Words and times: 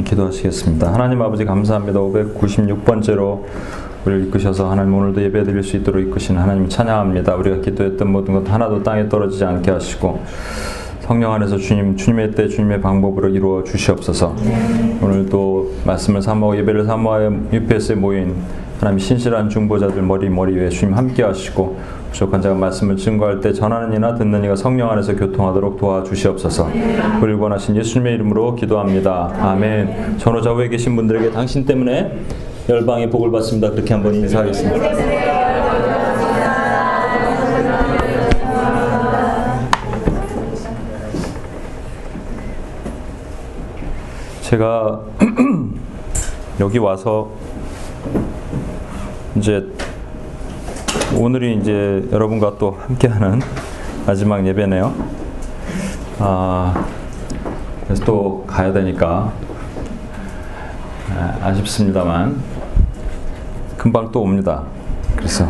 기도하시겠습니다. 0.00 0.92
하나님 0.92 1.20
아버지 1.20 1.44
감사합니다. 1.44 2.00
596번째로 2.00 3.42
우리를 4.06 4.26
이끄셔서 4.26 4.70
하나님 4.70 4.94
오늘도 4.94 5.22
예배 5.22 5.44
드릴 5.44 5.62
수 5.62 5.76
있도록 5.76 6.02
이끄신 6.02 6.38
하나님 6.38 6.68
찬양합니다. 6.68 7.34
우리가 7.36 7.60
기도했던 7.60 8.10
모든 8.10 8.34
것 8.34 8.50
하나도 8.50 8.82
땅에 8.82 9.08
떨어지지 9.08 9.44
않게 9.44 9.70
하시고 9.70 10.22
성령 11.00 11.32
안에서 11.32 11.58
주님 11.58 11.96
주님의 11.96 12.32
때 12.32 12.48
주님의 12.48 12.80
방법으로 12.80 13.28
이루어 13.28 13.62
주시옵소서. 13.64 14.34
오늘도 15.02 15.72
말씀을 15.84 16.22
사모하고 16.22 16.58
예배를 16.60 16.84
사모하여 16.84 17.32
UPS에 17.52 17.96
모인 17.96 18.36
하나님 18.80 18.98
신실한 18.98 19.48
중보자들 19.48 20.02
머리 20.02 20.28
머리 20.28 20.56
위에 20.56 20.68
주님 20.68 20.96
함께 20.96 21.22
하시고 21.22 21.76
부족한 22.12 22.42
자가 22.42 22.54
말씀을 22.54 22.96
증거할 22.96 23.40
때 23.40 23.52
전하는 23.52 23.94
이나 23.94 24.14
듣는 24.14 24.44
이가 24.44 24.54
성령 24.54 24.90
안에서 24.90 25.16
교통하도록 25.16 25.78
도와주시옵소서. 25.78 26.68
우리를 27.20 27.36
원하신 27.36 27.74
예수님의 27.76 28.14
이름으로 28.14 28.54
기도합니다. 28.54 29.32
아멘. 29.40 30.18
전호자 30.18 30.52
후에 30.52 30.68
계신 30.68 30.94
분들에게 30.94 31.30
당신 31.30 31.64
때문에 31.64 32.18
열방의 32.68 33.10
복을 33.10 33.32
받습니다. 33.32 33.70
그렇게 33.70 33.94
한번 33.94 34.14
인사하겠습니다. 34.14 34.92
제가 44.42 45.00
여기 46.60 46.76
와서 46.76 47.30
이제 49.34 49.66
오늘이 51.16 51.56
이제 51.56 52.06
여러분과 52.10 52.56
또 52.58 52.76
함께하는 52.86 53.40
마지막 54.06 54.44
예배네요. 54.46 54.92
아, 56.18 56.86
그래서 57.84 58.04
또 58.04 58.44
가야 58.46 58.72
되니까 58.72 59.32
아, 61.14 61.38
아쉽습니다만 61.42 62.40
금방 63.76 64.10
또 64.10 64.22
옵니다. 64.22 64.62
그래서 65.16 65.46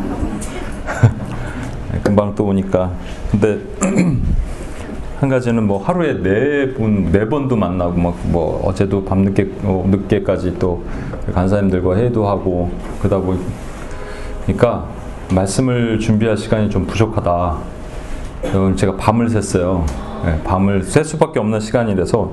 금방 2.03 2.35
또 2.35 2.47
오니까 2.47 2.91
근데 3.31 3.61
한 5.21 5.29
가지는 5.29 5.67
뭐 5.67 5.83
하루에 5.83 6.15
네분네 6.15 7.29
번도 7.29 7.55
만나고 7.57 7.93
막 8.01 8.15
뭐 8.25 8.61
어제도 8.65 9.05
밤 9.05 9.21
늦게 9.21 9.53
어, 9.63 9.87
늦게까지 9.89 10.59
또 10.59 10.83
간사님들과 11.33 11.97
회의도 11.97 12.27
하고 12.27 12.71
그러다 12.99 13.21
보니까 14.47 14.89
말씀을 15.31 15.99
준비할 15.99 16.37
시간이 16.37 16.71
좀 16.71 16.87
부족하다. 16.87 17.59
제가 18.77 18.97
밤을 18.97 19.29
샜어요. 19.29 19.85
네, 20.25 20.41
밤을 20.45 20.83
셀 20.83 21.05
수밖에 21.05 21.41
없는 21.41 21.61
시간이라서 21.61 22.33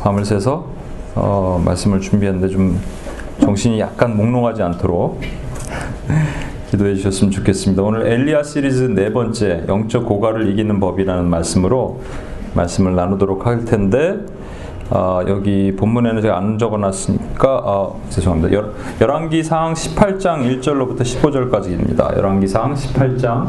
밤을 0.00 0.24
새서 0.24 0.66
어, 1.14 1.60
말씀을 1.64 2.00
준비했는데 2.00 2.48
좀 2.48 2.78
정신이 3.40 3.80
약간 3.80 4.16
몽롱하지 4.16 4.62
않도록 4.62 5.20
기도해 6.70 6.94
주셨으면 6.94 7.30
좋겠습니다. 7.30 7.82
오늘 7.82 8.06
엘리야 8.06 8.42
시리즈 8.42 8.84
네 8.84 9.12
번째 9.12 9.64
영적 9.68 10.06
고갈을 10.06 10.48
이기는 10.50 10.78
법이라는 10.80 11.28
말씀으로 11.28 12.00
말씀을 12.54 12.94
나누도록 12.94 13.46
할 13.46 13.64
텐데 13.64 14.16
어, 14.88 15.20
여기 15.26 15.74
본문에는 15.74 16.22
제가 16.22 16.36
안 16.36 16.58
적어놨으니까 16.58 17.62
어, 17.64 18.00
죄송합니다. 18.10 18.54
열, 18.54 18.72
열왕기상 19.00 19.74
18장 19.74 20.60
1절로부터 20.60 21.00
15절까지입니다. 21.00 22.16
열왕기상 22.16 22.74
18장 22.74 23.48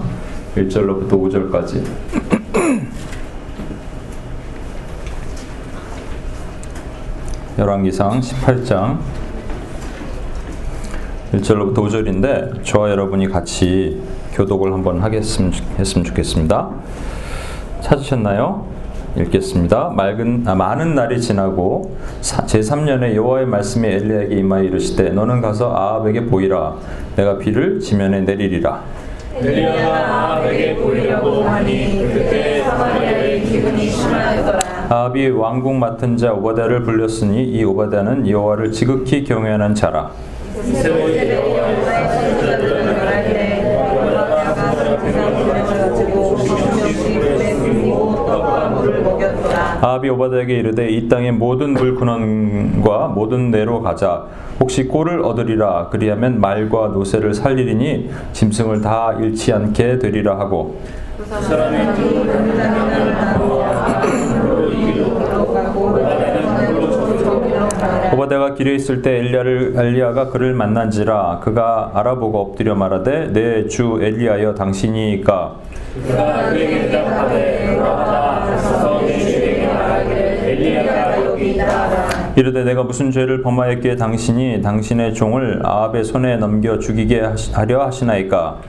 1절로부터 0.56 1.12
5절까지 1.12 1.84
열왕기상 7.60 8.20
18장 8.20 8.98
1절로부터 11.34 11.76
5절인데 11.76 12.64
저와 12.64 12.90
여러분이 12.90 13.28
같이 13.28 14.02
교독을 14.34 14.74
한번 14.74 15.04
하겠으면 15.04 15.52
좋겠습니다. 16.04 16.72
찾으셨나요? 17.82 18.77
읽겠습니다. 19.18 19.90
맑은 19.96 20.44
아, 20.46 20.56
많은 20.56 20.96
날이 20.96 21.20
지나고 21.20 21.96
제 22.46 22.60
3년에 22.60 23.16
여호와의 23.16 23.46
말씀이 23.48 23.88
엘리야에게 23.88 24.36
임하여 24.36 24.64
이르시되 24.64 25.10
너는 25.10 25.42
가서 25.42 25.74
아합에게 25.76 26.26
보이라 26.26 26.76
내가 27.16 27.38
비를 27.38 27.80
지면에 27.80 28.22
내리리라. 28.22 28.82
엘리야가 29.36 29.96
아합에게 29.96 30.76
보이려고 30.76 31.44
하니 31.44 32.08
그때 32.14 32.62
사마리아의 32.64 33.42
기근이 33.42 33.90
심하였더라. 33.90 34.60
아합이 34.90 35.30
왕국 35.32 35.76
맡은 35.76 36.16
자 36.18 36.32
오바댜를 36.34 36.84
불렸으니 36.84 37.44
이 37.44 37.64
오바댜는 37.64 38.28
여호와를 38.30 38.72
지극히 38.72 39.24
경외하는 39.24 39.76
자라. 39.76 40.12
이스라엘 40.64 41.34
여호와의 41.36 41.86
사자들은 41.86 42.86
말하기를 42.86 43.64
여호와가 43.66 44.54
세상을 45.04 45.54
가지고 45.64 46.38
정신없이 46.38 47.20
불에 47.20 47.54
숨기고 47.54 48.26
떡과 48.26 48.70
물을 48.70 49.02
먹였더라. 49.04 49.67
아합이 49.82 50.10
오바댜에게 50.10 50.56
이르되 50.56 50.90
이 50.90 51.08
땅의 51.08 51.34
모든 51.34 51.74
물 51.74 51.96
근원과 51.96 53.10
모든 53.10 53.52
내로 53.52 53.82
가자. 53.82 54.26
혹시 54.60 54.86
꼴을 54.88 55.22
얻으리라. 55.24 55.90
그리하면 55.92 56.42
말과 56.42 56.88
노새를 56.88 57.34
살리리니 57.34 58.10
짐승을 58.34 58.82
다 58.82 59.14
잃지 59.20 59.54
않게 59.54 60.00
되리라 60.00 60.38
하고. 60.40 60.80
가니라. 61.30 61.94
오바댜가 68.14 68.54
길에 68.56 68.76
있을 68.76 69.02
때 69.02 69.18
엘리야를 69.20 69.74
엘리야가 69.78 70.30
그를 70.30 70.54
만난지라 70.54 71.40
그가 71.44 71.92
알아보고 71.94 72.40
엎드려 72.40 72.76
말하되 72.76 73.34
내 73.34 73.68
주 73.68 74.00
엘리야여 74.02 74.54
당신이니까 74.56 75.56
이르되 82.38 82.64
내가 82.64 82.84
무슨 82.84 83.10
죄를 83.10 83.42
범하였기에 83.42 83.96
당신이 83.96 84.62
당신의 84.62 85.16
종을 85.16 85.60
아합의 85.66 86.04
손에 86.04 86.38
넘겨 86.38 86.78
죽이게 86.78 87.24
하려 87.52 87.88
하시나이까? 87.88 88.62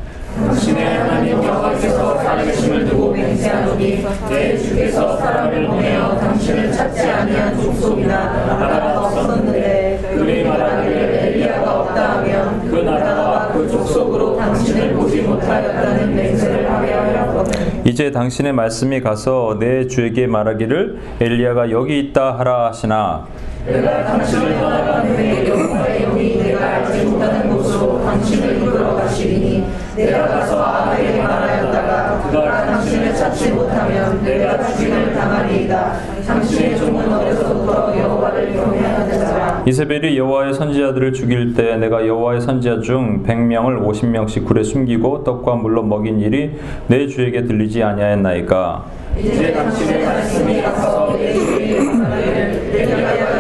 당신의 0.47 0.97
하나님 0.97 1.43
여호와께서 1.45 2.17
살아계심을 2.17 2.87
두고 2.87 3.12
맹세하노니 3.12 4.06
내 4.31 4.56
주께서 4.56 5.19
사람을 5.19 5.67
보내어 5.67 6.17
당신을 6.17 6.73
찾지 6.73 7.11
아니한 7.11 7.61
족속이나 7.61 8.47
나라가 8.47 9.01
없었는데 9.01 10.12
그들이 10.12 10.45
말하기를 10.45 10.97
엘리야가 10.97 11.81
없다 11.81 12.19
하면 12.21 12.71
그 12.71 12.77
나라와 12.77 13.49
그 13.49 13.69
족속으로 13.69 14.39
당신을 14.39 14.95
보지 14.95 15.21
못하였다는 15.21 16.17
맹세를 16.17 16.73
하게 16.73 16.93
하였거든. 16.95 17.83
이제 17.85 18.11
당신의 18.11 18.55
말씀이 18.55 19.03
가서 19.03 19.59
내 19.61 19.87
주에게 19.87 20.27
말하기를 20.27 20.99
엘리야가 21.21 21.71
여기 21.71 21.99
있다 21.99 22.39
하라 22.39 22.69
하시나 22.69 23.27
내가 23.69 24.03
당신을 24.03 24.59
떠나간 24.59 25.06
후에 25.09 25.47
여호와의 25.47 26.01
영이 26.01 26.43
내가 26.43 26.77
알지 26.77 27.05
못하는 27.05 27.51
곳으로 27.51 28.03
당신을 28.03 28.56
이끌어 28.62 28.95
가시리니 28.97 29.67
내가 29.95 30.27
가서 30.27 30.62
아합에게 30.62 31.23
말하였다가 31.23 32.23
그가 32.23 32.65
당신을 32.65 33.15
찾지 33.15 33.51
못하면 33.53 34.23
내가 34.25 34.65
죽임을 34.69 35.12
당하리이다 35.12 35.93
당신의 36.27 36.79
종은 36.79 37.12
어려서부터 37.12 37.99
여호와를 37.99 38.55
경외하는 38.55 39.19
자라 39.19 39.62
이세벨이 39.67 40.17
여호와의 40.17 40.55
선지자들을 40.55 41.12
죽일 41.12 41.53
때 41.53 41.77
내가 41.77 42.06
여호와의 42.06 42.41
선지자 42.41 42.81
중 42.81 43.23
100명을 43.23 43.87
50명씩 43.87 44.47
굴에 44.47 44.62
숨기고 44.62 45.25
떡과 45.25 45.56
물로 45.56 45.83
먹인 45.83 46.21
일이 46.21 46.59
내 46.87 47.06
주에게 47.06 47.45
들리지 47.45 47.83
아니하였나이까? 47.83 48.85
이제 49.19 49.53
당신의 49.53 50.05
말씀이 50.06 50.62
가서 50.62 51.12
내 51.19 51.35
주에게 51.35 51.81
말하기를 51.81 52.73
내가 52.73 53.38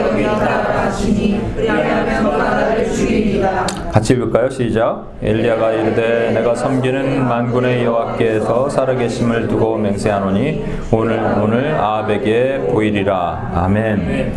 같이 3.92 4.14
읽을까요? 4.14 4.50
시작. 4.50 5.06
엘리야가 5.22 5.72
이르되 5.72 6.30
내가 6.32 6.54
섬기는 6.54 7.26
만군의 7.26 7.84
여호와께서 7.84 8.68
살아계심을 8.68 9.48
두고 9.48 9.78
맹세하노니 9.78 10.64
오늘 10.92 11.18
오늘 11.42 11.74
아합에게 11.74 12.68
보이리라. 12.70 13.52
아멘. 13.54 14.32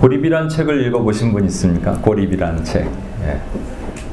고립이란 0.00 0.48
책을 0.48 0.86
읽어보신 0.86 1.32
분 1.32 1.44
있습니까? 1.46 1.92
고립이라는 1.92 2.64
책. 2.64 2.86
예. 3.26 3.38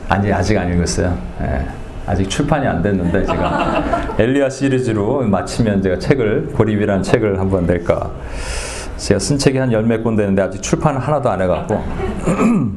아니 0.09 0.31
아직 0.31 0.57
안 0.57 0.73
읽었어요. 0.73 1.15
예. 1.41 1.65
아직 2.07 2.29
출판이 2.29 2.67
안 2.67 2.81
됐는데 2.81 3.25
제가 3.25 3.83
엘리야 4.19 4.49
시리즈로 4.49 5.21
마치면 5.21 5.81
제가 5.81 5.99
책을 5.99 6.51
고립이라는 6.53 7.01
책을 7.01 7.39
한번 7.39 7.65
낼까. 7.65 8.11
제가 8.97 9.19
쓴 9.19 9.37
책이 9.37 9.57
한 9.57 9.71
열몇 9.71 10.03
권 10.03 10.15
되는데 10.15 10.41
아직 10.41 10.61
출판을 10.61 10.99
하나도 10.99 11.29
안 11.29 11.41
해갖고 11.41 11.83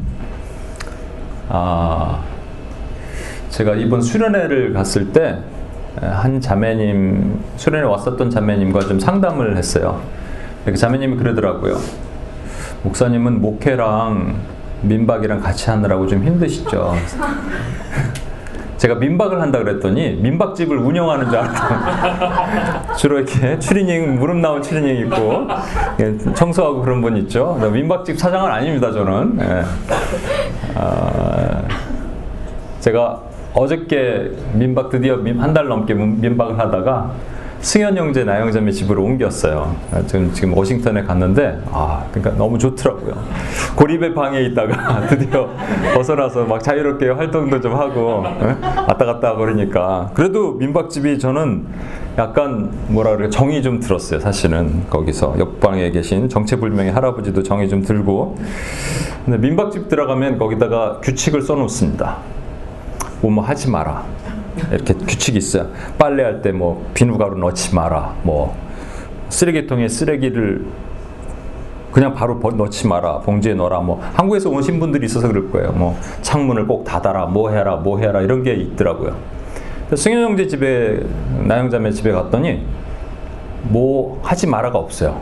아, 1.49 2.21
제가 3.51 3.75
이번 3.75 4.03
수련회를 4.03 4.73
갔을 4.73 5.13
때 5.13 5.39
한 6.01 6.41
자매님 6.41 7.41
수련회 7.57 7.85
왔었던 7.87 8.31
자매님과 8.31 8.81
좀 8.81 9.01
상담을 9.01 9.57
했어요. 9.57 10.01
그 10.65 10.77
자매님이 10.77 11.17
그러더라고요. 11.17 11.77
목사님은 12.83 13.41
목회랑 13.41 14.37
민박이랑 14.83 15.41
같이 15.41 15.71
하느라고 15.71 16.07
좀 16.07 16.23
힘드시죠. 16.23 16.95
제가 18.77 18.95
민박을 18.95 19.41
한다 19.41 19.59
그랬더니 19.59 20.13
민박집을 20.23 20.77
운영하는 20.79 21.29
줄 21.31 21.39
알았다. 21.39 22.95
주로 22.95 23.19
이렇게 23.19 23.59
추리닝 23.59 24.21
무릎 24.21 24.37
나온 24.37 24.63
추리닝 24.63 25.07
입고 25.07 25.49
예, 25.99 26.17
청소하고 26.35 26.83
그런 26.83 27.01
분 27.01 27.17
있죠. 27.17 27.55
민박집 27.73 28.17
사장은 28.17 28.49
아닙니다 28.49 28.93
저는. 28.93 29.39
예. 29.41 29.65
아, 30.77 31.28
제가 32.81 33.21
어저께 33.55 34.33
민박 34.55 34.91
드디어 34.91 35.17
한 35.39 35.53
달 35.55 35.69
넘게 35.69 35.95
민박을 35.95 36.59
하다가 36.59 37.13
승현 37.61 37.97
형제 37.97 38.23
나영자매 38.23 38.71
집으로 38.71 39.03
옮겼어요. 39.03 39.75
지금 40.07 40.33
지금 40.33 40.57
워싱턴에 40.57 41.03
갔는데 41.03 41.61
아 41.73 42.05
그러니까 42.13 42.37
너무 42.37 42.57
좋더라고요. 42.57 43.15
고립의 43.75 44.15
방에 44.15 44.43
있다가 44.43 45.07
드디어 45.11 45.49
벗어나서 45.93 46.45
막 46.45 46.63
자유롭게 46.63 47.09
활동도 47.09 47.61
좀 47.61 47.75
하고 47.75 48.23
에? 48.43 48.47
왔다 48.87 49.05
갔다 49.05 49.35
그러니까 49.35 50.09
그래도 50.15 50.53
민박집이 50.53 51.19
저는 51.19 51.67
약간 52.17 52.71
뭐라 52.89 53.17
그래 53.17 53.29
정이 53.29 53.61
좀 53.63 53.81
들었어요. 53.81 54.21
사실은 54.21 54.85
거기서 54.89 55.35
옆방에 55.41 55.91
계신 55.91 56.29
정체불명의 56.29 56.93
할아버지도 56.93 57.43
정이 57.43 57.69
좀 57.69 57.83
들고 57.83 58.37
근데 59.25 59.37
민박집 59.39 59.89
들어가면 59.89 60.39
거기다가 60.39 61.01
규칙을 61.03 61.43
써놓습니다. 61.43 62.38
뭐뭐 63.21 63.43
하지 63.45 63.71
마라. 63.71 64.05
이렇게 64.73 64.95
규칙이 64.95 65.39
있어요. 65.39 65.69
빨래할 65.99 66.43
때 66.43 66.53
뭐 66.53 66.85
비누가루 66.95 67.37
넣지 67.39 67.75
마라. 67.75 68.15
뭐 68.23 68.57
쓰레기통에 69.29 69.89
쓰레기를 69.89 70.65
그냥 71.93 72.15
바로 72.15 72.39
넣지 72.57 72.87
마라. 72.87 73.19
봉지에 73.21 73.55
넣어라. 73.55 73.81
뭐 73.81 74.01
한국에서 74.15 74.51
오신 74.51 74.79
분들이 74.81 75.07
있어서 75.07 75.29
그럴 75.29 75.51
거예요. 75.51 75.73
뭐 75.73 75.97
창문을 76.23 76.67
꼭 76.67 76.85
닫아라. 76.85 77.27
뭐 77.27 77.51
해라. 77.51 77.77
뭐 77.77 77.99
해라. 77.99 78.21
이런 78.21 78.43
게 78.43 78.55
있더라고요. 78.55 79.17
승현 79.95 80.23
형제 80.23 80.47
집에 80.47 81.01
나영자매 81.45 81.93
집에 81.93 82.13
갔더니 82.13 82.63
뭐 83.63 84.21
하지 84.23 84.47
마라가 84.47 84.79
없어요. 84.79 85.21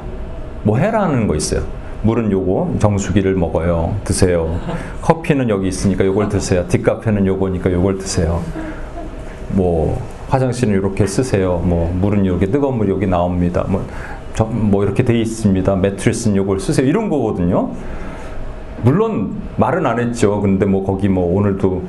뭐 0.64 0.76
해라는 0.78 1.26
거 1.28 1.37
있어요. 1.37 1.62
물은 2.02 2.31
요거 2.32 2.75
정수기를 2.78 3.34
먹어요. 3.34 3.94
드세요. 4.04 4.58
커피는 5.26 5.49
여기 5.49 5.69
있으니까 5.69 6.05
요걸 6.06 6.28
드세요. 6.28 6.67
뒷카페는 6.69 7.26
요거니까 7.26 7.73
요걸 7.73 7.99
드세요. 7.99 8.43
뭐 9.49 10.00
화장실은 10.28 10.75
이렇게 10.75 11.06
쓰세요. 11.06 11.61
뭐 11.64 11.93
물은 12.00 12.25
이렇게 12.25 12.46
뜨거운 12.46 12.78
물 12.78 12.88
여기 12.88 13.06
나옵니다. 13.06 13.64
뭐, 13.69 13.84
저, 14.34 14.44
뭐 14.44 14.84
이렇게 14.84 15.05
돼 15.05 15.19
있습니다. 15.20 15.75
매트리스는 15.76 16.37
요걸 16.37 16.61
쓰세요. 16.61 16.87
이런 16.87 17.08
거거든요. 17.08 17.70
물론 18.82 19.37
말은 19.56 19.84
안 19.84 19.99
했죠. 19.99 20.40
근데 20.40 20.64
뭐 20.64 20.84
거기 20.84 21.08
뭐 21.08 21.37
오늘도 21.37 21.82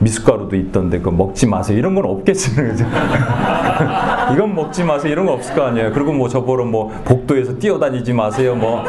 미숫가루도 0.00 0.56
있던데 0.56 1.00
그 1.00 1.08
먹지 1.08 1.46
마세요. 1.46 1.78
이런 1.78 1.94
건 1.94 2.04
없겠지는 2.04 2.76
이건 4.34 4.54
먹지 4.54 4.84
마세요. 4.84 5.12
이런 5.12 5.26
거 5.26 5.32
없을 5.32 5.54
거 5.54 5.62
아니에요. 5.62 5.92
그리고 5.92 6.12
뭐 6.12 6.28
저보러 6.28 6.66
뭐 6.66 6.88
복도에서 7.04 7.56
뛰어다니지 7.58 8.12
마세요. 8.12 8.54
뭐 8.54 8.84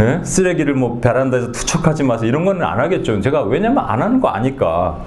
예? 0.00 0.20
쓰레기를 0.22 0.74
뭐 0.74 1.00
베란다에서 1.00 1.52
투척하지 1.52 2.02
마세요. 2.02 2.28
이런 2.28 2.44
거는 2.44 2.62
안 2.62 2.78
하겠죠. 2.80 3.20
제가 3.20 3.42
왜냐면 3.42 3.84
안 3.86 4.02
하는 4.02 4.20
거 4.20 4.28
아니까. 4.28 4.98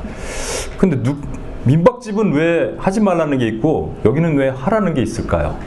근데 0.77 1.01
누, 1.03 1.15
민박집은 1.65 2.33
왜 2.33 2.75
하지 2.77 2.99
말라는 2.99 3.37
게 3.37 3.47
있고 3.47 3.95
여기는 4.05 4.37
왜 4.37 4.49
하라는 4.49 4.93
게 4.93 5.01
있을까요? 5.01 5.57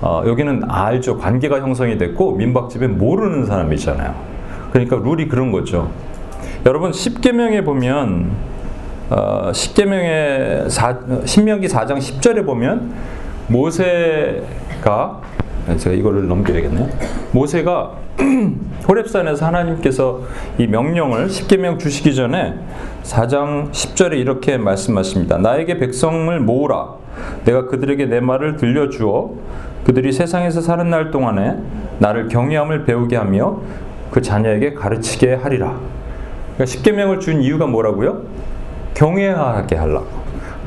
어, 0.00 0.22
여기는 0.26 0.62
알죠. 0.68 1.18
관계가 1.18 1.60
형성이 1.60 1.98
됐고 1.98 2.32
민박집에 2.36 2.86
모르는 2.86 3.46
사람이잖아요. 3.46 4.14
그러니까 4.70 4.96
룰이 4.96 5.26
그런 5.28 5.50
거죠. 5.50 5.90
여러분 6.66 6.92
10계명에 6.92 7.64
보면 7.64 8.30
어, 9.10 9.50
10계명의 9.52 10.68
4, 10.68 10.98
신명기 11.24 11.66
4장 11.66 11.96
10절에 11.96 12.44
보면 12.44 12.92
모세가 13.48 15.22
제가 15.76 15.94
이거를 15.94 16.26
넘겨야겠네요. 16.28 16.88
모세가 17.32 17.92
호렙산에서 18.88 19.46
하나님께서 19.46 20.22
이 20.58 20.66
명령을 20.66 21.28
10계명 21.28 21.78
주시기 21.78 22.14
전에 22.14 22.54
4장 23.02 23.70
10절에 23.70 24.18
이렇게 24.18 24.56
말씀하십니다. 24.56 25.38
나에게 25.38 25.78
백성을 25.78 26.38
모으라. 26.40 26.94
내가 27.44 27.66
그들에게 27.66 28.06
내 28.06 28.20
말을 28.20 28.56
들려주어 28.56 29.32
그들이 29.84 30.12
세상에서 30.12 30.60
사는 30.60 30.88
날 30.90 31.10
동안에 31.10 31.56
나를 31.98 32.28
경외함을 32.28 32.84
배우게 32.84 33.16
하며 33.16 33.58
그 34.10 34.22
자녀에게 34.22 34.74
가르치게 34.74 35.34
하리라. 35.34 35.78
그러니까 36.56 36.64
10계명을 36.64 37.20
준 37.20 37.42
이유가 37.42 37.66
뭐라고요? 37.66 38.22
경외하게 38.94 39.76
하려고. 39.76 40.17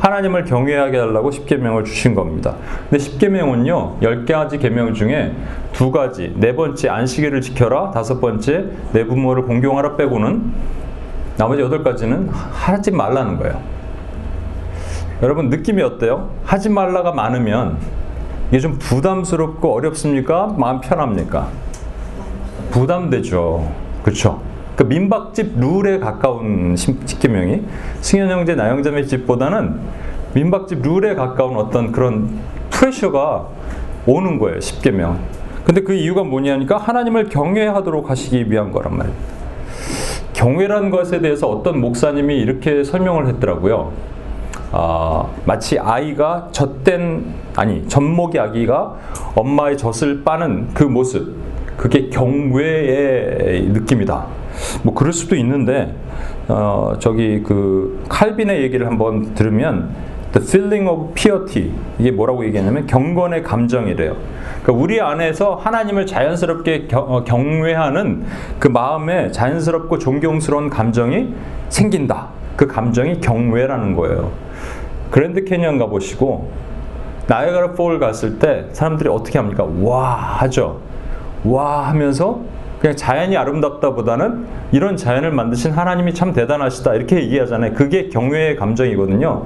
하나님을 0.02 0.46
경외하게 0.46 0.98
하려고 0.98 1.30
10계명을 1.30 1.86
주신 1.86 2.16
겁니다. 2.16 2.56
근데 2.90 3.04
10계명은요. 3.04 4.00
10가지 4.02 4.60
계명 4.60 4.96
중에 4.96 5.32
두 5.74 5.92
가지. 5.92 6.34
네 6.38 6.56
번째 6.56 6.90
안식일을 6.90 7.42
지켜라. 7.42 7.92
다섯 7.92 8.20
번째 8.20 8.66
내 8.94 9.06
부모를 9.06 9.44
공경하라 9.44 9.98
빼고는 9.98 10.52
나머지 11.38 11.62
여덟 11.62 11.84
가지는 11.84 12.30
하지 12.30 12.90
말라는 12.90 13.38
거예요. 13.38 13.62
여러분 15.22 15.50
느낌이 15.50 15.84
어때요? 15.84 16.32
하지 16.44 16.70
말라가 16.70 17.12
많으면 17.12 17.78
이게 18.50 18.60
좀 18.60 18.80
부담스럽고 18.80 19.72
어렵습니까? 19.72 20.56
마음 20.58 20.82
편합니까? 20.82 21.50
부담되죠. 22.72 23.72
그렇죠? 24.02 24.42
그 24.82 24.86
민박집 24.88 25.60
룰에 25.60 26.00
가까운 26.00 26.76
십계명이 26.76 27.62
승현 28.00 28.32
형제 28.32 28.56
나영자매 28.56 29.04
집보다는 29.06 29.80
민박집 30.34 30.82
룰에 30.82 31.14
가까운 31.14 31.56
어떤 31.58 31.92
그런 31.92 32.40
프레셔가 32.72 33.46
오는 34.08 34.40
거예요. 34.40 34.60
십계명. 34.60 35.20
근데 35.66 35.82
그 35.82 35.94
이유가 35.94 36.24
뭐냐니까 36.24 36.78
하나님을 36.78 37.30
경외하도록 37.30 38.10
하시기 38.10 38.50
위한 38.50 38.72
거란 38.72 38.98
말이에요. 38.98 39.16
경외라는 40.34 40.90
것에 40.90 41.20
대해서 41.20 41.48
어떤 41.48 41.80
목사님이 41.80 42.38
이렇게 42.38 42.84
설명을 42.84 43.28
했더라고요. 43.28 43.92
아, 44.72 45.28
마치 45.46 45.78
아이가 45.78 46.48
젖된 46.52 47.24
아니 47.56 47.88
젖먹이 47.88 48.40
아기가 48.40 48.96
엄마의 49.36 49.78
젖을 49.78 50.24
빠는 50.24 50.70
그 50.74 50.84
모습 50.84 51.36
그게 51.78 52.10
경외의 52.10 53.68
느낌이다. 53.68 54.41
뭐 54.84 54.94
그럴 54.94 55.14
수도 55.14 55.36
있는데 55.36 55.96
어, 56.48 56.94
저기 57.00 57.42
그 57.44 58.04
칼빈의 58.10 58.62
얘기를 58.64 58.88
한번 58.88 59.34
들으면 59.34 59.90
the 60.34 60.48
feeling 60.48 60.90
of 60.90 61.14
piety 61.14 61.72
이게 62.00 62.12
뭐라고 62.12 62.46
얘기했냐면 62.46 62.88
경건의 62.88 63.44
감정이래요. 63.44 64.16
그러니까 64.64 64.84
우리 64.84 65.02
안에서 65.02 65.56
하나님을 65.56 66.06
자연스럽게 66.06 66.88
겨, 66.88 67.24
경외하는 67.26 68.24
그 68.60 68.68
마음에 68.68 69.32
자연스럽고 69.32 69.98
존경스러운 69.98 70.70
감정이 70.70 71.34
생긴다. 71.70 72.30
그 72.56 72.68
감정이 72.68 73.20
경외라는 73.22 73.96
거예요. 73.96 74.32
그랜드 75.10 75.44
캐니언 75.44 75.78
가보시고 75.78 76.52
나이아가라 77.28 77.72
폴 77.74 78.00
갔을 78.00 78.40
때 78.40 78.68
사람들이 78.72 79.10
어떻게 79.10 79.38
합니까? 79.38 79.66
와 79.82 80.16
하죠. 80.16 80.80
와 81.44 81.88
하면서 81.88 82.42
그냥 82.82 82.96
자연이 82.96 83.38
아름답다보다는 83.38 84.46
이런 84.72 84.98
자연을 84.98 85.32
만드신 85.32 85.72
하나님이 85.72 86.14
참 86.16 86.34
대단하시다 86.34 86.96
이렇게 86.96 87.18
얘기하잖아요. 87.18 87.74
그게 87.76 88.10
경외의 88.10 88.56
감정이거든요. 88.56 89.46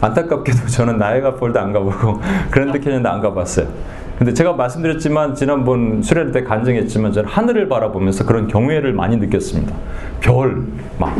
안타깝게도 0.00 0.66
저는 0.68 0.98
나이가 0.98 1.34
폴도 1.36 1.60
안 1.60 1.72
가보고 1.72 2.20
그랜드 2.50 2.80
캐니언도 2.80 3.08
안 3.08 3.20
가봤어요. 3.20 3.68
근데 4.18 4.34
제가 4.34 4.52
말씀드렸지만 4.54 5.34
지난번 5.34 6.02
수련회 6.02 6.32
때 6.32 6.42
간증했지만 6.42 7.12
저는 7.12 7.28
하늘을 7.28 7.68
바라보면서 7.68 8.24
그런 8.26 8.46
경외를 8.48 8.92
많이 8.92 9.16
느꼈습니다. 9.16 9.74
별, 10.20 10.62
막 10.98 11.16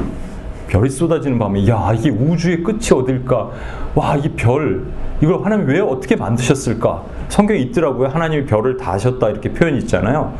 별이 0.69 0.88
쏟아지는 0.90 1.38
밤에 1.38 1.66
야 1.69 1.92
이게 1.95 2.11
우주의 2.11 2.62
끝이 2.62 2.88
어딜까? 2.92 3.50
와 3.95 4.16
이 4.16 4.35
별 4.37 4.85
이걸 5.21 5.45
하나님 5.45 5.66
왜 5.69 5.81
어떻게 5.81 6.16
만드셨을까? 6.16 7.02
성경에 7.28 7.61
있더라고요. 7.61 8.09
하나님이 8.09 8.47
별을 8.47 8.76
다 8.76 8.92
하셨다 8.92 9.28
이렇게 9.31 9.52
표현이 9.52 9.78
있잖아요. 9.78 10.33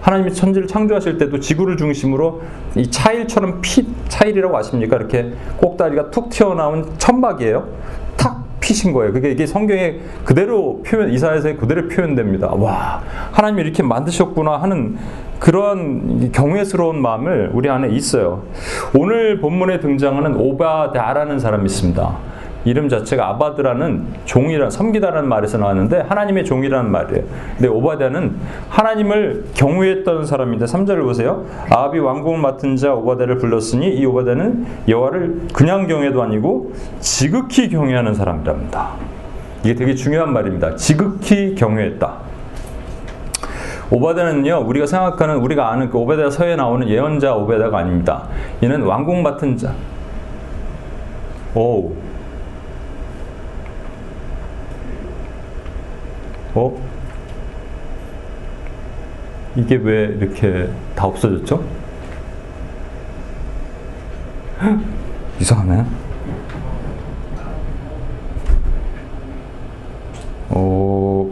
하나님이 0.00 0.32
천지를 0.32 0.68
창조하실 0.68 1.18
때도 1.18 1.40
지구를 1.40 1.76
중심으로 1.76 2.42
이 2.76 2.90
차일처럼 2.90 3.60
피 3.60 3.86
차일이라고 4.08 4.56
아십니까? 4.56 4.96
이렇게 4.96 5.32
꼭다리가 5.56 6.10
툭 6.10 6.30
튀어나온 6.30 6.92
천막이에요. 6.98 7.68
탁 8.16 8.44
피신 8.60 8.92
거예요. 8.92 9.12
그게 9.12 9.30
이게 9.30 9.46
성경에 9.46 10.00
그대로 10.24 10.82
표현 10.84 11.10
이사야서에 11.10 11.54
그대로 11.54 11.88
표현됩니다. 11.88 12.52
와 12.54 13.02
하나님이 13.32 13.62
이렇게 13.62 13.82
만드셨구나 13.82 14.58
하는 14.58 14.96
그런 15.38 16.32
경외스러운 16.32 17.00
마음을 17.00 17.50
우리 17.54 17.68
안에 17.68 17.88
있어요. 17.90 18.42
오늘 18.96 19.40
본문에 19.40 19.80
등장하는 19.80 20.34
오바다라는 20.36 21.38
사람이 21.38 21.66
있습니다. 21.66 22.37
이름 22.68 22.90
자체가 22.90 23.28
아바드라는 23.30 24.04
종이라 24.26 24.68
섬기다라는 24.68 25.26
말에서 25.26 25.56
나왔는데 25.56 26.00
하나님의 26.02 26.44
종이라는 26.44 26.90
말이에요. 26.90 27.24
근데 27.56 27.68
오바댜는 27.68 28.36
하나님을 28.68 29.46
경외했던 29.54 30.26
사람인데 30.26 30.66
3절을 30.66 31.02
보세요. 31.02 31.46
아합이 31.70 31.98
왕궁을 31.98 32.38
맡은 32.40 32.76
자 32.76 32.92
오바댜를 32.92 33.38
불렀으니 33.38 33.88
이 33.94 34.04
오바댜는 34.04 34.66
여호와를 34.86 35.40
그냥 35.54 35.86
경외도 35.86 36.22
아니고 36.22 36.72
지극히 37.00 37.70
경외하는 37.70 38.12
사람이랍니다. 38.12 38.90
이게 39.64 39.74
되게 39.74 39.94
중요한 39.94 40.34
말입니다. 40.34 40.76
지극히 40.76 41.54
경외했다. 41.54 42.28
오바데는요 43.90 44.64
우리가 44.66 44.84
생각하는 44.84 45.36
우리가 45.36 45.70
아는 45.70 45.88
그 45.88 45.96
오베데 45.96 46.28
서에 46.28 46.54
나오는 46.56 46.86
예언자 46.86 47.34
오베데가 47.34 47.78
아닙니다. 47.78 48.24
이는 48.60 48.82
왕궁 48.82 49.22
맡은 49.22 49.56
자. 49.56 49.72
오. 51.54 52.07
어? 56.58 56.76
이게 59.54 59.76
왜 59.76 60.04
이렇게 60.06 60.68
다 60.96 61.06
없어졌죠? 61.06 61.62
이상하네. 65.40 65.84
어, 70.50 71.30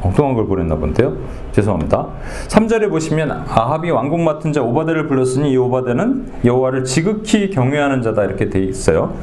엉뚱한 0.00 0.34
걸 0.34 0.46
보냈나 0.46 0.76
본데요. 0.76 1.14
죄송합니다. 1.52 2.06
3절에 2.48 2.88
보시면 2.88 3.30
아합이 3.30 3.90
왕궁 3.90 4.24
맡은 4.24 4.52
자 4.54 4.62
오바데를 4.62 5.08
불렀으니 5.08 5.50
이 5.50 5.56
오바데는 5.58 6.40
여호와를 6.44 6.84
지극히 6.84 7.50
경외하는 7.50 8.00
자다 8.00 8.24
이렇게 8.24 8.48
돼 8.48 8.60
있어요. 8.60 9.14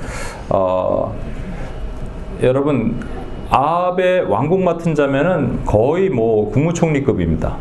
어, 0.50 1.16
여러분 2.44 3.00
아합의 3.50 4.24
왕궁 4.24 4.64
맡은 4.64 4.96
자면은 4.96 5.66
거의 5.66 6.10
뭐 6.10 6.52
국무총리급입니다. 6.52 7.58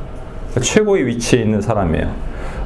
최고의 0.61 1.07
위치에 1.07 1.41
있는 1.41 1.61
사람이에요. 1.61 2.11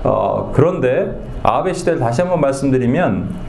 어, 0.04 0.52
그런데 0.54 1.18
아합의 1.42 1.74
시대를 1.74 1.98
다시 1.98 2.20
한번 2.20 2.40
말씀드리면 2.40 3.48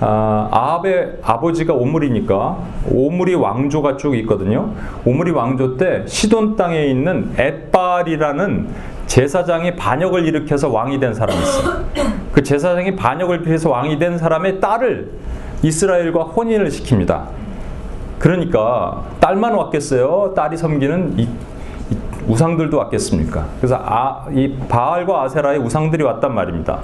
아, 0.00 0.48
아합의 0.50 1.18
아버지가 1.22 1.72
오므리니까 1.72 2.58
오므리 2.90 3.34
왕조가 3.34 3.96
쭉 3.96 4.16
있거든요. 4.18 4.72
오므리 5.04 5.30
왕조 5.30 5.76
때 5.76 6.02
시돈 6.06 6.56
땅에 6.56 6.84
있는 6.86 7.30
엣발이라는 7.38 8.68
제사장이 9.06 9.76
반역을 9.76 10.26
일으켜서 10.26 10.68
왕이 10.68 10.98
된 10.98 11.14
사람이 11.14 11.38
있어요. 11.40 11.84
그 12.32 12.42
제사장이 12.42 12.96
반역을 12.96 13.42
일으켜서 13.42 13.70
왕이 13.70 13.98
된 13.98 14.18
사람의 14.18 14.60
딸을 14.60 15.10
이스라엘과 15.62 16.24
혼인을 16.24 16.68
시킵니다. 16.68 17.43
그러니까 18.24 19.02
딸만 19.20 19.52
왔겠어요? 19.52 20.32
딸이 20.34 20.56
섬기는 20.56 21.18
이, 21.18 21.24
이 21.24 21.96
우상들도 22.26 22.74
왔겠습니까? 22.74 23.44
그래서 23.58 23.78
아, 23.84 24.24
이 24.32 24.56
바알과 24.66 25.24
아세라의 25.24 25.58
우상들이 25.58 26.02
왔단 26.02 26.34
말입니다. 26.34 26.78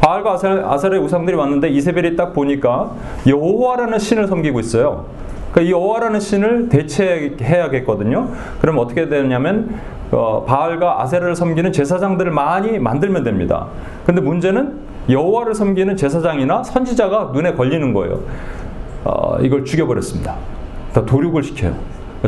바알과 0.00 0.38
아셀의 0.64 0.98
우상들이 1.00 1.36
왔는데 1.36 1.68
이세벨이 1.68 2.16
딱 2.16 2.32
보니까 2.32 2.92
여호와라는 3.26 3.98
신을 3.98 4.28
섬기고 4.28 4.60
있어요. 4.60 5.04
그러니까 5.52 5.76
여호와라는 5.76 6.20
신을 6.20 6.70
대체해야겠거든요. 6.70 8.30
그럼 8.62 8.78
어떻게 8.78 9.10
되냐면 9.10 9.78
어, 10.10 10.46
바알과 10.46 11.02
아세라를 11.02 11.36
섬기는 11.36 11.70
제사장들을 11.70 12.32
많이 12.32 12.78
만들면 12.78 13.24
됩니다. 13.24 13.66
근데 14.06 14.22
문제는 14.22 14.78
여호와를 15.10 15.54
섬기는 15.54 15.98
제사장이나 15.98 16.62
선지자가 16.62 17.32
눈에 17.34 17.52
걸리는 17.52 17.92
거예요. 17.92 18.20
어, 19.04 19.36
이걸 19.42 19.66
죽여버렸습니다. 19.66 20.57
다 20.98 21.04
도륙을 21.04 21.44
시켜요. 21.44 21.76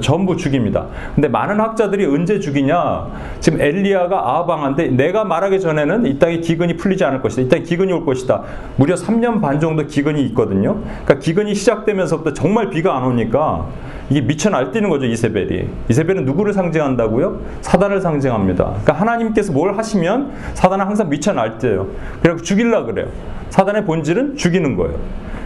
전부 0.01 0.37
죽입니다. 0.37 0.87
근데 1.17 1.27
많은 1.27 1.59
학자들이 1.59 2.07
언제 2.07 2.39
죽이냐? 2.39 3.09
지금 3.41 3.61
엘리야가 3.61 4.17
아하방한테 4.17 4.87
내가 4.91 5.25
말하기 5.25 5.59
전에는 5.59 6.07
이 6.07 6.21
땅에 6.21 6.39
기근이 6.39 6.77
풀리지 6.77 7.05
않을 7.05 7.21
것이다. 7.21 7.43
이 7.43 7.49
땅에 7.49 7.63
기근이 7.65 7.93
올 7.93 8.07
것이다. 8.07 8.43
무려 8.77 8.95
3년 8.95 9.41
반 9.41 9.59
정도 9.59 9.85
기근이 9.85 10.23
있거든요. 10.27 10.77
그러니까 10.85 11.19
기근이 11.19 11.57
시작되면서부터 11.57 12.33
정말 12.35 12.71
비가 12.71 12.97
안 12.97 13.03
오니까 13.03 13.67
이게 14.11 14.21
미쳐 14.21 14.51
날뛰는 14.51 14.89
거죠, 14.91 15.07
이세벨이. 15.07 15.69
이세벨은 15.89 16.25
누구를 16.25 16.53
상징한다고요? 16.53 17.41
사단을 17.63 18.01
상징합니다. 18.01 18.65
그러니까 18.67 18.93
하나님께서 18.93 19.53
뭘 19.53 19.77
하시면 19.77 20.31
사단은 20.55 20.87
항상 20.87 21.09
미쳐 21.09 21.33
날뛰어요. 21.33 21.89
그래서 22.23 22.41
죽일라 22.45 22.85
그래요. 22.85 23.09
사단의 23.49 23.85
본질은 23.85 24.37
죽이는 24.37 24.77
거예요. 24.77 24.97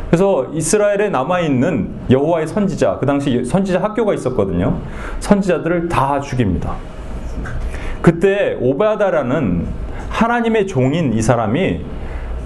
그래서 0.08 0.46
이스라엘에 0.52 1.08
남아 1.08 1.40
있는 1.40 1.90
여호와의 2.10 2.46
선지자, 2.46 2.98
그 2.98 3.06
당시 3.06 3.44
선지자 3.44 3.82
학교가 3.82 4.14
있었거든요. 4.14 4.78
선지자들을 5.20 5.88
다 5.88 6.20
죽입니다. 6.20 6.74
그때 8.00 8.56
오바다라는 8.60 9.66
하나님의 10.10 10.66
종인 10.66 11.12
이 11.14 11.22
사람이 11.22 11.80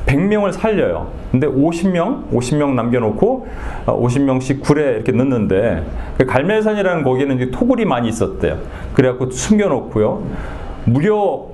100명을 0.07 0.53
살려요. 0.53 1.09
근데 1.31 1.47
50명, 1.47 2.31
50명 2.33 2.73
남겨놓고 2.75 3.47
50명씩 3.87 4.61
어, 4.61 4.63
굴에 4.63 4.95
이렇게 4.95 5.13
넣는데 5.13 5.85
그 6.17 6.25
갈멜산이라는 6.25 7.05
거기에는 7.05 7.51
토굴이 7.51 7.85
많이 7.85 8.09
있었대요. 8.09 8.59
그래갖고 8.95 9.31
숨겨놓고요. 9.31 10.23
무려 10.87 11.48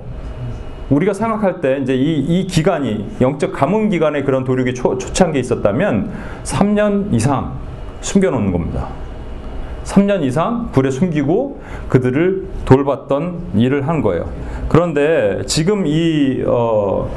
우리가 0.89 1.13
생각할 1.13 1.61
때 1.61 1.79
이제 1.81 1.95
이, 1.95 2.19
이 2.19 2.47
기간이 2.47 3.05
영적 3.21 3.53
가문 3.53 3.89
기간에 3.89 4.23
그런 4.23 4.43
도륙이 4.43 4.73
초, 4.73 4.97
초창기에 4.97 5.39
있었다면 5.39 6.11
3년 6.43 7.13
이상 7.13 7.53
숨겨놓는 8.01 8.51
겁니다. 8.51 8.89
3년 9.85 10.23
이상 10.23 10.69
불에 10.71 10.91
숨기고 10.91 11.61
그들을 11.89 12.45
돌봤던 12.65 13.39
일을 13.55 13.87
한 13.87 14.01
거예요. 14.01 14.29
그런데 14.67 15.41
지금 15.45 15.85
이 15.85 16.43
어, 16.45 17.09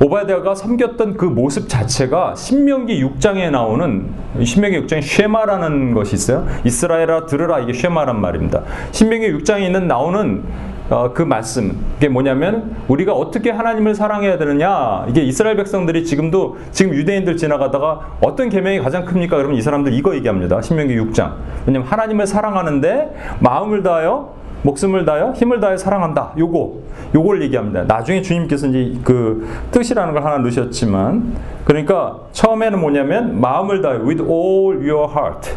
오바댜가 0.00 0.54
섬겼던 0.54 1.16
그 1.16 1.24
모습 1.24 1.68
자체가 1.68 2.36
신명기 2.36 3.02
6장에 3.02 3.50
나오는 3.50 4.06
신명기 4.42 4.82
6장에 4.82 5.02
쉐마라는 5.02 5.92
것이 5.92 6.14
있어요. 6.14 6.46
이스라엘아 6.64 7.26
들으라 7.26 7.58
이게 7.58 7.72
쉐마란 7.72 8.20
말입니다. 8.20 8.62
신명기 8.92 9.32
6장에 9.32 9.62
있는 9.62 9.88
나오는 9.88 10.44
어, 10.90 11.12
그 11.12 11.22
말씀 11.22 11.84
이게 11.98 12.08
뭐냐면 12.08 12.76
우리가 12.88 13.12
어떻게 13.12 13.50
하나님을 13.50 13.94
사랑해야 13.94 14.38
되느냐 14.38 15.04
이게 15.08 15.22
이스라엘 15.22 15.56
백성들이 15.56 16.04
지금도 16.04 16.56
지금 16.70 16.94
유대인들 16.94 17.36
지나가다가 17.36 18.16
어떤 18.22 18.48
계명이 18.48 18.80
가장 18.80 19.04
큽니까? 19.04 19.36
그러면 19.36 19.56
이 19.56 19.62
사람들 19.62 19.92
이거 19.92 20.14
얘기합니다. 20.14 20.62
신명기 20.62 20.96
6장 20.98 21.34
왜냐면 21.66 21.86
하나님을 21.88 22.26
사랑하는데 22.26 23.14
마음을 23.40 23.82
다하여 23.82 24.38
목숨을 24.62 25.04
다하여 25.04 25.32
힘을 25.32 25.60
다하여 25.60 25.76
사랑한다. 25.76 26.32
요거 26.38 26.78
요걸 27.14 27.42
얘기합니다. 27.42 27.84
나중에 27.84 28.22
주님께서 28.22 28.68
이제 28.68 28.94
그 29.04 29.46
뜻이라는 29.70 30.14
걸 30.14 30.24
하나 30.24 30.38
넣으셨지만 30.38 31.34
그러니까 31.64 32.18
처음에는 32.32 32.80
뭐냐면 32.80 33.38
마음을 33.40 33.82
다하여 33.82 34.00
with 34.00 34.22
all 34.22 34.76
your 34.88 35.12
heart 35.12 35.50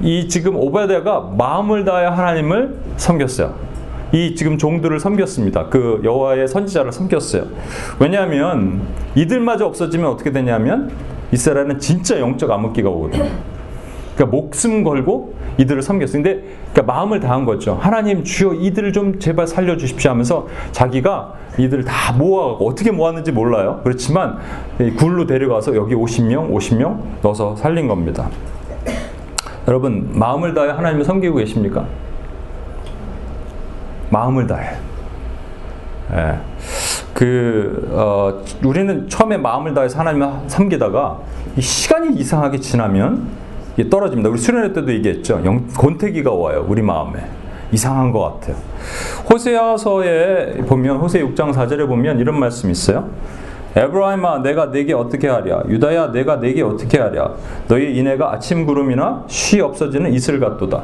이 0.00 0.28
지금 0.28 0.56
오베데가 0.56 1.32
마음을 1.36 1.84
다하여 1.84 2.10
하나님을 2.10 2.76
섬겼어요. 2.96 3.67
이 4.12 4.34
지금 4.34 4.56
종들을 4.56 4.98
섬겼습니다. 5.00 5.66
그 5.66 6.00
여호와의 6.02 6.48
선지자를 6.48 6.92
섬겼어요. 6.92 7.44
왜냐하면 7.98 8.82
이들마저 9.14 9.66
없어지면 9.66 10.10
어떻게 10.10 10.32
되냐면 10.32 10.90
이스라엘은 11.32 11.78
진짜 11.78 12.18
영적 12.18 12.50
암흑기가 12.50 12.88
오거든요. 12.88 13.26
그러니까 14.14 14.36
목숨 14.36 14.82
걸고 14.82 15.34
이들을 15.58 15.82
섬겼어요. 15.82 16.22
근데 16.22 16.42
그러니까 16.72 16.92
마음을 16.92 17.20
다한 17.20 17.44
거죠. 17.44 17.78
하나님 17.80 18.24
주여 18.24 18.54
이들을 18.54 18.92
좀 18.92 19.18
제발 19.18 19.46
살려 19.46 19.76
주십시오 19.76 20.10
하면서 20.10 20.48
자기가 20.72 21.34
이들을 21.58 21.84
다 21.84 22.12
모아가고 22.12 22.66
어떻게 22.66 22.90
모았는지 22.90 23.30
몰라요. 23.32 23.80
그렇지만 23.84 24.38
굴로 24.96 25.26
데려가서 25.26 25.76
여기 25.76 25.94
50명, 25.94 26.50
50명 26.52 26.98
넣어서 27.22 27.54
살린 27.56 27.86
겁니다. 27.88 28.28
여러분 29.68 30.10
마음을 30.14 30.54
다해 30.54 30.70
하나님을 30.70 31.04
섬기고 31.04 31.36
계십니까? 31.36 31.86
마음을 34.10 34.46
다해. 34.46 34.76
예. 36.14 36.38
그 37.12 37.88
어, 37.92 38.42
우리는 38.64 39.08
처음에 39.08 39.36
마음을 39.36 39.74
다해서 39.74 39.98
하나님을 39.98 40.28
섬기다가 40.46 41.18
시간이 41.58 42.14
이상하게 42.16 42.58
지나면 42.58 43.28
떨어집니다. 43.90 44.28
우리 44.30 44.38
수련회 44.38 44.72
때도 44.72 44.92
얘기했죠. 44.92 45.42
영, 45.44 45.66
권태기가 45.68 46.32
와요. 46.32 46.64
우리 46.68 46.82
마음에. 46.82 47.20
이상한 47.70 48.12
것 48.12 48.20
같아요. 48.20 48.56
호세아서에 49.30 50.62
보면 50.66 50.96
호세 50.96 51.22
6장 51.22 51.52
4절에 51.52 51.86
보면 51.86 52.18
이런 52.18 52.38
말씀이 52.40 52.72
있어요. 52.72 53.10
에브라임아 53.76 54.38
내가 54.38 54.70
내게 54.70 54.94
어떻게 54.94 55.28
하랴 55.28 55.62
유다야 55.68 56.10
내가 56.10 56.40
내게 56.40 56.62
어떻게 56.62 56.98
하랴 56.98 57.34
너희 57.68 57.96
인애가 57.96 58.32
아침 58.32 58.66
구름이나 58.66 59.24
쉬 59.28 59.60
없어지는 59.60 60.12
이슬 60.14 60.40
같도다 60.40 60.82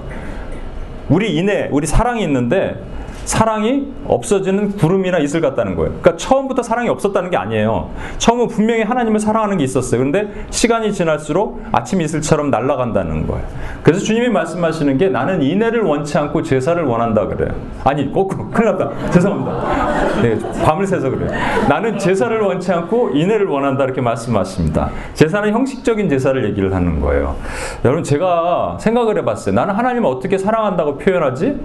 우리 1.09 1.35
인애 1.37 1.69
우리 1.73 1.87
사랑이 1.87 2.23
있는데 2.23 2.81
사랑이 3.25 3.93
없어지는 4.07 4.77
구름이나 4.77 5.19
이슬 5.19 5.41
같다는 5.41 5.75
거예요. 5.77 5.91
그러니까 6.01 6.17
처음부터 6.17 6.63
사랑이 6.63 6.89
없었다는 6.89 7.31
게 7.31 7.37
아니에요. 7.37 7.91
처음은 8.19 8.49
분명히 8.49 8.83
하나님을 8.83 9.19
사랑하는 9.21 9.59
게 9.59 9.65
있었어요. 9.65 9.99
그런데 9.99 10.29
시간이 10.51 10.93
지날수록 10.93 11.63
아침 11.73 12.01
이슬처럼 12.01 12.51
날아간다는 12.51 13.27
거예요. 13.27 13.45
그래서 13.83 14.05
주님이 14.05 14.29
말씀하시는 14.29 14.99
게 14.99 15.09
나는 15.09 15.43
인애를 15.43 15.83
원치 15.83 16.17
않고 16.19 16.43
제사를 16.43 16.83
원한다 16.85 17.27
그래요. 17.27 17.55
아니 17.85 18.13
거꾸로 18.13 18.51
큰일 18.51 18.73
났다. 18.73 19.11
죄송합니다. 19.11 20.23
네, 20.23 20.39
밤을 20.65 20.87
새서 20.87 21.11
그래요. 21.11 21.31
나는 21.69 21.99
제사를 21.99 22.39
원치 22.41 22.73
않고 22.73 23.11
인애를 23.11 23.47
원한다 23.47 23.85
이렇게 23.85 24.01
말씀하십니다. 24.01 24.91
제사는 25.15 25.51
형식적인 25.53 26.09
제사를 26.09 26.45
얘기를 26.45 26.75
하는 26.75 27.01
거예요. 27.01 27.37
여러분 27.85 28.03
제가 28.05 28.77
생각을 28.81 29.19
해봤어요. 29.19 29.55
나는 29.55 29.75
하나님을 29.75 30.09
어떻게 30.09 30.39
사랑한다고 30.39 30.99
표현하지? 30.99 31.61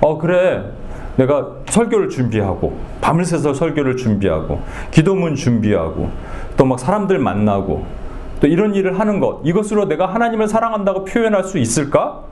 어 0.00 0.18
그래 0.18 0.64
내가 1.18 1.48
설교를 1.66 2.08
준비하고 2.08 2.76
밤을 3.00 3.24
새서 3.24 3.52
설교를 3.54 3.96
준비하고 3.96 4.60
기도문 4.90 5.34
준비하고 5.34 6.08
또 6.56 6.64
막 6.64 6.78
사람들 6.78 7.18
만나고 7.18 7.84
또 8.40 8.46
이런 8.46 8.74
일을 8.74 8.98
하는 9.00 9.18
것 9.20 9.40
이것으로 9.44 9.88
내가 9.88 10.06
하나님을 10.06 10.48
사랑한다고 10.48 11.04
표현할 11.04 11.44
수 11.44 11.58
있을까? 11.58 12.22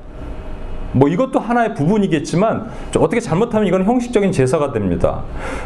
뭐 0.92 1.08
이것도 1.08 1.40
하나의 1.40 1.74
부분이겠지만 1.74 2.68
어떻게 2.96 3.20
잘못하면 3.20 3.66
이건 3.66 3.84
형식적인 3.84 4.30
제사가 4.32 4.72
됩니다. 4.72 5.22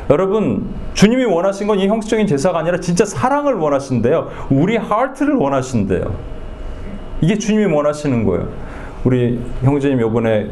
여러분 0.08 0.66
주님이 0.94 1.24
원하신 1.26 1.66
건 1.68 1.78
이 1.78 1.86
형식적인 1.86 2.26
제사가 2.26 2.58
아니라 2.58 2.80
진짜 2.80 3.04
사랑을 3.04 3.54
원하신대요. 3.54 4.28
우리 4.50 4.76
하트를 4.76 5.34
원하신대요. 5.34 6.14
이게 7.20 7.36
주님이 7.38 7.66
원하시는 7.72 8.24
거예요. 8.24 8.48
우리 9.04 9.38
형제님 9.62 10.00
요번에 10.00 10.50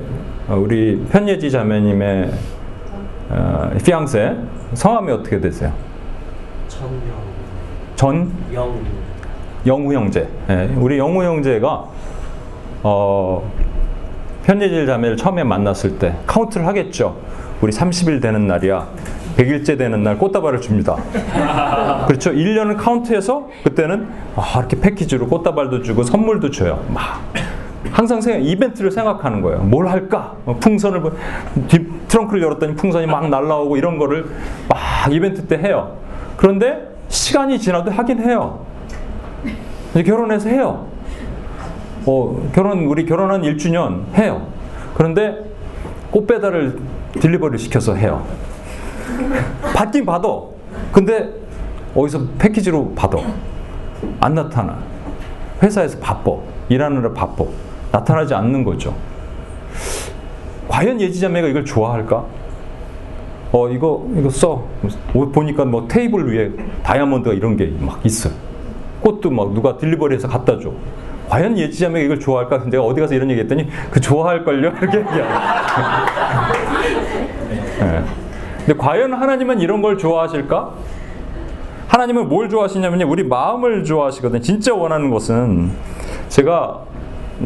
우리 0.50 1.04
편예지 1.10 1.50
자매님의 1.50 2.30
어, 3.30 3.70
피앙세 3.84 4.36
성함이 4.74 5.12
어떻게 5.12 5.40
되세요? 5.40 5.72
천명 6.68 7.28
전영 7.96 8.82
영우 9.66 9.92
형제. 9.92 10.28
예, 10.48 10.70
우리 10.76 10.98
영우 10.98 11.22
형제가 11.22 11.84
어, 12.82 13.52
편예질 14.44 14.86
자매를 14.86 15.16
처음에 15.16 15.44
만났을 15.44 15.98
때 15.98 16.14
카운트를 16.26 16.66
하겠죠. 16.66 17.16
우리 17.60 17.72
30일 17.72 18.22
되는 18.22 18.46
날이야. 18.46 18.86
100일째 19.36 19.76
되는 19.78 20.02
날 20.02 20.18
꽃다발을 20.18 20.60
줍니다. 20.60 20.96
그렇죠. 22.06 22.32
1년을 22.32 22.76
카운트해서 22.76 23.48
그때는 23.62 24.08
아, 24.36 24.54
이렇게 24.58 24.80
패키지로 24.80 25.28
꽃다발도 25.28 25.82
주고 25.82 26.02
선물도 26.02 26.50
줘요. 26.50 26.84
막 26.88 27.20
항상 27.92 28.20
생각, 28.20 28.38
이벤트를 28.44 28.90
생각하는 28.90 29.40
거예요. 29.40 29.60
뭘 29.60 29.88
할까? 29.88 30.34
뭐 30.44 30.56
풍선을 30.56 31.02
뒷 31.68 32.08
트렁크를 32.08 32.42
열었더니 32.42 32.74
풍선이 32.74 33.06
막 33.06 33.28
날라오고 33.28 33.76
이런 33.76 33.98
거를 33.98 34.26
막 34.68 35.12
이벤트 35.12 35.46
때 35.46 35.58
해요. 35.58 35.96
그런데 36.36 36.88
시간이 37.08 37.58
지나도 37.58 37.90
하긴 37.90 38.20
해요. 38.20 38.64
이제 39.90 40.02
결혼해서 40.02 40.48
해요. 40.48 40.86
어, 42.06 42.50
결혼 42.54 42.84
우리 42.86 43.04
결혼한 43.04 43.42
1주년 43.42 44.14
해요. 44.14 44.46
그런데 44.94 45.36
꽃 46.10 46.26
배달을 46.26 46.78
딜리버리 47.20 47.58
시켜서 47.58 47.94
해요. 47.94 48.24
받긴 49.74 50.04
받아. 50.06 50.28
근데 50.92 51.30
어디서 51.94 52.20
패키지로 52.38 52.92
받아. 52.94 53.18
안 54.20 54.34
나타나. 54.34 54.78
회사에서 55.62 55.98
바빠. 55.98 56.32
일하느라 56.68 57.12
바빠. 57.12 57.44
나타나지 57.92 58.34
않는 58.34 58.64
거죠. 58.64 58.94
과연 60.68 61.00
예지자매가 61.00 61.48
이걸 61.48 61.64
좋아할까? 61.64 62.24
어 63.50 63.68
이거 63.70 64.06
이거 64.14 64.28
써 64.28 64.62
보니까 65.32 65.64
뭐 65.64 65.86
테이블 65.88 66.30
위에 66.32 66.50
다이아몬드가 66.82 67.34
이런 67.34 67.56
게 67.56 67.72
막 67.80 68.00
있어. 68.04 68.28
꽃도 69.00 69.30
막 69.30 69.52
누가 69.54 69.76
딜리버리해서 69.78 70.28
갖다 70.28 70.58
줘. 70.58 70.70
과연 71.28 71.56
예지자매가 71.58 72.04
이걸 72.04 72.20
좋아할까? 72.20 72.64
내가 72.70 72.82
어디 72.84 73.00
가서 73.00 73.14
이런 73.14 73.30
얘기했더니 73.30 73.68
그 73.90 74.00
좋아할걸요 74.00 74.68
이렇게 74.80 74.98
얘기해. 74.98 75.22
네. 77.80 78.02
근데 78.66 78.74
과연 78.76 79.12
하나님은 79.14 79.60
이런 79.60 79.80
걸 79.82 79.96
좋아하실까? 79.98 80.72
하나님은 81.88 82.28
뭘 82.28 82.48
좋아하시냐면요, 82.50 83.08
우리 83.08 83.24
마음을 83.24 83.82
좋아하시거든요. 83.84 84.40
진짜 84.42 84.74
원하는 84.74 85.10
것은 85.10 85.70
제가 86.28 86.82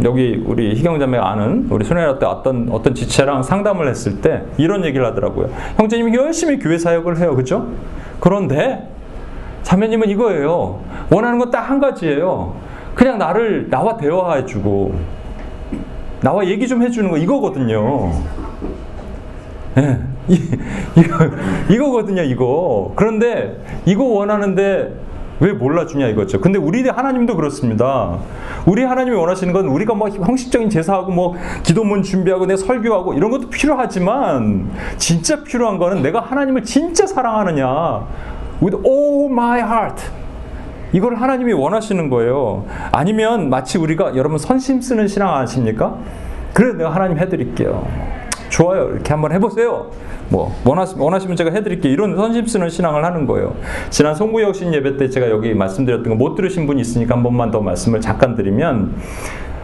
여기 0.05 0.43
우리 0.47 0.75
희경자매가 0.75 1.31
아는 1.33 1.67
우리 1.71 1.85
소녀라 1.85 2.19
때 2.19 2.25
어떤 2.25 2.69
어떤 2.71 2.95
지체랑 2.95 3.43
상담을 3.43 3.89
했을 3.89 4.21
때 4.23 4.43
이런 4.57 4.85
얘기를 4.85 5.05
하더라고요. 5.07 5.51
형제님이 5.77 6.17
열심히 6.17 6.59
교회 6.59 6.79
사역을 6.79 7.19
해요, 7.19 7.37
그죠? 7.37 7.69
그런데 8.21 8.89
자매님은 9.63 10.09
이거예요. 10.09 10.81
원하는 11.11 11.39
건 11.39 11.51
딱 11.51 11.61
한 11.69 11.79
가지예요. 11.79 12.55
그냥 12.95 13.19
나를 13.19 13.69
나와 13.71 13.97
대화해주고 13.97 14.95
나와 16.21 16.47
얘기 16.47 16.67
좀 16.67 16.83
해주는 16.83 17.11
거 17.11 17.17
이거거든요. 17.19 18.13
예, 19.79 19.99
이, 20.29 20.39
이거, 20.97 21.17
이거거든요, 21.71 22.23
이거. 22.23 22.93
그런데 22.97 23.59
이거 23.87 24.05
원하는데 24.05 24.93
왜 25.43 25.53
몰라주냐 25.53 26.07
이거죠. 26.09 26.41
근데 26.41 26.57
우리 26.57 26.89
하나님도 26.89 27.35
그렇습니다. 27.35 28.17
우리 28.65 28.85
하나님이 28.85 29.17
원하시는 29.17 29.53
건 29.53 29.67
우리가 29.67 29.93
뭐 29.95 30.09
형식적인 30.09 30.71
제사하고 30.71 31.11
뭐 31.11 31.35
기도문 31.65 32.05
준비하고 32.05 32.47
내 32.47 32.57
설교하고 32.57 33.15
이런 33.15 33.33
것도 33.33 33.51
필요하지만 33.51 34.71
진짜 34.99 35.43
필요한 35.43 35.79
거는 35.79 36.01
내가 36.01 36.21
하나님을 36.21 36.63
진짜 36.63 37.07
사랑하느냐. 37.09 38.07
With 38.63 38.87
all 38.87 39.33
my 39.33 39.59
heart. 39.59 40.01
이걸 40.93 41.17
하나님이 41.17 41.55
원하시는 41.55 42.09
거예요. 42.09 42.65
아니면 42.93 43.51
마치 43.51 43.79
우리가 43.79 44.15
여러분 44.15 44.39
선심 44.39 44.81
쓰는 44.81 45.09
신앙 45.09 45.35
아십니까? 45.35 45.97
그래 46.53 46.75
내가 46.75 46.95
하나님 46.95 47.19
해드릴게요. 47.19 48.22
좋아요. 48.53 48.91
이렇게 48.93 49.13
한번 49.13 49.33
해보세요. 49.33 49.91
뭐 50.29 50.55
원하시, 50.65 50.97
원하시면 50.99 51.37
제가 51.37 51.51
해드릴게요. 51.53 51.91
이런 51.93 52.15
선심 52.17 52.47
쓰는 52.47 52.69
신앙을 52.69 53.03
하는 53.05 53.27
거예요. 53.27 53.55
지난 53.89 54.15
송구혁신 54.15 54.75
예배 54.75 54.99
때 54.99 55.09
제가 55.09 55.31
여기 55.31 55.55
말씀드렸던 55.55 56.11
거 56.11 56.23
못 56.23 56.37
들으신 56.37 56.67
분이 56.67 56.81
있으니까 56.83 57.17
한 57.17 57.23
번만 57.23 57.51
더 57.51 57.61
말씀을 57.61 58.01
잠깐 58.01 58.37
드리면 58.37 58.95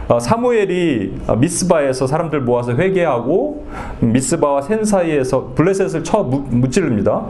어, 0.07 0.19
사무엘이 0.19 1.13
어, 1.27 1.35
미스바에서 1.35 2.07
사람들 2.07 2.41
모아서 2.41 2.73
회개하고 2.73 3.65
미스바와 3.99 4.63
센 4.63 4.83
사이에서 4.83 5.51
블레셋을 5.55 6.03
쳐 6.03 6.23
무찌릅니다. 6.23 7.27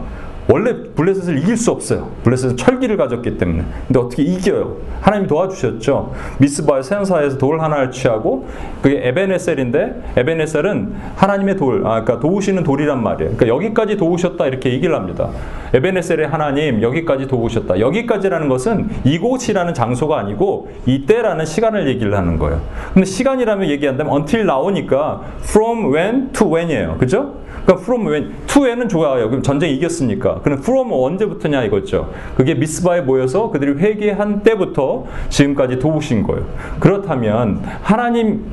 원래 0.51 0.73
블레셋을 0.95 1.37
이길 1.37 1.55
수 1.55 1.69
없어요. 1.69 2.09
블레셋은 2.23 2.57
철기를 2.57 2.97
가졌기 2.97 3.37
때문에. 3.37 3.63
근데 3.87 3.99
어떻게 3.99 4.23
이겨요? 4.23 4.77
하나님 4.99 5.27
도와주셨죠. 5.27 6.11
미스바의 6.39 6.83
센사에서 6.83 7.37
돌 7.37 7.61
하나를 7.61 7.91
취하고 7.91 8.47
그게 8.81 9.07
에베네셀인데 9.07 10.13
에베네셀은 10.17 10.95
하나님의 11.15 11.55
돌, 11.55 11.85
아, 11.85 12.03
그러니까 12.03 12.19
도우시는 12.19 12.63
돌이란 12.63 13.03
말이에요. 13.03 13.35
그러니까 13.37 13.47
여기까지 13.47 13.95
도우셨다 13.95 14.47
이렇게 14.47 14.73
얘기를 14.73 14.95
합니다. 14.95 15.29
에베네셀의 15.75 16.27
하나님 16.27 16.81
여기까지 16.81 17.27
도우셨다. 17.27 17.79
여기까지라는 17.79 18.49
것은 18.49 18.89
이곳이라는 19.03 19.75
장소가 19.75 20.17
아니고 20.17 20.69
이때라는 20.87 21.45
시간을 21.45 21.87
얘기를 21.87 22.17
하는 22.17 22.39
거예요. 22.39 22.59
근데 22.95 23.05
시간이라면 23.05 23.69
얘기한다면 23.69 24.13
until 24.13 24.47
나오니까 24.47 25.21
from 25.43 25.93
when 25.93 26.31
to 26.31 26.47
when이에요. 26.47 26.97
그죠? 26.97 27.35
그러니까 27.65 27.83
from 27.83 28.07
when, 28.07 28.33
to 28.47 28.63
when은 28.63 28.89
좋아요. 28.89 29.29
그럼 29.29 29.43
전쟁 29.43 29.69
이겼으니까. 29.69 30.38
그럼 30.43 30.59
from 30.59 30.91
언제부터냐 30.91 31.63
이거죠. 31.65 32.11
그게 32.35 32.53
미스바에 32.53 33.01
모여서 33.01 33.49
그들이 33.49 33.79
회개한 33.79 34.43
때부터 34.43 35.05
지금까지 35.29 35.79
도우신 35.79 36.23
거예요. 36.23 36.45
그렇다면 36.79 37.61
하나님 37.81 38.45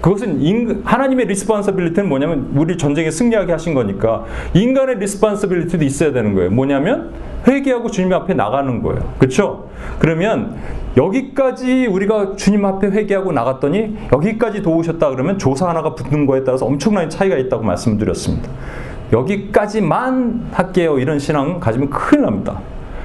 그것은 0.00 0.40
인, 0.40 0.82
하나님의 0.84 1.26
responsibility는 1.26 2.08
뭐냐면 2.08 2.52
우리 2.54 2.76
전쟁에 2.76 3.10
승리하게 3.10 3.52
하신 3.52 3.74
거니까 3.74 4.24
인간의 4.54 4.98
responsibility도 4.98 5.84
있어야 5.84 6.12
되는 6.12 6.34
거예요. 6.34 6.50
뭐냐면 6.50 7.12
회개하고 7.48 7.90
주님 7.90 8.12
앞에 8.12 8.34
나가는 8.34 8.82
거예요. 8.82 9.14
그렇죠? 9.18 9.68
그러면 9.98 10.56
여기까지 10.96 11.86
우리가 11.86 12.36
주님 12.36 12.64
앞에 12.64 12.88
회개하고 12.88 13.32
나갔더니 13.32 13.96
여기까지 14.12 14.62
도우셨다 14.62 15.10
그러면 15.10 15.38
조사 15.38 15.68
하나가 15.68 15.94
붙는 15.94 16.26
거에 16.26 16.42
따라서 16.42 16.64
엄청난 16.64 17.10
차이가 17.10 17.36
있다고 17.36 17.62
말씀드렸습니다. 17.64 18.48
여기까지만 19.12 20.48
할게요. 20.52 20.98
이런 20.98 21.18
신앙 21.18 21.60
가지면 21.60 21.90
큰일 21.90 22.22
납니다. 22.22 22.60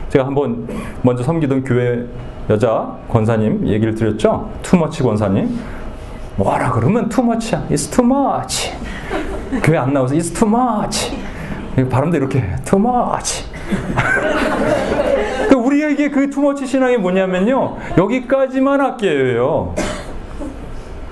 제가 0.10 0.26
한번 0.26 0.68
먼저 1.02 1.24
섬기던 1.24 1.64
교회 1.64 2.06
여자 2.50 2.98
권사님 3.10 3.68
얘기를 3.68 3.94
드렸죠. 3.94 4.50
투머치 4.62 5.04
권사님. 5.04 5.60
뭐라 6.38 6.72
그러면 6.72 7.10
투머치야. 7.10 7.68
It's 7.70 7.94
too 7.94 8.06
much. 8.10 8.72
교회 9.64 9.78
안 9.78 9.94
나와서 9.94 10.16
It's 10.16 10.34
too 10.34 10.50
much. 10.50 11.16
발음도 11.90 12.18
이렇게 12.18 12.42
too 12.66 12.80
much. 12.80 13.46
그 15.92 16.02
우리에게 16.02 16.10
그 16.10 16.30
투머치 16.30 16.66
신앙이 16.66 16.98
뭐냐면요. 16.98 17.78
여기까지만 17.98 18.82
할게요. 18.82 19.74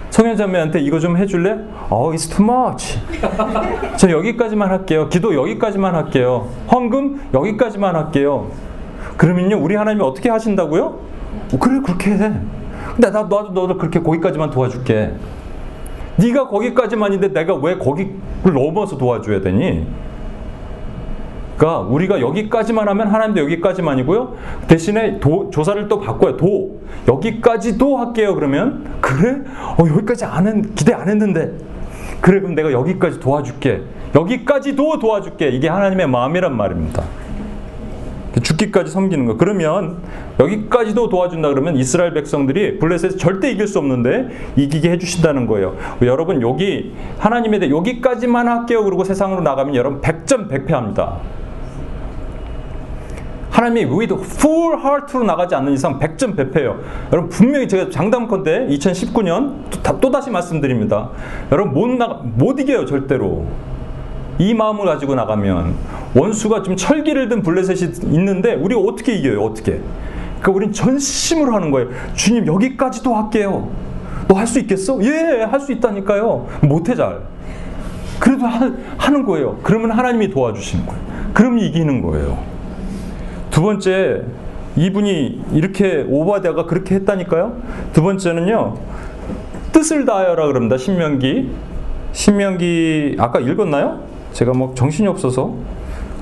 성현자매한테 0.09 0.79
이거 0.81 0.99
좀 0.99 1.17
해줄래? 1.17 1.57
Oh, 1.89 2.13
it's 2.15 2.29
too 2.29 2.43
much. 2.43 2.99
저 3.97 4.09
여기까지만 4.09 4.69
할게요. 4.69 5.07
기도 5.09 5.35
여기까지만 5.35 5.95
할게요. 5.95 6.49
헌금 6.71 7.29
여기까지만 7.33 7.95
할게요. 7.95 8.47
그러면요, 9.17 9.57
우리 9.61 9.75
하나님이 9.75 10.03
어떻게 10.03 10.29
하신다고요? 10.29 10.83
어, 10.85 11.57
그래, 11.59 11.79
그렇게 11.83 12.11
해. 12.11 12.17
근데 12.95 13.11
나, 13.11 13.21
나도 13.23 13.51
너도 13.53 13.77
그렇게 13.77 13.99
거기까지만 13.99 14.49
도와줄게. 14.49 15.13
네가 16.17 16.47
거기까지만인데 16.47 17.33
내가 17.33 17.55
왜 17.55 17.77
거기를 17.77 18.13
넘어서 18.43 18.97
도와줘야 18.97 19.41
되니? 19.41 19.87
그러니까 21.59 21.79
우리가 21.79 22.21
여기까지만 22.21 22.87
하면 22.87 23.07
하나님도 23.07 23.41
여기까지만이고요. 23.41 24.33
대신에 24.69 25.19
도, 25.19 25.49
조사를 25.51 25.89
또 25.89 25.99
바꿔요. 25.99 26.37
도 26.37 26.79
여기까지도 27.05 27.97
할게요. 27.97 28.33
그러면 28.33 28.85
그래? 29.01 29.41
어, 29.77 29.85
여기까지 29.85 30.23
안 30.23 30.47
했, 30.47 30.75
기대 30.75 30.93
안 30.93 31.09
했는데 31.09 31.51
그래 32.21 32.39
그럼 32.39 32.55
내가 32.55 32.71
여기까지 32.71 33.19
도와줄게. 33.19 33.81
여기까지도 34.15 34.99
도와줄게. 34.99 35.49
이게 35.49 35.67
하나님의 35.67 36.07
마음이란 36.07 36.55
말입니다. 36.55 37.03
죽기까지 38.41 38.89
섬기는 38.89 39.25
거. 39.25 39.35
그러면 39.35 39.97
여기까지도 40.39 41.09
도와준다 41.09 41.49
그러면 41.49 41.75
이스라엘 41.75 42.13
백성들이 42.13 42.79
블레셋에서 42.79 43.17
절대 43.17 43.51
이길 43.51 43.67
수 43.67 43.79
없는데 43.79 44.29
이기게 44.55 44.91
해주신다는 44.91 45.45
거예요. 45.45 45.75
여러분 46.03 46.41
여기 46.41 46.93
하나님에 47.17 47.59
대해 47.59 47.69
여기까지만 47.69 48.47
할게요. 48.47 48.85
그리고 48.85 49.03
세상으로 49.03 49.41
나가면 49.41 49.75
여러분 49.75 49.99
100점 49.99 50.49
100패합니다. 50.49 51.38
하나님이 53.51 53.85
with 53.85 54.13
full 54.13 54.79
heart로 54.79 55.23
나가지 55.23 55.55
않는 55.55 55.73
이상 55.73 55.99
100점 55.99 56.35
100패예요. 56.35 56.77
여러분 57.11 57.29
분명히 57.29 57.67
제가 57.67 57.89
장담컨대 57.89 58.67
2019년 58.69 59.55
또, 59.99 60.11
다시 60.11 60.29
말씀드립니다. 60.29 61.09
여러분 61.51 61.73
못, 61.73 61.87
나, 61.87 62.19
못 62.23 62.59
이겨요 62.59 62.85
절대로. 62.85 63.45
이 64.37 64.53
마음을 64.53 64.85
가지고 64.85 65.15
나가면 65.15 65.73
원수가 66.15 66.63
좀 66.63 66.75
철기를 66.77 67.27
든 67.27 67.41
블레셋이 67.41 67.91
있는데 68.13 68.53
우리가 68.53 68.79
어떻게 68.81 69.13
이겨요? 69.15 69.41
어떻게? 69.43 69.81
그러니까 70.39 70.51
우린 70.53 70.71
전심으로 70.71 71.53
하는 71.53 71.71
거예요. 71.71 71.89
주님 72.13 72.47
여기까지도 72.47 73.13
할게요. 73.15 73.69
너 74.29 74.35
할 74.35 74.47
수 74.47 74.59
있겠어? 74.59 74.99
예, 75.03 75.41
할 75.43 75.59
수 75.59 75.71
있다니까요. 75.73 76.47
못해 76.61 76.95
잘. 76.95 77.19
그래도 78.19 78.45
하, 78.45 78.71
하는 78.97 79.25
거예요. 79.25 79.57
그러면 79.63 79.91
하나님이 79.91 80.29
도와주시는 80.29 80.85
거예요. 80.85 81.01
그럼 81.33 81.57
이기는 81.59 82.01
거예요. 82.01 82.37
두 83.51 83.61
번째, 83.61 84.23
이분이 84.75 85.41
이렇게 85.53 86.05
오바데가 86.07 86.65
그렇게 86.65 86.95
했다니까요. 86.95 87.57
두 87.93 88.03
번째는요, 88.03 88.75
뜻을 89.71 90.05
다하여라 90.05 90.47
그럽니다. 90.47 90.77
신명기. 90.77 91.51
신명기 92.11 93.17
아까 93.19 93.39
읽었나요? 93.39 94.01
제가 94.33 94.53
뭐 94.53 94.73
정신이 94.75 95.07
없어서 95.07 95.55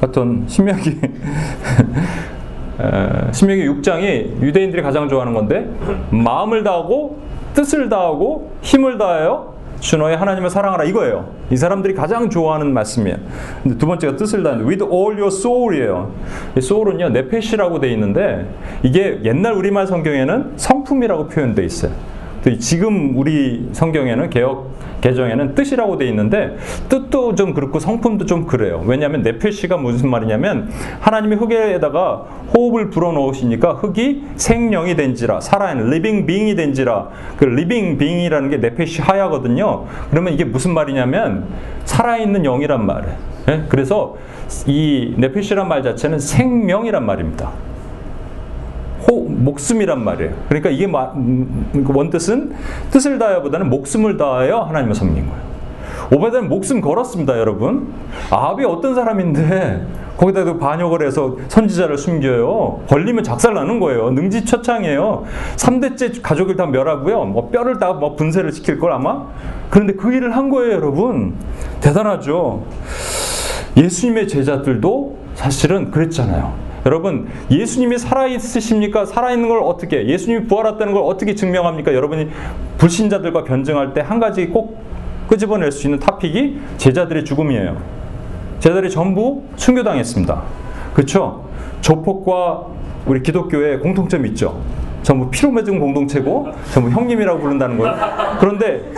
하여튼 0.02 0.44
신명기 0.48 1.00
신명기 3.32 3.68
6장이 3.68 4.42
유대인들이 4.42 4.82
가장 4.82 5.10
좋아하는 5.10 5.34
건데 5.34 5.70
마음을 6.12 6.64
다하고 6.64 7.20
뜻을 7.54 7.90
다하고 7.90 8.52
힘을 8.62 8.98
다하여 8.98 9.57
주 9.80 9.98
너의 9.98 10.18
하나님을 10.18 10.50
사랑하라 10.50 10.84
이거예요. 10.86 11.30
이 11.52 11.58
사람들이 11.58 11.94
가장 11.94 12.30
좋아하는 12.30 12.74
말씀이에요. 12.74 13.18
근데 13.64 13.78
두 13.78 13.86
번째가 13.86 14.16
뜻을 14.16 14.44
다하는 14.44 14.66
with 14.66 14.84
all 14.84 15.20
your 15.20 15.28
soul이에요. 15.28 16.12
soul은요 16.58 17.10
네페시라고 17.10 17.80
돼 17.80 17.92
있는데 17.92 18.48
이게 18.84 19.20
옛날 19.24 19.54
우리말 19.54 19.88
성경에는 19.88 20.54
성품이라고 20.56 21.28
표현돼 21.28 21.64
있어요. 21.64 21.92
지금 22.56 23.18
우리 23.18 23.68
성경에는 23.74 24.30
개역 24.30 24.72
개정에는 25.02 25.54
뜻이라고 25.56 25.98
돼 25.98 26.08
있는데 26.08 26.58
뜻도 26.90 27.36
좀 27.36 27.54
그렇고 27.54 27.80
성품도 27.80 28.26
좀 28.26 28.46
그래요. 28.46 28.84
왜냐하면 28.86 29.22
네페시가 29.22 29.78
무슨 29.78 30.10
말이냐면 30.10 30.70
하나님이 31.00 31.36
흙에다가 31.36 32.26
호흡을 32.56 32.90
불어넣으시니까 32.90 33.74
흙이 33.74 34.24
생명이 34.38 34.96
된지라 34.96 35.42
살아있는 35.42 35.90
living 35.90 36.26
being이 36.26 36.56
된지라 36.56 37.10
그 37.38 37.46
living 37.46 37.98
being이라는 37.98 38.50
게 38.50 38.58
네페시 38.58 39.02
하야거든요. 39.02 39.86
그러면 40.10 40.34
이게 40.34 40.44
무슨 40.44 40.74
말이냐면 40.74 41.46
살아있는 41.86 42.44
영이란 42.44 42.86
말이에요. 42.86 43.16
네? 43.48 43.64
그래서 43.70 44.18
이 44.66 45.14
네페시란 45.18 45.68
말 45.68 45.84
자체는 45.84 46.20
생명이란 46.20 47.06
말입니다. 47.06 47.52
호, 49.10 49.24
목숨이란 49.30 50.04
말이에요. 50.04 50.34
그러니까 50.50 50.70
이게 50.70 50.86
음, 50.86 51.84
그 51.86 51.94
원뜻은 51.94 52.54
뜻을 52.92 53.20
다하여보다는 53.20 53.70
목숨을 53.70 54.18
다하여 54.18 54.62
하나님을 54.62 54.96
섬긴 54.96 55.28
거예요. 55.28 55.48
오베드는 56.14 56.48
목숨 56.48 56.80
걸었습니다, 56.82 57.38
여러분. 57.38 57.88
아합이 58.32 58.64
어떤 58.64 58.96
사람인데 58.96 59.86
거기다가 60.16 60.58
반역을 60.58 61.06
해서 61.06 61.38
선지자를 61.48 61.98
숨겨요. 61.98 62.82
걸리면 62.88 63.24
작살나는 63.24 63.80
거예요. 63.80 64.10
능지처창이에요. 64.12 65.26
3대째 65.58 66.22
가족을 66.24 66.56
다 66.56 66.66
멸하고요. 66.66 67.26
뭐 67.26 67.50
뼈를 67.50 67.78
다 67.78 67.94
뭐 67.94 68.16
분쇄를 68.16 68.52
시킬 68.52 68.80
걸 68.80 68.94
아마. 68.94 69.28
그런데 69.70 69.94
그 69.94 70.14
일을 70.14 70.36
한 70.36 70.50
거예요, 70.50 70.74
여러분. 70.74 71.36
대단하죠. 71.82 72.64
예수님의 73.76 74.28
제자들도 74.28 75.18
사실은 75.36 75.92
그랬잖아요. 75.92 76.67
여러분 76.88 77.28
예수님이 77.52 77.98
살아있으십니까? 77.98 79.06
살아있는 79.06 79.50
걸 79.50 79.60
어떻게 79.62 80.08
예수님이 80.08 80.48
부활했다는 80.48 80.94
걸 80.94 81.04
어떻게 81.04 81.36
증명합니까? 81.36 81.94
여러분이 81.94 82.30
불신자들과 82.78 83.44
변증할 83.44 83.94
때 83.94 84.08
한 84.08 84.20
가지 84.22 84.48
꼭 84.48 84.80
끄집어낼 85.28 85.70
수 85.74 85.86
있는 85.88 86.00
타픽이 86.00 86.62
제자들의 86.78 87.26
죽음이에요. 87.26 87.76
제자들이 88.60 88.90
전부 88.90 89.44
순교당했습니다. 89.58 90.42
그렇죠? 90.94 91.44
조폭과 91.82 92.68
우리 93.06 93.22
기독교의 93.22 93.82
공통점이 93.82 94.30
있죠. 94.30 94.62
전부 95.04 95.30
피로 95.30 95.52
맺은 95.52 95.80
공동체고 95.80 96.48
전부 96.72 96.90
형님이라고 96.90 97.40
부른다는 97.40 97.78
거예요. 97.78 97.96
그런데 98.40 98.90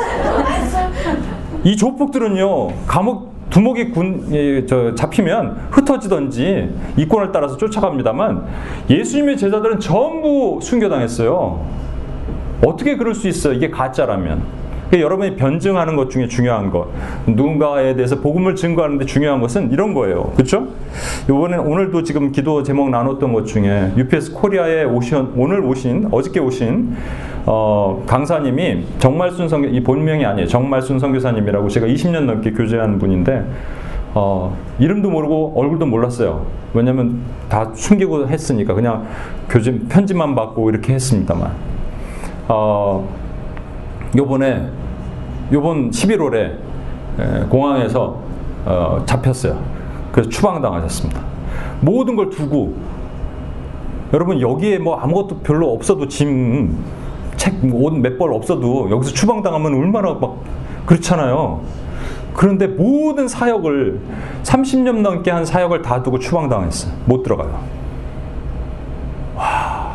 이 1.63 1.75
조폭들은요 1.75 2.67
감옥 2.85 3.28
두목이 3.49 3.89
군, 3.89 4.27
예, 4.31 4.65
저, 4.65 4.93
잡히면 4.93 5.69
흩어지던지 5.71 6.69
이권을 6.97 7.31
따라서 7.31 7.57
쫓아갑니다만 7.57 8.45
예수님의 8.89 9.37
제자들은 9.37 9.79
전부 9.79 10.59
순교당했어요. 10.61 11.65
어떻게 12.65 12.95
그럴 12.97 13.15
수 13.15 13.27
있어요? 13.27 13.53
이게 13.53 13.69
가짜라면. 13.69 14.58
그러니까 14.89 15.05
여러분이 15.05 15.35
변증하는 15.35 15.95
것 15.95 16.09
중에 16.09 16.27
중요한 16.27 16.71
것, 16.71 16.87
누군가에 17.27 17.95
대해서 17.95 18.19
복음을 18.19 18.55
증거하는데 18.55 19.05
중요한 19.05 19.39
것은 19.39 19.71
이런 19.71 19.93
거예요. 19.93 20.33
그렇죠? 20.35 20.67
이번에 21.25 21.57
오늘도 21.57 22.03
지금 22.03 22.31
기도 22.31 22.63
제목 22.63 22.89
나눴던 22.89 23.31
것 23.31 23.45
중에 23.45 23.93
UPS 23.95 24.33
코리아에 24.33 24.83
오신 24.85 25.33
오늘 25.35 25.63
오신 25.63 26.09
어저께 26.11 26.39
오신 26.39 26.95
어, 27.45 28.03
강사님이 28.07 28.85
정말순 28.97 29.47
선교 29.47 29.67
이 29.67 29.81
본명이 29.81 30.25
아니에요. 30.25 30.47
정말순 30.47 30.99
선교사님이라고 30.99 31.69
제가 31.69 31.85
20년 31.85 32.21
넘게 32.25 32.51
교제한 32.51 32.97
분인데 32.97 33.45
어, 34.15 34.57
이름도 34.79 35.11
모르고 35.11 35.53
얼굴도 35.55 35.85
몰랐어요. 35.85 36.47
왜냐면 36.73 37.19
다 37.47 37.69
숨기고 37.73 38.27
했으니까 38.27 38.73
그냥 38.73 39.05
교재 39.49 39.77
편지만 39.87 40.33
받고 40.33 40.69
이렇게 40.69 40.93
했습니다만. 40.93 41.51
어, 42.47 43.07
요번에 44.15 44.67
요번 45.51 45.91
11월에 45.91 47.49
공항에서 47.49 48.19
어, 48.65 49.01
잡혔어요. 49.05 49.59
그래서 50.11 50.29
추방당하셨습니다. 50.29 51.21
모든 51.81 52.15
걸 52.15 52.29
두고 52.29 52.75
여러분 54.13 54.41
여기에 54.41 54.79
뭐 54.79 54.97
아무것도 54.97 55.39
별로 55.39 55.71
없어도 55.73 56.07
짐 56.07 56.99
책 57.39 57.63
옷 57.63 57.93
몇 57.93 58.17
벌 58.17 58.33
없어도 58.33 58.89
여기서 58.91 59.13
추방당하면 59.13 59.73
얼마나 59.75 60.13
막 60.13 60.39
그렇잖아요. 60.85 61.61
그런데 62.33 62.67
모든 62.67 63.29
사역을 63.29 64.01
30년 64.43 64.97
넘게 65.01 65.31
한 65.31 65.45
사역을 65.45 65.81
다 65.81 66.03
두고 66.03 66.19
추방당했어요. 66.19 66.91
못 67.05 67.23
들어가요. 67.23 67.57
와. 69.37 69.88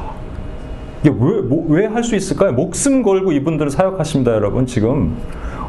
이게 1.05 1.15
왜, 1.21 1.43
왜할수 1.83 2.17
있을까요? 2.17 2.53
목숨 2.53 3.03
걸고 3.03 3.33
이분들은 3.33 3.71
사역하십니다, 3.71 4.33
여러분, 4.33 4.65
지금. 4.65 5.15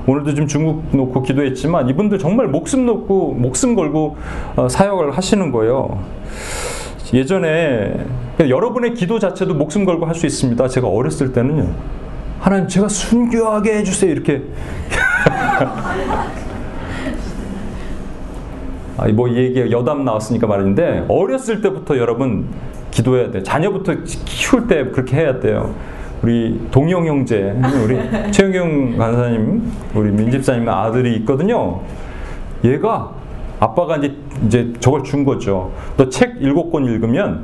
오늘도 0.08 0.34
좀 0.34 0.48
중국 0.48 0.95
놓고 0.95 1.24
기도했지만 1.24 1.89
이분들 1.89 2.19
정말 2.19 2.48
목숨 2.48 2.86
놓고, 2.86 3.34
목숨 3.34 3.76
걸고 3.76 4.15
어, 4.56 4.69
사역을 4.69 5.12
하시는 5.12 5.52
거예요. 5.52 6.00
예전에 7.13 7.95
여러분의 8.39 8.93
기도 8.93 9.19
자체도 9.19 9.56
목숨 9.56 9.84
걸고 9.84 10.06
할 10.06 10.15
수 10.15 10.26
있습니다. 10.26 10.69
제가 10.69 10.88
어렸을 10.88 11.34
때는요. 11.34 11.69
하나님 12.39 12.69
제가 12.69 12.88
순교하게 12.88 13.80
해주세요 13.80 14.12
이렇게. 14.12 14.43
아, 18.97 19.08
뭐 19.10 19.29
얘기 19.29 19.71
여담 19.71 20.05
나왔으니까 20.05 20.47
말인데 20.47 21.05
어렸을 21.10 21.62
때부터 21.62 21.97
여러분 21.97 22.47
기도해야 22.91 23.31
돼. 23.31 23.43
자녀부터 23.43 23.93
키울 24.25 24.67
때 24.67 24.86
그렇게 24.86 25.17
해야 25.17 25.39
돼요. 25.39 25.73
우리 26.21 26.60
동영 26.71 27.05
형제, 27.05 27.53
우리 27.84 27.97
최영경 28.31 28.97
간사님, 28.97 29.71
우리 29.93 30.12
민집사님 30.12 30.67
아들이 30.69 31.15
있거든요. 31.17 31.81
얘가 32.63 33.12
아빠가 33.60 33.97
이제 33.97 34.15
이제 34.45 34.73
저걸 34.79 35.03
준 35.03 35.23
거죠. 35.25 35.71
너 35.97 36.10
책 36.10 36.38
일곱 36.41 36.71
권 36.71 36.86
읽으면 36.86 37.43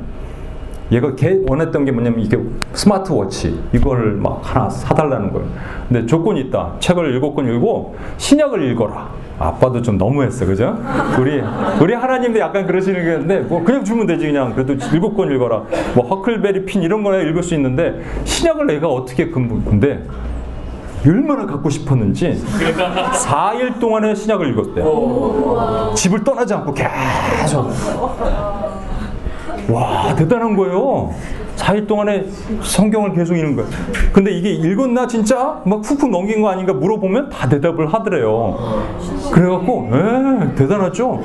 얘가 0.90 1.14
걔 1.14 1.38
원했던 1.48 1.84
게 1.84 1.92
뭐냐면 1.92 2.20
이게 2.20 2.38
스마트워치 2.72 3.58
이거를 3.72 4.12
막 4.16 4.40
하나 4.42 4.68
사달라는 4.68 5.32
거예요. 5.32 5.48
근데 5.88 6.06
조건이 6.06 6.40
있다. 6.42 6.74
책을 6.80 7.12
일곱 7.12 7.34
권 7.34 7.46
읽고 7.46 7.94
신약을 8.16 8.70
읽어라. 8.72 9.10
아빠도 9.42 9.82
좀 9.82 9.98
너무했어, 9.98 10.46
그죠? 10.46 10.78
우리 11.18 11.42
우리 11.80 11.94
하나님도 11.94 12.38
약간 12.38 12.66
그러시는 12.66 13.04
건데 13.04 13.40
뭐 13.40 13.62
그냥 13.64 13.84
주면 13.84 14.06
되지 14.06 14.26
그냥 14.26 14.52
그래도 14.54 14.74
일곱 14.92 15.16
권 15.16 15.30
읽어라. 15.32 15.62
뭐 15.94 16.06
허클베리 16.06 16.64
핀 16.64 16.82
이런 16.82 17.02
거나 17.02 17.18
읽을 17.18 17.42
수 17.42 17.54
있는데 17.54 18.00
신약을 18.24 18.66
내가 18.66 18.88
어떻게 18.88 19.30
근데 19.30 20.02
얼마나 21.04 21.46
갖고 21.46 21.68
싶었는지 21.68 22.40
4일 22.44 23.80
동안에 23.80 24.14
신약을 24.14 24.50
읽었대요. 24.50 25.92
집을 25.96 26.22
떠나지 26.22 26.54
않고 26.54 26.72
계속. 26.72 27.68
와, 29.68 30.14
대단한 30.14 30.56
거예요. 30.56 31.12
4일 31.62 31.86
동안에 31.86 32.26
성경을 32.60 33.14
계속 33.14 33.36
읽는 33.36 33.56
거예요. 33.56 33.70
근데 34.12 34.32
이게 34.32 34.50
읽었나 34.50 35.06
진짜? 35.06 35.60
막 35.64 35.80
훅훅 35.84 36.10
넘긴 36.10 36.42
거 36.42 36.50
아닌가 36.50 36.72
물어보면 36.72 37.30
다 37.30 37.48
대답을 37.48 37.92
하더래요. 37.92 38.84
그래갖고, 39.32 39.88
에 39.92 40.54
대단하죠? 40.56 41.22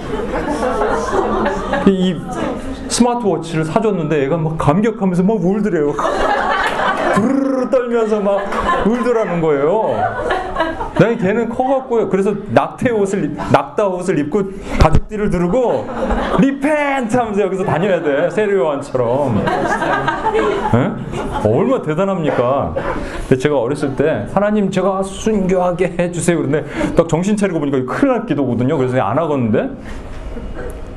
이, 1.87 2.11
이 2.11 2.21
스마트워치를 2.87 3.65
사줬는데 3.65 4.25
애가 4.25 4.37
막 4.37 4.57
감격하면서 4.57 5.23
막 5.23 5.43
울더래요. 5.43 5.93
부르르 7.15 7.69
떨면서 7.69 8.19
막 8.19 8.39
울더라는 8.85 9.41
거예요. 9.41 10.36
난 10.99 11.17
걔는 11.17 11.49
커갖고요. 11.49 12.09
그래서 12.09 12.33
낙태 12.49 12.89
옷을 12.91 13.25
입- 13.25 13.37
낙타 13.51 13.87
옷을 13.87 14.17
입고 14.19 14.43
가죽띠를 14.79 15.29
두르고 15.29 15.85
repent 16.39 17.15
하면서 17.15 17.41
여기서 17.41 17.63
다녀야 17.63 18.01
돼. 18.01 18.29
세례요한처럼. 18.29 19.43
예? 20.73 20.77
어, 21.47 21.57
얼마나 21.57 21.81
대단합니까? 21.83 22.73
근데 23.27 23.37
제가 23.37 23.59
어렸을 23.59 23.95
때 23.95 24.25
하나님 24.33 24.71
제가 24.71 25.03
순교하게 25.03 25.95
해주세요. 25.99 26.37
그런데 26.37 26.65
딱 26.95 27.07
정신 27.07 27.37
차리고 27.37 27.59
보니까 27.59 27.93
큰일 27.93 28.13
날 28.13 28.25
기도거든요. 28.25 28.77
그래서 28.77 28.99
안 28.99 29.17
하겠는데 29.17 29.69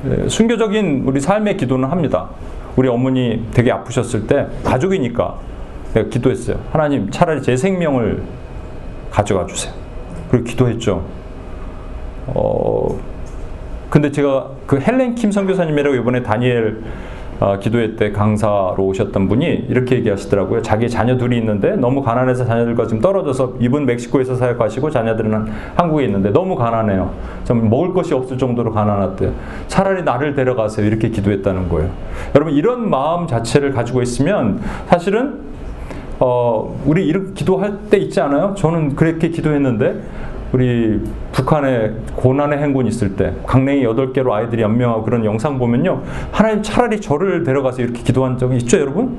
네, 0.03 0.27
순교적인 0.29 1.03
우리 1.05 1.19
삶의 1.19 1.57
기도는 1.57 1.89
합니다. 1.89 2.27
우리 2.75 2.87
어머니 2.87 3.45
되게 3.53 3.71
아프셨을 3.71 4.25
때 4.25 4.47
가족이니까 4.63 5.35
내가 5.93 6.09
기도했어요. 6.09 6.57
하나님 6.71 7.11
차라리 7.11 7.41
제 7.43 7.55
생명을 7.55 8.23
가져가 9.11 9.45
주세요. 9.45 9.73
그리고 10.31 10.45
기도했죠. 10.45 11.03
어, 12.27 12.97
근데 13.89 14.09
제가 14.09 14.47
그 14.65 14.79
헬렌 14.79 15.15
킴 15.15 15.29
선교사님이라고 15.31 15.95
이번에 15.97 16.23
다니엘 16.23 16.81
어, 17.41 17.57
기도회 17.59 17.95
때 17.95 18.11
강사로 18.11 18.77
오셨던 18.77 19.27
분이 19.27 19.65
이렇게 19.67 19.95
얘기하시더라고요. 19.95 20.61
자기 20.61 20.87
자녀 20.87 21.17
둘이 21.17 21.37
있는데 21.39 21.75
너무 21.75 22.03
가난해서 22.03 22.45
자녀들과 22.45 22.85
지금 22.85 23.01
떨어져서 23.01 23.55
이분 23.59 23.85
멕시코에서 23.87 24.35
사역하시고 24.35 24.91
자녀들은 24.91 25.47
한국에 25.75 26.05
있는데 26.05 26.29
너무 26.29 26.55
가난해요. 26.55 27.11
좀 27.43 27.69
먹을 27.69 27.93
것이 27.93 28.13
없을 28.13 28.37
정도로 28.37 28.71
가난하대요. 28.71 29.33
차라리 29.67 30.03
나를 30.03 30.35
데려가세요. 30.35 30.85
이렇게 30.85 31.09
기도했다는 31.09 31.67
거예요. 31.67 31.89
여러분 32.35 32.53
이런 32.53 32.89
마음 32.89 33.25
자체를 33.25 33.73
가지고 33.73 34.03
있으면 34.03 34.61
사실은 34.87 35.50
어, 36.23 36.79
우리 36.85 37.07
이렇게 37.07 37.33
기도할 37.33 37.89
때 37.89 37.97
있지 37.97 38.21
않아요? 38.21 38.53
저는 38.55 38.95
그렇게 38.95 39.29
기도했는데 39.29 40.01
우리 40.53 41.01
북한에 41.31 41.93
고난의 42.15 42.59
행군 42.59 42.85
있을 42.85 43.15
때 43.15 43.33
강냉이 43.47 43.83
8개로 43.83 44.31
아이들이 44.31 44.61
연명하고 44.61 45.03
그런 45.03 45.25
영상 45.25 45.57
보면요. 45.57 46.03
하나님 46.31 46.61
차라리 46.61 47.01
저를 47.01 47.43
데려가서 47.43 47.81
이렇게 47.81 48.03
기도한 48.03 48.37
적이 48.37 48.57
있죠, 48.57 48.79
여러분? 48.79 49.17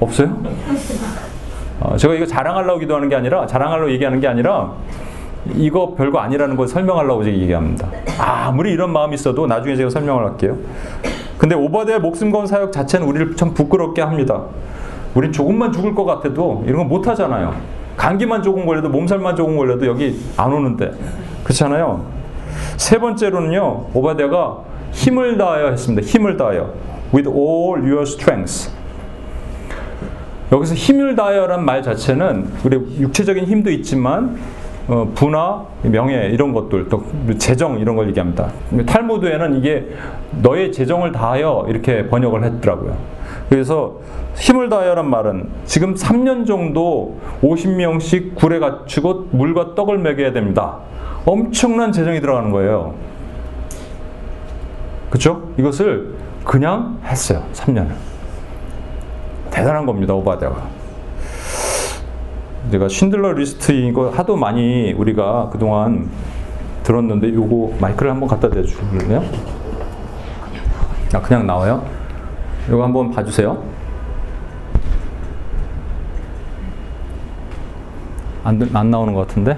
없어요? 0.00 0.34
어, 1.80 1.96
제가 1.98 2.14
이거 2.14 2.24
자랑하려고 2.24 2.78
기도하는 2.78 3.10
게 3.10 3.16
아니라 3.16 3.46
자랑하려고 3.46 3.90
얘기하는 3.92 4.20
게 4.20 4.26
아니라 4.26 4.72
이거 5.54 5.94
별거 5.94 6.18
아니라는 6.18 6.56
걸 6.56 6.66
설명하려고 6.66 7.24
제가 7.24 7.36
얘기합니다. 7.36 7.88
아무리 8.18 8.72
이런 8.72 8.90
마음이 8.90 9.16
있어도 9.16 9.46
나중에 9.46 9.76
제가 9.76 9.90
설명을 9.90 10.24
할게요. 10.24 10.56
근데 11.36 11.54
오바데의 11.56 12.00
목숨 12.00 12.30
건 12.30 12.46
사역 12.46 12.72
자체는 12.72 13.06
우리를 13.06 13.36
참 13.36 13.52
부끄럽게 13.52 14.00
합니다. 14.00 14.44
우린 15.14 15.30
조금만 15.32 15.72
죽을 15.72 15.94
것 15.94 16.04
같아도 16.04 16.62
이런 16.66 16.78
거 16.78 16.84
못 16.84 17.06
하잖아요. 17.08 17.54
감기만 17.96 18.42
조금 18.42 18.64
걸려도 18.66 18.88
몸살만 18.88 19.36
조금 19.36 19.56
걸려도 19.56 19.86
여기 19.86 20.18
안 20.36 20.52
오는데 20.52 20.92
그렇잖아요. 21.44 22.04
세 22.76 22.98
번째로는요 22.98 23.86
오바데가 23.94 24.58
힘을 24.92 25.38
다하여 25.38 25.68
했습니다. 25.68 26.06
힘을 26.06 26.36
다하여 26.36 26.72
with 27.14 27.28
all 27.28 27.80
your 27.82 28.02
strength. 28.02 28.70
여기서 30.50 30.74
힘을 30.74 31.14
다하여란 31.16 31.64
말 31.64 31.82
자체는 31.82 32.50
우리 32.64 32.76
육체적인 33.00 33.44
힘도 33.46 33.70
있지만 33.70 34.36
어, 34.88 35.10
부나 35.14 35.64
명예 35.82 36.26
이런 36.32 36.52
것들 36.52 36.88
또 36.88 37.04
재정 37.38 37.78
이런 37.78 37.96
걸 37.96 38.08
얘기합니다. 38.08 38.48
탈무드에는 38.86 39.56
이게 39.56 39.88
너의 40.42 40.72
재정을 40.72 41.12
다하여 41.12 41.66
이렇게 41.68 42.08
번역을 42.08 42.44
했더라고요. 42.44 42.96
그래서 43.52 44.00
힘을 44.34 44.70
다하여란 44.70 45.10
말은 45.10 45.50
지금 45.66 45.92
3년 45.92 46.46
정도 46.46 47.18
50명씩 47.42 48.34
굴에 48.34 48.58
갖추고 48.58 49.28
물과 49.30 49.74
떡을 49.74 49.98
먹여야 49.98 50.32
됩니다. 50.32 50.78
엄청난 51.26 51.92
재정이 51.92 52.22
들어가는 52.22 52.50
거예요. 52.50 52.94
그렇죠? 55.10 55.50
이것을 55.58 56.14
그냥 56.44 56.98
했어요. 57.04 57.44
3년을. 57.52 57.90
대단한 59.50 59.84
겁니다. 59.84 60.14
오바데가. 60.14 60.56
제가 62.70 62.88
쉰들러 62.88 63.32
리스트 63.32 63.72
이거 63.72 64.08
하도 64.08 64.34
많이 64.34 64.94
우리가 64.94 65.50
그동안 65.52 66.08
들었는데 66.84 67.34
요거 67.34 67.76
마이크를 67.78 68.12
한번 68.12 68.30
갖다 68.30 68.48
대주실래요? 68.48 69.22
아 71.12 71.20
그냥 71.20 71.46
나와요? 71.46 72.01
이거 72.68 72.82
한번 72.84 73.10
봐주세요. 73.10 73.62
안, 78.44 78.58
들- 78.58 78.76
안 78.76 78.90
나오는 78.90 79.12
것 79.14 79.26
같은데? 79.26 79.56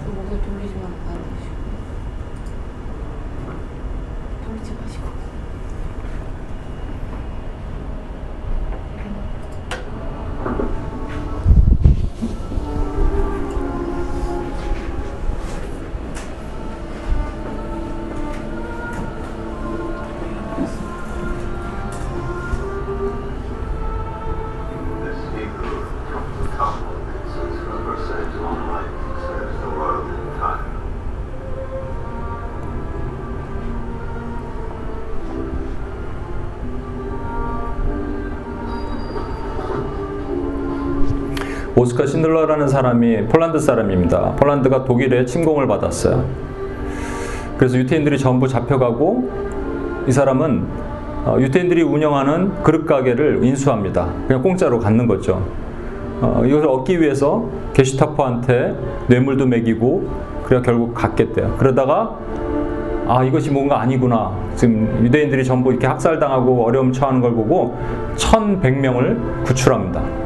신들러라는 42.45 42.69
사람이 42.69 43.27
폴란드 43.27 43.59
사람입니다. 43.59 44.33
폴란드가 44.37 44.85
독일의 44.85 45.27
침공을 45.27 45.67
받았어요. 45.67 46.25
그래서 47.57 47.79
유태인들이 47.79 48.19
전부 48.19 48.49
잡혀가고 48.49 49.31
이 50.07 50.13
사람은 50.13 50.67
어, 51.25 51.37
유태인들이 51.41 51.83
운영하는 51.83 52.63
그릇 52.63 52.87
가게를 52.87 53.45
인수합니다. 53.45 54.09
그냥 54.27 54.43
공짜로 54.43 54.79
갖는 54.79 55.07
거죠. 55.07 55.43
어, 56.21 56.43
이것을 56.45 56.69
얻기 56.69 57.01
위해서 57.01 57.49
게슈타포한테 57.73 58.75
뇌물도 59.09 59.47
먹이고 59.47 60.09
그래 60.45 60.61
결국 60.65 60.95
갖겠대요. 60.95 61.57
그러다가 61.59 62.19
아 63.07 63.25
이것이 63.25 63.51
뭔가 63.51 63.81
아니구나. 63.81 64.33
지금 64.55 65.03
유대인들이 65.05 65.45
전부 65.45 65.71
이렇게 65.71 65.87
학살당하고 65.87 66.65
어려움 66.65 66.93
처하는 66.93 67.21
걸 67.21 67.35
보고 67.35 67.77
1,100명을 68.17 69.45
구출합니다. 69.45 70.24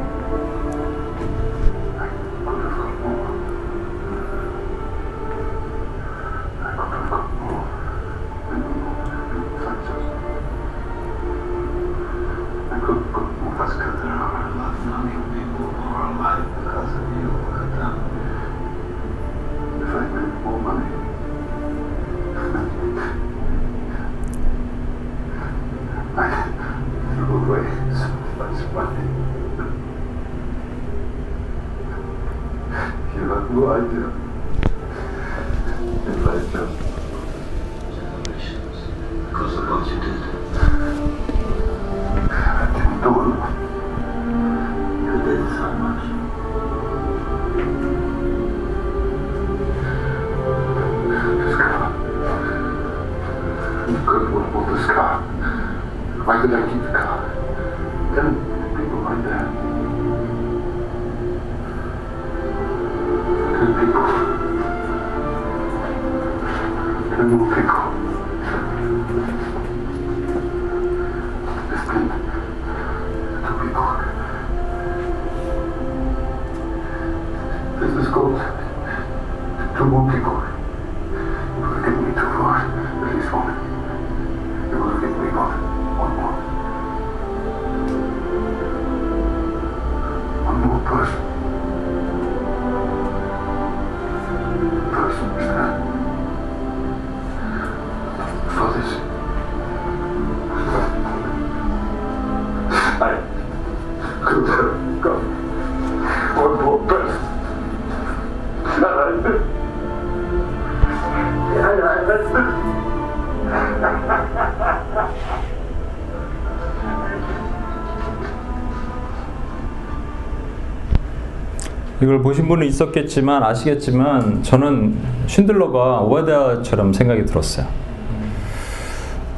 이걸 122.09 122.23
보신 122.23 122.47
분은 122.47 122.65
있었겠지만 122.65 123.43
아시겠지만 123.43 124.41
저는 124.41 124.95
쉰들러가 125.27 125.99
오바댜처럼 126.01 126.91
생각이 126.91 127.23
들었어요. 127.27 127.67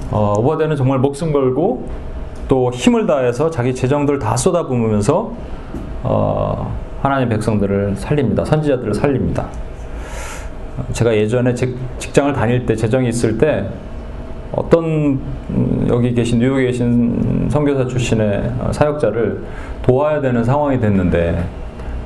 어, 0.09 0.35
오바댜는 0.37 0.77
정말 0.77 0.99
목숨 0.99 1.33
걸고 1.33 1.89
또 2.47 2.71
힘을 2.71 3.05
다해서 3.07 3.49
자기 3.49 3.75
재정들을 3.75 4.19
다 4.19 4.37
쏟아부으면서 4.37 5.33
어, 6.03 6.73
하나님 7.01 7.27
백성들을 7.27 7.97
살립니다. 7.97 8.45
선지자들을 8.45 8.93
살립니다. 8.93 9.47
제가 10.93 11.13
예전에 11.13 11.53
직- 11.53 11.75
직장을 11.99 12.31
다닐 12.31 12.65
때 12.65 12.73
재정이 12.73 13.09
있을 13.09 13.37
때 13.37 13.67
어떤 14.53 14.85
음, 15.49 15.87
여기 15.89 16.13
계신 16.13 16.39
뉴욕에 16.39 16.67
계신 16.67 17.49
선교사 17.49 17.85
출신의 17.85 18.49
어, 18.61 18.71
사역자를 18.71 19.41
도와야 19.83 20.21
되는 20.21 20.41
상황이 20.45 20.79
됐는데 20.79 21.43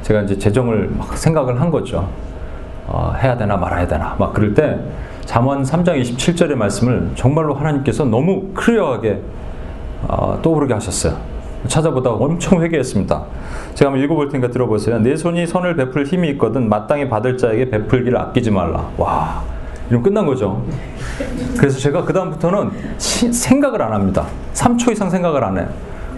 제가 0.06 0.22
이제 0.22 0.38
재정을 0.38 0.88
막 0.96 1.18
생각을 1.18 1.60
한 1.60 1.72
거죠. 1.72 2.08
어, 2.86 3.16
해야 3.18 3.36
되나 3.36 3.58
말아야 3.58 3.88
되나 3.88 4.16
막 4.20 4.34
그럴 4.36 4.54
때 4.54 4.80
잠언 5.26 5.64
3장 5.64 6.00
27절의 6.00 6.54
말씀을 6.54 7.10
정말로 7.16 7.56
하나님께서 7.56 8.06
너무 8.06 8.50
클리어하게 8.54 9.20
어, 10.08 10.40
떠오르게 10.44 10.76
하셨어요. 10.76 11.18
찾아보다가 11.68 12.18
엄청 12.18 12.62
회개했습니다. 12.62 13.24
제가 13.74 13.90
한번 13.90 14.06
읽어볼 14.06 14.30
테니까 14.30 14.52
들어보세요. 14.52 15.00
내 15.00 15.16
손이 15.16 15.48
선을 15.48 15.76
베풀 15.76 16.06
힘이 16.06 16.30
있거든 16.34 16.70
마땅히 16.70 17.10
받을 17.10 17.36
자에게 17.36 17.72
베풀기를 17.72 18.16
아끼지 18.16 18.52
말라. 18.52 18.88
와, 18.98 19.42
이러면 19.90 20.04
끝난 20.04 20.28
거죠. 20.28 20.64
그래서 21.58 21.80
제가 21.80 22.06
그 22.06 22.14
다음부터는 22.14 22.70
생각을 23.00 23.82
안 23.82 23.92
합니다. 23.94 24.28
3초 24.54 24.92
이상 24.92 25.10
생각을 25.10 25.44
안 25.44 25.58
해요. 25.58 25.68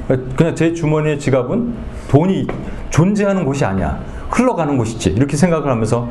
그냥 0.07 0.55
제 0.55 0.73
주머니의 0.73 1.19
지갑은 1.19 1.73
돈이 2.09 2.47
존재하는 2.89 3.43
곳이 3.45 3.65
아니야. 3.65 3.99
흘러가는 4.29 4.77
곳이지. 4.77 5.11
이렇게 5.11 5.35
생각을 5.35 5.69
하면서 5.69 6.07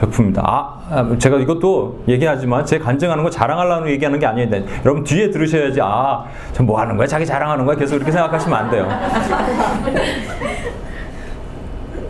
베풉니다. 0.00 0.38
아, 0.44 0.80
아, 0.90 1.16
제가 1.18 1.38
이것도 1.38 2.04
얘기하지만 2.08 2.64
제 2.64 2.78
간증하는 2.78 3.24
거 3.24 3.30
자랑하려고 3.30 3.90
얘기하는 3.90 4.18
게 4.18 4.26
아니에요. 4.26 4.48
여러분 4.84 5.02
뒤에 5.02 5.30
들으셔야지. 5.30 5.80
아, 5.82 6.24
저뭐 6.52 6.78
하는 6.78 6.96
거야? 6.96 7.06
자기 7.06 7.26
자랑하는 7.26 7.64
거야? 7.64 7.76
계속 7.76 7.96
이렇게 7.96 8.12
생각하시면 8.12 8.58
안 8.58 8.70
돼요. 8.70 8.88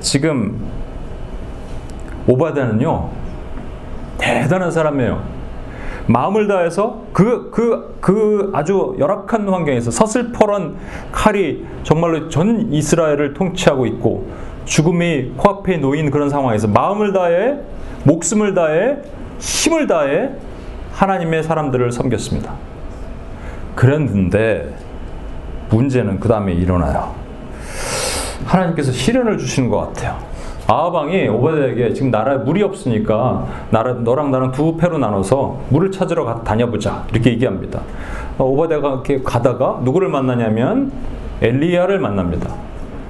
지금 0.01 0.61
오바다는요 2.27 3.09
대단한 4.18 4.70
사람이에요. 4.70 5.38
마음을 6.09 6.49
다해서 6.49 7.03
그, 7.12 7.51
그, 7.51 7.97
그 8.01 8.51
아주 8.55 8.97
열악한 8.99 9.49
환경에서 9.49 9.90
서슬퍼런 9.90 10.77
칼이 11.12 11.64
정말로 11.83 12.29
전 12.29 12.73
이스라엘을 12.73 13.35
통치하고 13.35 13.87
있고 13.87 14.27
죽음이 14.64 15.33
코앞에 15.37 15.77
놓인 15.77 16.11
그런 16.11 16.31
상황에서 16.31 16.66
마음을 16.66 17.12
다해 17.12 17.59
목숨을 18.05 18.55
다해 18.55 18.97
힘을 19.38 19.87
다해 19.87 20.31
하나님의 20.92 21.42
사람들을 21.42 21.92
섬겼습니다. 21.92 22.55
그랬는데 23.75 24.75
문제는 25.71 26.21
그 26.21 26.29
다음에 26.29 26.53
일어나요. 26.55 27.14
하나님께서 28.47 28.92
시련을 28.92 29.38
주시는 29.38 29.68
것 29.68 29.79
같아요. 29.79 30.27
아하방이 30.70 31.28
오바댜에게 31.28 31.94
지금 31.94 32.11
나라에 32.11 32.37
물이 32.37 32.62
없으니까 32.62 33.46
나라, 33.70 33.94
너랑 33.94 34.31
나랑 34.31 34.52
두 34.52 34.76
패로 34.76 34.98
나눠서 34.98 35.61
물을 35.70 35.90
찾으러 35.90 36.26
가, 36.26 36.44
다녀보자 36.44 37.07
이렇게 37.11 37.31
얘기합니다. 37.31 37.81
어, 38.37 38.44
오바댜가 38.44 38.88
이렇게 38.90 39.22
가다가 39.22 39.81
누구를 39.83 40.11
만나냐면 40.11 40.92
엘리야를 41.40 41.98
만납니다. 42.00 42.54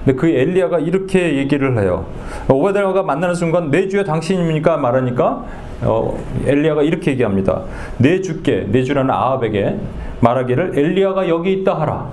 근데 0.05 0.17
그 0.17 0.29
엘리야가 0.29 0.79
이렇게 0.79 1.37
얘기를 1.37 1.77
해요. 1.81 2.07
오바댜가 2.49 3.03
만나는 3.03 3.35
순간 3.35 3.73
내 3.73 3.89
주여 3.89 4.05
당신입니까 4.05 4.77
말하니까 4.77 5.45
어, 5.83 6.17
엘리야가 6.47 6.85
이렇게 6.85 7.11
얘기합니다. 7.11 7.63
내 7.97 8.21
주께 8.21 8.69
내 8.71 8.85
주라는 8.85 9.11
아합에게 9.11 9.77
말하기를 10.21 10.79
엘리야가 10.79 11.29
여기 11.29 11.55
있다 11.55 11.75
하라. 11.81 12.07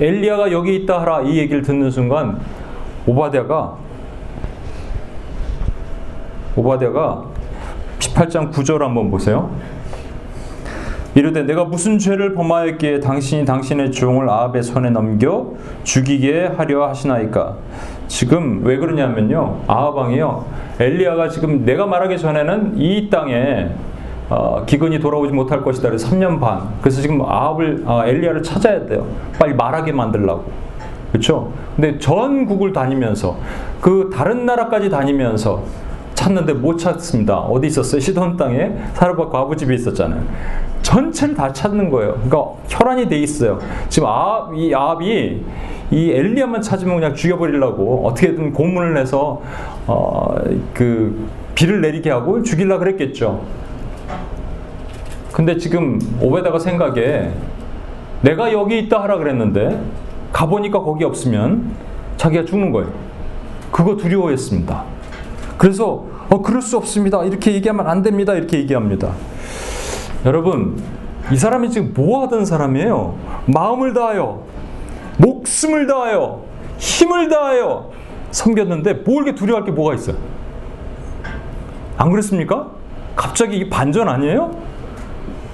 엘리야가 0.00 0.50
여기 0.50 0.74
있다 0.74 1.02
하라 1.02 1.20
이 1.20 1.38
얘기를 1.38 1.62
듣는 1.62 1.92
순간 1.92 2.40
오바댜가 3.06 3.89
오바댜가 6.56 7.24
18장 7.98 8.50
9절 8.52 8.78
한번 8.78 9.10
보세요. 9.10 9.50
이르되 11.14 11.42
내가 11.42 11.64
무슨 11.64 11.98
죄를 11.98 12.34
범하였기에 12.34 13.00
당신이 13.00 13.44
당신의 13.44 13.90
종을 13.90 14.28
아합의 14.28 14.62
손에 14.62 14.90
넘겨 14.90 15.52
죽이게 15.82 16.52
하려 16.56 16.88
하시나이까. 16.88 17.56
지금 18.06 18.64
왜 18.64 18.76
그러냐면요. 18.76 19.62
아합 19.66 19.96
왕이요. 19.96 20.44
엘리야가 20.78 21.28
지금 21.28 21.64
내가 21.64 21.86
말하기 21.86 22.16
전에는 22.18 22.74
이 22.76 23.10
땅에 23.10 23.70
어, 24.28 24.64
기근이 24.64 25.00
돌아오지 25.00 25.32
못할 25.32 25.62
것이다. 25.62 25.88
그래서 25.88 26.08
3년 26.08 26.40
반. 26.40 26.60
그래서 26.80 27.02
지금 27.02 27.20
아합을 27.22 27.82
어, 27.84 28.04
엘리야를 28.06 28.44
찾아야 28.44 28.86
돼요. 28.86 29.04
빨리 29.38 29.54
말하게 29.54 29.92
만들라고. 29.92 30.44
그렇죠? 31.10 31.52
근데 31.74 31.98
전국을 31.98 32.72
다니면서 32.72 33.36
그 33.80 34.10
다른 34.14 34.46
나라까지 34.46 34.90
다니면서 34.90 35.64
찾는데 36.20 36.52
못 36.52 36.76
찾습니다. 36.76 37.38
어디 37.38 37.68
있었어요? 37.68 37.98
시돈 37.98 38.36
땅에 38.36 38.72
사르밧 38.92 39.32
과부집이 39.32 39.74
있었잖아요. 39.74 40.22
전체를 40.82 41.34
다 41.34 41.50
찾는 41.50 41.88
거예요. 41.88 42.12
그러니까 42.12 42.44
혈안이 42.68 43.08
돼 43.08 43.18
있어요. 43.18 43.58
지금 43.88 44.08
아합, 44.08 44.54
이 44.54 44.74
아합이 44.74 45.42
이 45.90 46.10
엘리야만 46.10 46.60
찾으면 46.60 46.96
그냥 46.96 47.14
죽여버리려고 47.14 48.06
어떻게든 48.06 48.52
고문을 48.52 48.98
해서 48.98 49.40
어, 49.86 50.34
그 50.74 51.26
비를 51.54 51.80
내리게 51.80 52.10
하고 52.10 52.42
죽이려 52.42 52.78
그랬겠죠. 52.78 53.40
근데 55.32 55.56
지금 55.56 55.98
오베다가 56.20 56.58
생각에 56.58 57.30
내가 58.20 58.52
여기 58.52 58.78
있다 58.78 59.02
하라 59.02 59.16
그랬는데 59.16 59.80
가보니까 60.32 60.82
거기 60.82 61.02
없으면 61.04 61.70
자기가 62.18 62.44
죽는 62.44 62.72
거예요. 62.72 62.90
그거 63.70 63.96
두려워했습니다. 63.96 64.84
그래서 65.56 66.09
어 66.30 66.40
그럴 66.42 66.62
수 66.62 66.76
없습니다. 66.76 67.24
이렇게 67.24 67.52
얘기하면 67.54 67.88
안 67.88 68.02
됩니다. 68.02 68.34
이렇게 68.34 68.58
얘기합니다. 68.58 69.12
여러분 70.24 70.80
이 71.32 71.36
사람이 71.36 71.70
지금 71.70 71.92
뭐 71.94 72.22
하던 72.22 72.44
사람이에요? 72.44 73.16
마음을 73.46 73.92
다하여 73.92 74.44
목숨을 75.18 75.86
다하여 75.86 76.44
힘을 76.78 77.28
다하여 77.28 77.90
섬겼는데 78.30 78.94
뭐 78.94 79.16
이렇게 79.16 79.34
두려워할 79.34 79.66
게 79.66 79.72
뭐가 79.72 79.94
있어요? 79.94 80.16
안 81.96 82.10
그랬습니까? 82.10 82.70
갑자기 83.16 83.58
이 83.58 83.68
반전 83.68 84.08
아니에요? 84.08 84.56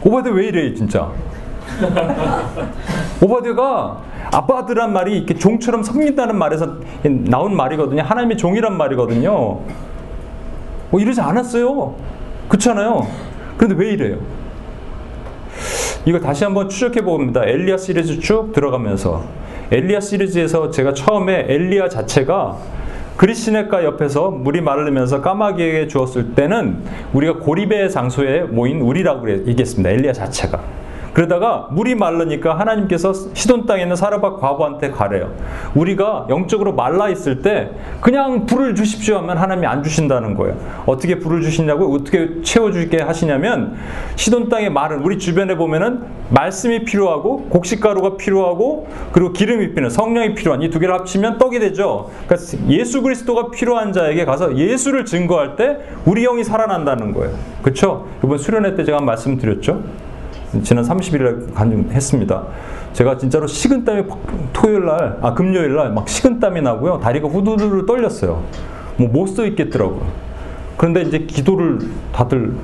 오바데 0.05 0.31
왜 0.31 0.47
이래 0.47 0.75
진짜? 0.75 1.11
오바데가 3.21 4.03
아빠들란 4.31 4.93
말이 4.93 5.17
이렇게 5.17 5.35
종처럼 5.35 5.83
섬긴다는 5.83 6.37
말에서 6.37 6.77
나온 7.03 7.57
말이거든요. 7.57 8.03
하나님의 8.03 8.37
종이란 8.37 8.77
말이거든요. 8.77 9.61
뭐 10.91 11.01
이러지 11.01 11.21
않았어요. 11.21 11.95
그렇잖아요. 12.49 13.07
그런데 13.57 13.83
왜 13.83 13.91
이래요? 13.93 14.19
이거 16.05 16.21
다시 16.21 16.45
한번 16.45 16.69
추적해 16.69 17.03
봅니다. 17.03 17.43
엘리야 17.45 17.77
시리즈 17.77 18.21
쭉 18.21 18.53
들어가면서 18.53 19.25
엘리야 19.73 20.01
시리즈에서 20.01 20.71
제가 20.71 20.95
처음에 20.95 21.47
엘리야 21.49 21.89
자체가 21.89 22.57
그리시네가 23.17 23.83
옆에서 23.85 24.31
물이 24.31 24.61
마르면서 24.61 25.23
까마귀에게 25.23 25.89
주었을 25.89 26.35
때는 26.35 26.83
우리가 27.13 27.39
고립의 27.39 27.91
장소에 27.91 28.43
모인 28.43 28.81
우리라고 28.81 29.29
얘기했습니다. 29.31 29.91
엘리야 29.91 30.13
자체가. 30.13 30.86
그러다가 31.17 31.69
물이 31.71 31.95
마르니까 31.95 32.59
하나님께서 32.59 33.15
시돈 33.33 33.65
땅에 33.65 33.85
있는 33.85 33.97
사르밧 33.97 34.39
과부한테 34.39 34.91
가래요. 34.91 35.33
우리가 35.75 36.27
영적으로 36.29 36.75
말라 36.75 37.09
있을 37.09 37.41
때 37.41 37.71
그냥 38.03 38.45
불을 38.45 38.75
주십시오 38.75 39.17
하면 39.17 39.39
하나님이 39.39 39.67
안 39.67 39.83
주신다는 39.83 40.35
거예요. 40.35 40.59
어떻게 40.85 41.19
불을 41.19 41.41
주시냐고 41.41 41.91
어떻게 41.95 42.43
채워 42.43 42.71
주게 42.71 43.01
하시냐면 43.01 43.77
시돈 44.17 44.51
땅에 44.51 44.69
마른 44.69 44.99
우리 45.05 45.19
주변에 45.19 45.57
보면은 45.57 46.03
말씀이 46.29 46.85
필요하고 46.85 47.45
곡식가루가 47.49 48.19
필요하고 48.19 48.87
그리고 49.13 49.33
기름이 49.33 49.73
필요한 49.73 49.89
성령이 49.89 50.35
필요한 50.35 50.61
이 50.61 50.69
두 50.69 50.79
개를 50.79 50.93
합치면 50.97 51.39
떡이 51.39 51.61
되죠. 51.61 52.11
그러니까 52.27 52.47
예수 52.69 53.01
그리스도가 53.01 53.51
필요한 53.51 53.95
자에게 53.95 54.27
가서 54.27 54.55
예수를 54.55 55.07
증거할 55.07 55.57
때 55.57 55.79
우리 56.05 56.25
영이 56.25 56.45
살아난다는 56.45 57.15
거예요. 57.15 57.35
그렇죠? 57.63 58.07
이번 58.23 58.37
수련회 58.37 58.75
때 58.75 58.85
제가 58.85 59.01
말씀드렸죠. 59.01 59.83
지난 60.63 60.85
30일에 60.85 61.53
간증했습니다. 61.55 62.43
제가 62.93 63.19
진짜로 63.19 63.47
식은땀이 63.47 64.05
토요일 64.53 64.87
날, 64.87 65.19
아 65.21 65.35
금요일 65.35 65.75
날 65.75 65.93
막 65.93 66.09
식은땀이 66.09 66.63
나고요. 66.63 66.99
다리가 67.01 67.29
후두두두 67.29 67.85
떨렸어요. 67.87 68.43
뭐못써 68.97 69.45
있겠더라고요. 69.47 70.07
그런데 70.77 71.03
이제 71.03 71.19
기도를 71.21 71.79
다들 72.13 72.55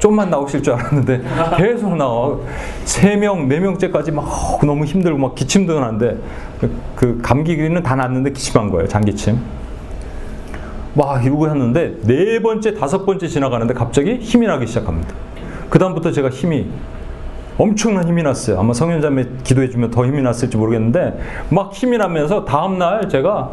좀만 0.00 0.30
나오실 0.30 0.62
줄 0.62 0.74
알았는데 0.74 1.22
계속 1.56 1.96
나와. 1.96 2.36
세 2.84 3.16
명, 3.16 3.48
네 3.48 3.60
명째까지 3.60 4.12
막 4.12 4.58
너무 4.64 4.84
힘들고 4.84 5.18
막 5.18 5.34
기침도 5.34 5.78
나는데 5.78 6.16
그 6.96 7.18
감기는 7.22 7.82
다 7.82 7.94
났는데 7.96 8.32
기침한 8.32 8.70
거예요. 8.70 8.88
장기침. 8.88 9.38
막 10.94 11.24
이러고 11.24 11.48
했는데 11.48 11.96
네 12.02 12.40
번째, 12.40 12.74
다섯 12.74 13.04
번째 13.06 13.28
지나가는데 13.28 13.74
갑자기 13.74 14.16
힘이 14.16 14.46
나기 14.46 14.66
시작합니다. 14.66 15.14
그다음부터 15.70 16.12
제가 16.12 16.28
힘이 16.28 16.66
엄청난 17.58 18.08
힘이 18.08 18.22
났어요. 18.22 18.58
아마 18.58 18.72
성현자매 18.72 19.26
기도해주면 19.44 19.90
더 19.90 20.06
힘이 20.06 20.22
났을지 20.22 20.56
모르겠는데 20.56 21.20
막 21.50 21.72
힘이 21.72 21.98
나면서 21.98 22.44
다음날 22.44 23.08
제가 23.08 23.50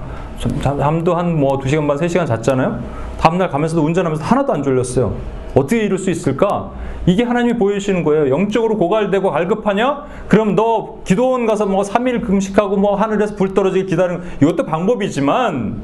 잠도 0.61 1.15
한 1.15 1.35
뭐 1.37 1.59
2시간 1.59 1.87
반, 1.87 1.97
3시간 1.97 2.25
잤잖아요. 2.25 2.79
다음날 3.19 3.49
가면서도 3.49 3.83
운전하면서 3.83 4.23
하나도 4.23 4.53
안 4.53 4.63
졸렸어요. 4.63 5.13
어떻게 5.55 5.83
이럴 5.83 5.97
수 5.97 6.09
있을까? 6.09 6.71
이게 7.05 7.23
하나님이 7.23 7.57
보여주시는 7.57 8.03
거예요. 8.03 8.29
영적으로 8.29 8.77
고갈되고 8.77 9.31
갈급하냐? 9.31 10.03
그럼 10.27 10.55
너 10.55 10.99
기도원 11.03 11.45
가서 11.45 11.65
뭐 11.65 11.81
3일 11.83 12.25
금식하고 12.25 12.77
뭐 12.77 12.95
하늘에서 12.95 13.35
불 13.35 13.53
떨어지게 13.53 13.85
기다리는 13.87 14.21
이것도 14.41 14.65
방법이지만 14.65 15.81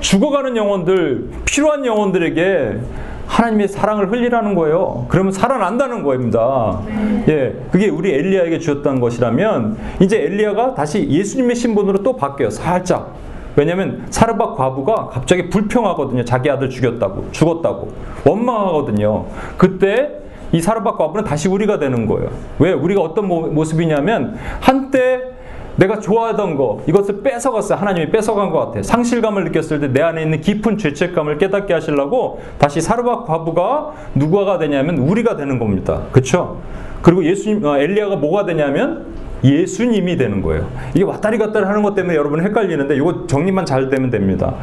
죽어가는 0.00 0.56
영혼들, 0.56 1.28
필요한 1.44 1.84
영혼들에게 1.84 2.80
하나님의 3.26 3.68
사랑을 3.68 4.10
흘리라는 4.10 4.54
거예요. 4.54 5.06
그러면 5.08 5.32
살아난다는 5.32 6.02
겁니다. 6.02 6.80
예, 7.28 7.54
그게 7.70 7.88
우리 7.88 8.12
엘리야에게 8.12 8.58
주었던 8.58 9.00
것이라면 9.00 9.76
이제 10.00 10.22
엘리야가 10.22 10.74
다시 10.74 11.08
예수님의 11.08 11.56
신분으로 11.56 12.02
또 12.02 12.16
바뀌어요. 12.16 12.50
살짝. 12.50 13.14
왜냐하면 13.56 14.06
사르밧 14.10 14.56
과부가 14.56 15.10
갑자기 15.12 15.48
불평하거든요. 15.48 16.24
자기 16.24 16.50
아들 16.50 16.68
죽였다고, 16.68 17.28
죽었다고 17.30 17.88
원망하거든요. 18.26 19.26
그때 19.56 20.10
이 20.52 20.60
사르밧 20.60 20.98
과부는 20.98 21.24
다시 21.24 21.48
우리가 21.48 21.78
되는 21.78 22.06
거예요. 22.06 22.30
왜? 22.58 22.72
우리가 22.72 23.00
어떤 23.00 23.26
모습이냐면 23.28 24.36
한때 24.60 25.33
내가 25.76 25.98
좋아하던 25.98 26.56
거 26.56 26.82
이것을 26.86 27.22
뺏어갔어요. 27.22 27.78
하나님이 27.78 28.10
뺏어간 28.10 28.50
것 28.50 28.58
같아요. 28.66 28.82
상실감을 28.82 29.44
느꼈을 29.44 29.80
때 29.80 29.88
내 29.88 30.02
안에 30.02 30.22
있는 30.22 30.40
깊은 30.40 30.78
죄책감을 30.78 31.38
깨닫게 31.38 31.72
하시려고 31.74 32.40
다시 32.58 32.80
사르밧 32.80 33.26
과부가 33.26 33.92
누구가 34.14 34.58
되냐면 34.58 34.98
우리가 34.98 35.36
되는 35.36 35.58
겁니다. 35.58 36.02
그렇죠? 36.12 36.58
그리고 37.02 37.24
예수님 37.24 37.64
어, 37.64 37.76
엘리야가 37.76 38.16
뭐가 38.16 38.44
되냐면 38.46 39.06
예수님이 39.42 40.16
되는 40.16 40.40
거예요. 40.42 40.66
이게 40.94 41.04
왔다리 41.04 41.38
갔다리 41.38 41.66
하는 41.66 41.82
것 41.82 41.94
때문에 41.94 42.16
여러분 42.16 42.42
헷갈리는데 42.42 42.96
이거 42.96 43.26
정리만 43.26 43.66
잘 43.66 43.90
되면 43.90 44.10
됩니다. 44.10 44.54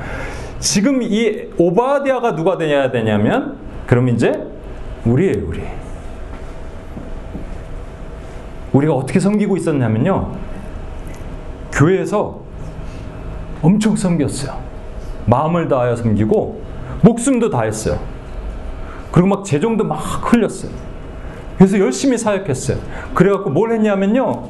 지금 0.60 1.02
이 1.04 1.50
오바디아가 1.58 2.36
누가 2.36 2.58
되냐 2.58 2.90
되냐면 2.92 3.58
그럼 3.86 4.10
이제 4.10 4.32
우리예요, 5.06 5.48
우리. 5.48 5.62
우리가 8.74 8.94
어떻게 8.94 9.20
섬기고 9.20 9.58
있었냐면요. 9.58 10.32
교회에서 11.82 12.40
엄청 13.62 13.96
섬겼어요. 13.96 14.56
마음을 15.26 15.68
다하여 15.68 15.96
섬기고 15.96 16.62
목숨도 17.02 17.50
다했어요. 17.50 18.00
그리고 19.12 19.28
막 19.28 19.44
재정도 19.44 19.84
막 19.84 19.98
흘렸어요. 20.32 20.72
그래서 21.58 21.80
열심히 21.80 22.18
사역했어요. 22.18 22.78
그래갖고 23.14 23.50
뭘 23.50 23.72
했냐면요. 23.72 24.50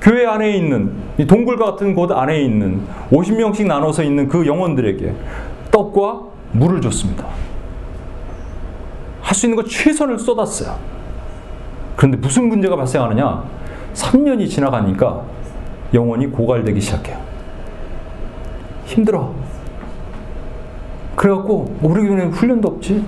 교회 0.00 0.26
안에 0.26 0.56
있는 0.56 0.92
이 1.18 1.26
동굴과 1.26 1.64
같은 1.64 1.94
곳 1.94 2.12
안에 2.12 2.42
있는 2.42 2.82
50명씩 3.10 3.66
나눠서 3.66 4.02
있는 4.02 4.28
그 4.28 4.46
영혼들에게 4.46 5.12
떡과 5.70 6.20
물을 6.52 6.80
줬습니다. 6.80 7.26
할 9.22 9.34
수 9.34 9.46
있는 9.46 9.56
거 9.56 9.64
최선을 9.64 10.18
쏟았어요. 10.18 10.76
그런데 11.96 12.18
무슨 12.18 12.48
문제가 12.48 12.76
발생하느냐? 12.76 13.42
3년이 13.94 14.48
지나가니까 14.48 15.22
영혼이 15.94 16.26
고갈되기 16.26 16.80
시작해요. 16.80 17.18
힘들어. 18.84 19.32
그래갖고 21.16 21.76
우리 21.80 22.02
교회는 22.06 22.32
훈련도 22.32 22.68
없지. 22.68 23.04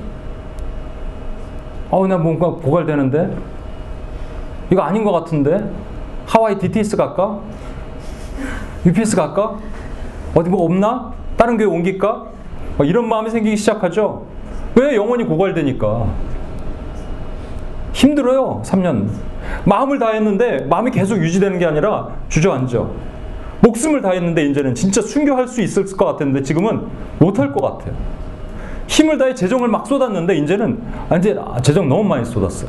어우 1.90 2.06
나 2.06 2.16
뭔가 2.16 2.48
고갈되는데 2.50 3.36
이거 4.70 4.82
아닌 4.82 5.04
것 5.04 5.12
같은데 5.12 5.70
하와이 6.26 6.58
DTS 6.58 6.96
갈까? 6.96 7.40
UPS 8.84 9.16
갈까? 9.16 9.56
어디 10.34 10.48
뭐 10.48 10.64
없나? 10.64 11.12
다른 11.36 11.56
교회 11.56 11.66
옮길까? 11.66 12.26
이런 12.84 13.08
마음이 13.08 13.30
생기기 13.30 13.56
시작하죠. 13.56 14.26
왜 14.74 14.94
영혼이 14.96 15.24
고갈되니까 15.24 16.06
힘들어요. 17.92 18.62
3년. 18.64 19.08
마음을 19.66 19.98
다했는데 19.98 20.60
마음이 20.60 20.92
계속 20.92 21.18
유지되는 21.18 21.58
게 21.58 21.66
아니라 21.66 22.08
주저앉아. 22.28 22.88
목숨을 23.60 24.00
다했는데 24.00 24.46
이제는 24.46 24.74
진짜 24.74 25.02
순교할 25.02 25.48
수 25.48 25.60
있을 25.60 25.84
것 25.96 26.04
같았는데 26.06 26.42
지금은 26.42 26.86
못할 27.18 27.52
것 27.52 27.60
같아요. 27.62 27.94
힘을 28.86 29.18
다해 29.18 29.34
재정을 29.34 29.68
막 29.68 29.84
쏟았는데 29.86 30.36
이제는 30.38 30.80
아, 31.08 31.16
이제 31.16 31.36
재정 31.62 31.88
너무 31.88 32.04
많이 32.04 32.24
쏟았어. 32.24 32.68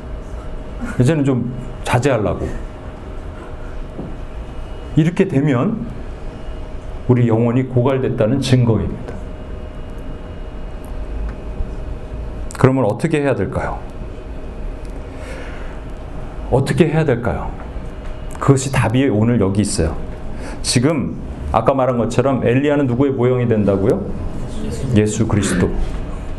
이제는 0.99 1.23
좀 1.23 1.53
자제하려고. 1.83 2.47
이렇게 4.95 5.27
되면 5.27 5.85
우리 7.07 7.27
영혼이 7.27 7.63
고갈됐다는 7.63 8.41
증거입니다. 8.41 9.13
그러면 12.57 12.85
어떻게 12.85 13.21
해야 13.21 13.35
될까요? 13.35 13.79
어떻게 16.51 16.87
해야 16.87 17.03
될까요? 17.05 17.51
그것이 18.39 18.71
답이 18.71 19.07
오늘 19.09 19.39
여기 19.41 19.61
있어요. 19.61 19.95
지금 20.61 21.15
아까 21.51 21.73
말한 21.73 21.97
것처럼 21.97 22.45
엘리야는 22.45 22.87
누구의 22.87 23.11
모형이 23.13 23.47
된다고요? 23.47 24.05
예수 24.95 25.27
그리스도. 25.27 25.69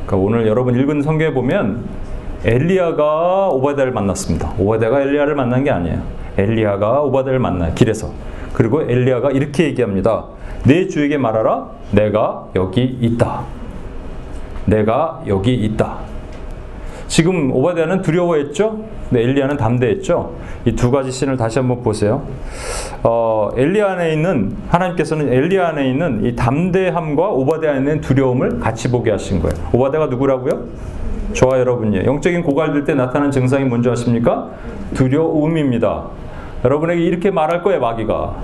그러니까 0.07 0.17
오늘 0.17 0.47
여러분 0.47 0.79
읽은 0.79 1.03
성경에 1.03 1.35
보면 1.35 1.85
엘리야가 2.45 3.49
오바댜를 3.49 3.93
만났습니다. 3.93 4.53
오바댜가 4.59 5.01
엘리야를 5.03 5.35
만난 5.35 5.65
게 5.65 5.71
아니에요. 5.71 6.01
엘리야가 6.37 7.03
오바댜를 7.03 7.39
만나요. 7.39 7.75
길에서. 7.75 8.11
그리고 8.55 8.83
엘리야가 8.83 9.33
이렇게 9.33 9.65
얘기합니다. 9.65 10.25
내 10.65 10.89
주에게 10.89 11.19
말하라. 11.19 11.69
내가 11.91 12.47
여기 12.55 12.83
있다. 13.01 13.43
내가 14.67 15.23
여기 15.27 15.55
있다. 15.55 15.99
지금 17.09 17.53
오바댜는 17.53 18.03
두려워했죠? 18.03 18.85
근데 19.09 19.23
엘리야는 19.23 19.57
담대했죠? 19.57 20.33
이 20.67 20.73
두 20.77 20.91
가지 20.91 21.11
씬을 21.11 21.37
다시 21.37 21.59
한번 21.59 21.83
보세요. 21.83 22.23
어, 23.03 23.51
엘리 23.57 23.81
안에 23.83 24.13
있는 24.13 24.55
하나님께서는 24.69 25.33
엘리 25.33 25.59
안에 25.59 25.89
있는 25.89 26.25
이 26.25 26.37
담대함과 26.37 27.29
오바데 27.31 27.69
안에 27.69 27.79
있는 27.79 28.01
두려움을 28.01 28.61
같이 28.61 28.91
보게 28.91 29.11
하신 29.11 29.41
거예요. 29.41 29.55
오바데가 29.73 30.07
누구라고요? 30.07 30.65
저와 31.33 31.59
여러분이에요. 31.59 32.05
영적인 32.05 32.43
고갈될 32.43 32.85
때 32.85 32.95
나타나는 32.95 33.31
증상이 33.31 33.65
뭔지 33.65 33.89
아십니까? 33.89 34.51
두려움입니다. 34.95 36.05
여러분에게 36.65 37.03
이렇게 37.03 37.31
말할 37.31 37.63
거예요, 37.63 37.81
마귀가. 37.81 38.35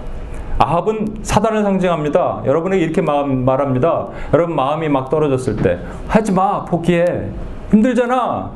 아합은 0.58 1.16
사단을 1.22 1.62
상징합니다. 1.62 2.42
여러분에게 2.46 2.84
이렇게 2.84 3.02
마, 3.02 3.24
말합니다. 3.24 4.06
여러분 4.32 4.54
마음이 4.54 4.88
막 4.88 5.10
떨어졌을 5.10 5.56
때 5.56 5.78
하지 6.06 6.32
마, 6.32 6.64
포기해. 6.64 7.28
힘들잖아. 7.70 8.50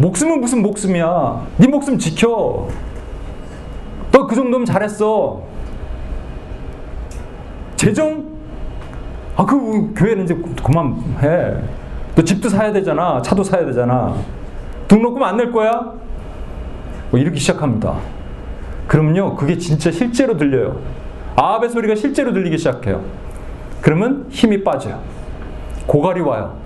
목숨은 0.00 0.40
무슨 0.40 0.62
목숨이야? 0.62 1.46
네 1.58 1.66
목숨 1.68 1.98
지켜. 1.98 2.68
너 4.10 4.26
그 4.26 4.34
정도면 4.34 4.64
잘했어. 4.64 5.42
재정? 7.76 8.24
아, 9.36 9.44
그 9.44 9.92
교회는 9.94 10.24
이제 10.24 10.34
그만해. 10.62 11.56
너 12.14 12.22
집도 12.22 12.48
사야 12.48 12.72
되잖아. 12.72 13.20
차도 13.22 13.42
사야 13.42 13.64
되잖아. 13.66 14.14
등록금 14.88 15.22
안 15.22 15.36
낼 15.36 15.52
거야? 15.52 15.92
뭐 17.10 17.18
이렇게 17.20 17.38
시작합니다. 17.38 17.96
그러면요, 18.86 19.34
그게 19.36 19.58
진짜 19.58 19.90
실제로 19.90 20.36
들려요. 20.36 20.78
아합의 21.36 21.70
소리가 21.70 21.94
실제로 21.94 22.32
들리기 22.32 22.56
시작해요. 22.58 23.02
그러면 23.80 24.26
힘이 24.30 24.62
빠져요. 24.64 25.00
고갈이 25.86 26.20
와요. 26.20 26.56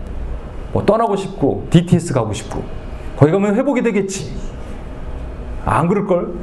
뭐 0.73 0.85
떠나고 0.85 1.17
싶고, 1.17 1.67
DTS 1.71 2.13
가고 2.13 2.33
싶고. 2.33 2.63
거기 3.25 3.33
가면 3.33 3.55
회복이 3.55 3.81
되겠지. 3.81 4.37
안 5.65 5.89
그럴걸? 5.89 6.35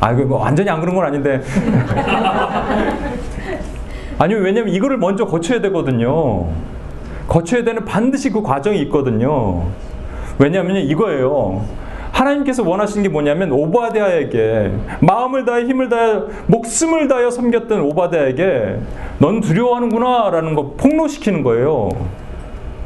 아, 0.00 0.12
이거 0.12 0.24
뭐 0.24 0.38
완전히 0.38 0.70
안 0.70 0.80
그런 0.80 0.94
건 0.94 1.04
아닌데. 1.04 1.42
아니요, 4.18 4.38
왜냐면 4.38 4.72
이거를 4.72 4.96
먼저 4.96 5.26
거쳐야 5.26 5.60
되거든요. 5.60 6.46
거쳐야 7.28 7.62
되는 7.62 7.84
반드시 7.84 8.30
그 8.30 8.40
과정이 8.40 8.80
있거든요. 8.84 9.64
왜냐하면 10.38 10.76
이거예요. 10.76 11.62
하나님께서 12.10 12.66
원하시는 12.66 13.02
게 13.02 13.10
뭐냐면 13.10 13.52
오바데아에게 13.52 14.72
마음을 15.00 15.44
다해 15.44 15.66
힘을 15.66 15.90
다해 15.90 16.20
목숨을 16.46 17.08
다해 17.08 17.30
섬겼던 17.30 17.82
오바데아에게 17.82 18.78
넌 19.18 19.42
두려워하는구나라는 19.42 20.54
거 20.54 20.72
폭로시키는 20.78 21.42
거예요. 21.42 21.90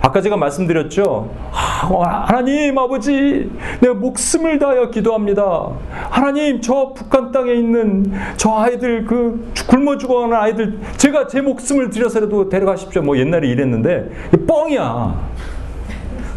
아까 0.02 0.20
제가 0.20 0.36
말씀드렸죠. 0.36 1.30
아, 1.52 2.24
하나님 2.26 2.76
아버지 2.76 3.48
내가 3.80 3.94
목숨을 3.94 4.58
다하여 4.58 4.90
기도합니다. 4.90 5.68
하나님 6.10 6.60
저 6.60 6.92
북한 6.92 7.30
땅에 7.30 7.52
있는 7.52 8.12
저 8.36 8.52
아이들 8.58 9.04
그 9.04 9.52
굶어 9.68 9.96
죽어가는 9.98 10.36
아이들 10.36 10.78
제가 10.96 11.28
제 11.28 11.40
목숨을 11.40 11.90
들여서라도 11.90 12.48
데려가십시오. 12.48 13.02
뭐 13.02 13.16
옛날에 13.16 13.46
이랬는데 13.48 14.10
뻥이야. 14.46 15.14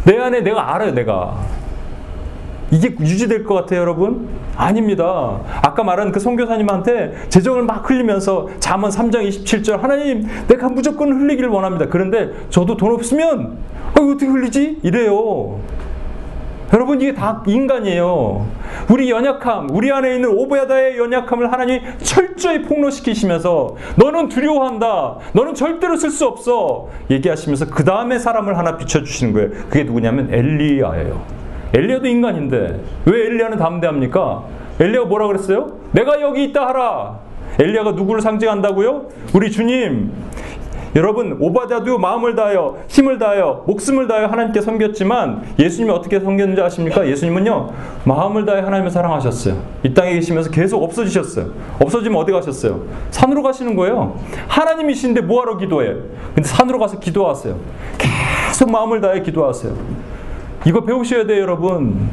내 0.04 0.16
안에 0.16 0.40
내가 0.42 0.74
알아요 0.74 0.92
내가. 0.92 1.36
이게 2.70 2.94
유지될 2.98 3.44
것 3.44 3.54
같아요, 3.54 3.80
여러분? 3.80 4.28
아닙니다. 4.56 5.40
아까 5.62 5.84
말한 5.84 6.12
그 6.12 6.20
선교사님한테 6.20 7.14
재정을 7.28 7.62
막 7.62 7.88
흘리면서 7.88 8.48
잠언 8.58 8.90
3장 8.90 9.28
27절 9.28 9.80
하나님 9.80 10.26
내가 10.48 10.68
무조건 10.68 11.12
흘리기를 11.12 11.48
원합니다. 11.48 11.86
그런데 11.88 12.30
저도 12.50 12.76
돈 12.76 12.92
없으면 12.92 13.58
어, 13.98 14.02
어떻게 14.02 14.26
흘리지? 14.26 14.80
이래요. 14.82 15.60
여러분 16.72 17.00
이게 17.00 17.14
다 17.14 17.44
인간이에요. 17.46 18.44
우리 18.90 19.08
연약함, 19.08 19.68
우리 19.70 19.92
안에 19.92 20.16
있는 20.16 20.30
오베다의 20.30 20.98
연약함을 20.98 21.52
하나님이 21.52 21.80
철저히 21.98 22.62
폭로시키시면서 22.62 23.76
너는 23.94 24.28
두려워한다. 24.28 25.18
너는 25.32 25.54
절대로 25.54 25.96
쓸 25.96 26.10
수 26.10 26.26
없어. 26.26 26.88
얘기하시면서 27.08 27.66
그 27.66 27.84
다음에 27.84 28.18
사람을 28.18 28.58
하나 28.58 28.76
비춰주시는 28.76 29.32
거예요. 29.32 29.50
그게 29.68 29.84
누구냐면 29.84 30.34
엘리야예요. 30.34 31.45
엘리야도 31.74 32.06
인간인데 32.06 32.80
왜 33.06 33.26
엘리야는 33.26 33.58
담대합니까? 33.58 34.42
엘리야가 34.80 35.06
뭐라 35.06 35.26
그랬어요? 35.26 35.78
내가 35.92 36.20
여기 36.20 36.44
있다 36.44 36.66
하라. 36.68 37.18
엘리야가 37.58 37.92
누구를 37.92 38.20
상징한다고요? 38.20 39.06
우리 39.34 39.50
주님. 39.50 40.12
여러분 40.94 41.36
오바다도 41.38 41.98
마음을 41.98 42.34
다하여 42.34 42.78
힘을 42.88 43.18
다하여 43.18 43.64
목숨을 43.66 44.08
다하여 44.08 44.28
하나님께 44.28 44.62
섬겼지만 44.62 45.42
예수님이 45.58 45.90
어떻게 45.92 46.18
섬겼는지 46.18 46.62
아십니까? 46.62 47.06
예수님은요 47.06 47.68
마음을 48.04 48.46
다해 48.46 48.62
하나님을 48.62 48.90
사랑하셨어요. 48.90 49.56
이 49.82 49.92
땅에 49.92 50.14
계시면서 50.14 50.50
계속 50.50 50.82
없어지셨어요. 50.82 51.50
없어지면 51.82 52.18
어디 52.18 52.32
가셨어요? 52.32 52.84
산으로 53.10 53.42
가시는 53.42 53.76
거예요. 53.76 54.18
하나님이신데 54.48 55.20
뭐하러 55.20 55.58
기도해? 55.58 55.88
근데 56.34 56.48
산으로 56.48 56.78
가서 56.78 56.98
기도하세요. 56.98 57.56
계속 57.98 58.70
마음을 58.70 59.02
다해 59.02 59.20
기도하세요. 59.20 59.74
이거 60.66 60.84
배우셔야 60.84 61.24
돼요, 61.26 61.42
여러분. 61.42 62.10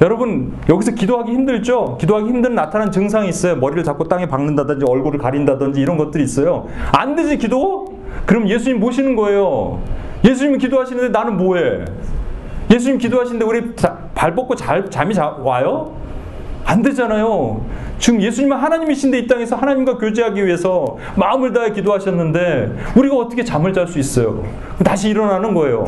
여러분 0.00 0.54
여기서 0.68 0.92
기도하기 0.92 1.30
힘들죠? 1.30 1.98
기도하기 2.00 2.28
힘든 2.28 2.54
나타난 2.54 2.90
증상이 2.90 3.28
있어요. 3.28 3.56
머리를 3.56 3.84
잡고 3.84 4.08
땅에 4.08 4.26
박는다든지 4.26 4.84
얼굴을 4.88 5.20
가린다든지 5.20 5.80
이런 5.80 5.96
것들이 5.98 6.24
있어요. 6.24 6.66
안 6.92 7.14
되지 7.14 7.38
기도? 7.38 7.94
그럼 8.26 8.48
예수님 8.48 8.80
모시는 8.80 9.14
거예요. 9.14 9.80
예수님 10.24 10.58
기도하시는데 10.58 11.10
나는 11.10 11.36
뭐해? 11.36 11.84
예수님 12.72 12.98
기도하시는데 12.98 13.44
우리 13.44 13.76
자, 13.76 13.98
발 14.14 14.34
뻗고 14.34 14.56
잘, 14.56 14.90
잠이 14.90 15.14
자, 15.14 15.36
와요? 15.40 15.92
안 16.64 16.82
되잖아요. 16.82 17.64
지금 17.98 18.20
예수님은 18.20 18.56
하나님이신데 18.56 19.18
이 19.18 19.26
땅에서 19.28 19.56
하나님과 19.56 19.98
교제하기 19.98 20.44
위해서 20.44 20.96
마음을 21.16 21.52
다해 21.52 21.70
기도하셨는데 21.72 22.74
우리가 22.96 23.14
어떻게 23.16 23.44
잠을 23.44 23.72
잘 23.72 23.86
수 23.86 23.98
있어요? 23.98 24.42
다시 24.82 25.10
일어나는 25.10 25.54
거예요. 25.54 25.84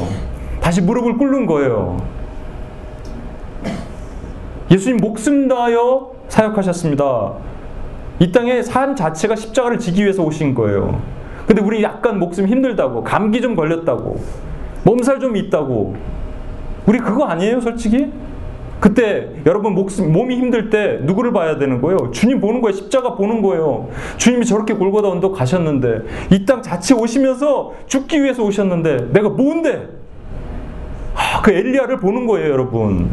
다시 0.67 0.81
무릎을 0.81 1.17
꿇는 1.17 1.47
거예요. 1.47 1.97
예수님 4.69 4.97
목숨 4.97 5.47
다하여 5.47 6.11
사역하셨습니다. 6.27 7.35
이 8.19 8.33
땅에 8.33 8.61
삶 8.63 8.97
자체가 8.97 9.37
십자가를 9.37 9.79
지기 9.79 10.03
위해서 10.03 10.25
오신 10.25 10.57
거예요. 10.57 11.01
근데 11.47 11.63
우리 11.63 11.85
약간 11.85 12.19
목숨 12.19 12.49
힘들다고, 12.49 13.05
감기 13.05 13.41
좀 13.41 13.55
걸렸다고, 13.55 14.19
몸살 14.83 15.21
좀 15.21 15.37
있다고. 15.37 15.95
우리 16.87 16.99
그거 16.99 17.27
아니에요, 17.27 17.61
솔직히? 17.61 18.11
그때 18.81 19.29
여러분 19.47 19.73
목숨, 19.73 20.11
몸이 20.11 20.35
힘들 20.37 20.69
때 20.71 20.99
누구를 21.03 21.33
봐야 21.33 21.59
되는 21.59 21.81
거예요? 21.81 22.11
주님 22.11 22.41
보는 22.41 22.61
거예요. 22.61 22.75
십자가 22.75 23.15
보는 23.15 23.41
거예요. 23.41 23.89
주님이 24.17 24.45
저렇게 24.45 24.75
골고다 24.75 25.11
언덕 25.11 25.33
가셨는데 25.35 26.01
이 26.33 26.45
땅 26.45 26.61
자체 26.61 26.93
오시면서 26.93 27.73
죽기 27.87 28.21
위해서 28.21 28.43
오셨는데 28.43 29.13
내가 29.13 29.29
뭔데? 29.29 30.06
아, 31.17 31.41
그 31.43 31.51
엘리야를 31.51 31.99
보는 31.99 32.27
거예요, 32.27 32.51
여러분. 32.51 33.11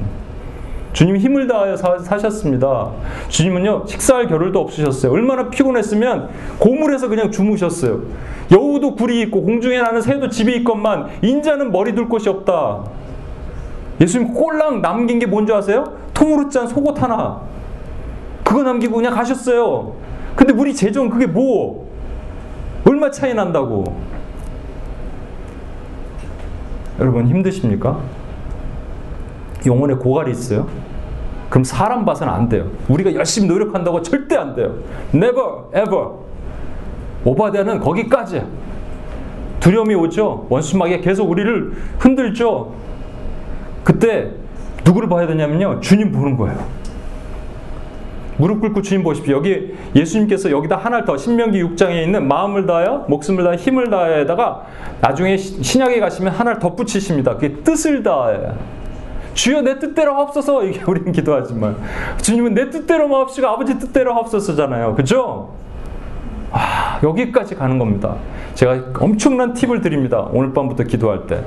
주님 0.92 1.18
힘을 1.18 1.48
다하여 1.48 1.76
사, 1.76 1.98
셨습니다 2.20 2.92
주님은요 3.28 3.86
식사할 3.88 4.28
겨를도 4.28 4.60
없으셨어요. 4.60 5.12
얼마나 5.12 5.50
피곤했으면 5.50 6.30
고물에서 6.60 7.08
그냥 7.08 7.32
주무셨어요. 7.32 8.02
여우도 8.52 8.94
굴이 8.94 9.22
있고 9.24 9.42
공중에 9.42 9.82
나는 9.82 10.02
새도 10.02 10.30
집이 10.30 10.56
있건만 10.58 11.08
인자는 11.24 11.72
머리 11.72 11.96
둘 11.96 12.08
곳이 12.08 12.30
없다. 12.30 12.84
예수님 14.00 14.36
꼴랑 14.36 14.84
남긴 14.84 15.18
게 15.18 15.26
뭔지 15.26 15.52
아세요? 15.52 15.98
통으로 16.14 16.50
짠 16.50 16.68
속옷 16.68 17.02
하나. 17.02 17.42
그거 18.44 18.62
남기고 18.62 18.96
그냥 18.96 19.16
가셨어요. 19.16 19.94
근데 20.36 20.54
우리 20.54 20.76
재정 20.76 21.10
그게 21.10 21.26
뭐? 21.26 21.88
얼마 22.86 23.10
차이 23.10 23.34
난다고? 23.34 23.84
여러분 27.00 27.28
힘드십니까? 27.28 28.00
영혼에 29.66 29.96
고갈이 29.96 30.32
있어요? 30.32 30.68
그럼 31.50 31.64
사람 31.64 32.04
봐서는 32.06 32.34
안 32.34 32.50
돼요. 32.50 32.68
우리가 32.88 33.14
열심히 33.14 33.48
노력한다고 33.48 34.02
절대 34.02 34.36
안 34.36 34.56
돼요. 34.56 34.76
Never, 35.14 35.66
ever. 35.76 36.10
오바데는 37.26 37.80
거기까지야. 37.80 38.46
두려움이 39.60 39.96
오죠. 39.96 40.48
원수마귀가 40.50 41.02
계속 41.02 41.30
우리를 41.30 41.74
흔들죠. 42.00 42.74
그때 43.84 44.32
누구를 44.84 45.08
봐야 45.08 45.26
되냐면요. 45.26 45.80
주님 45.80 46.12
보는 46.12 46.36
거예요. 46.36 46.58
무릎 48.38 48.62
꿇고 48.62 48.82
주님 48.82 49.04
보십시오. 49.04 49.38
여기 49.38 49.76
예수님께서 49.96 50.50
여기다 50.50 50.78
하나를 50.78 51.06
더 51.06 51.18
신명기 51.18 51.62
6장에 51.64 52.04
있는 52.04 52.28
마음을 52.28 52.66
다하여 52.66 53.06
목숨을 53.08 53.44
다하여 53.44 53.58
힘을 53.58 53.90
다하여다가 53.90 54.66
나중에 55.02 55.38
신약에 55.38 56.00
가시면 56.00 56.34
하나를 56.34 56.60
덧붙이십니다. 56.60 57.36
그게 57.36 57.54
뜻을 57.64 58.04
다하여. 58.04 58.56
주여 59.34 59.62
내 59.62 59.80
뜻대로 59.80 60.14
하옵소서 60.14 60.64
이게 60.66 60.82
우리는 60.86 61.12
기도하지만 61.12 61.76
주님은 62.22 62.54
내 62.54 62.70
뜻대로 62.70 63.08
마옵시고 63.08 63.48
아버지 63.48 63.78
뜻대로 63.78 64.14
하옵소서잖아요. 64.14 64.96
그죠? 64.96 65.54
아, 66.52 67.00
여기까지 67.02 67.56
가는 67.56 67.80
겁니다. 67.80 68.16
제가 68.54 68.80
엄청난 69.00 69.54
팁을 69.54 69.82
드립니다. 69.82 70.28
오늘 70.32 70.54
밤부터 70.54 70.84
기도할 70.84 71.26
때. 71.26 71.44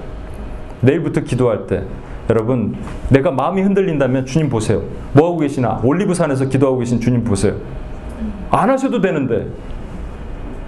내일부터 0.80 1.20
기도할 1.20 1.66
때. 1.68 1.84
여러분 2.28 2.76
내가 3.08 3.30
마음이 3.30 3.62
흔들린다면 3.62 4.26
주님 4.26 4.48
보세요. 4.48 4.82
뭐 5.12 5.26
하고 5.28 5.38
계시나? 5.38 5.80
올리브산에서 5.82 6.46
기도하고 6.48 6.78
계신 6.78 7.00
주님 7.00 7.24
보세요. 7.24 7.54
안 8.50 8.70
하셔도 8.70 9.00
되는데 9.00 9.48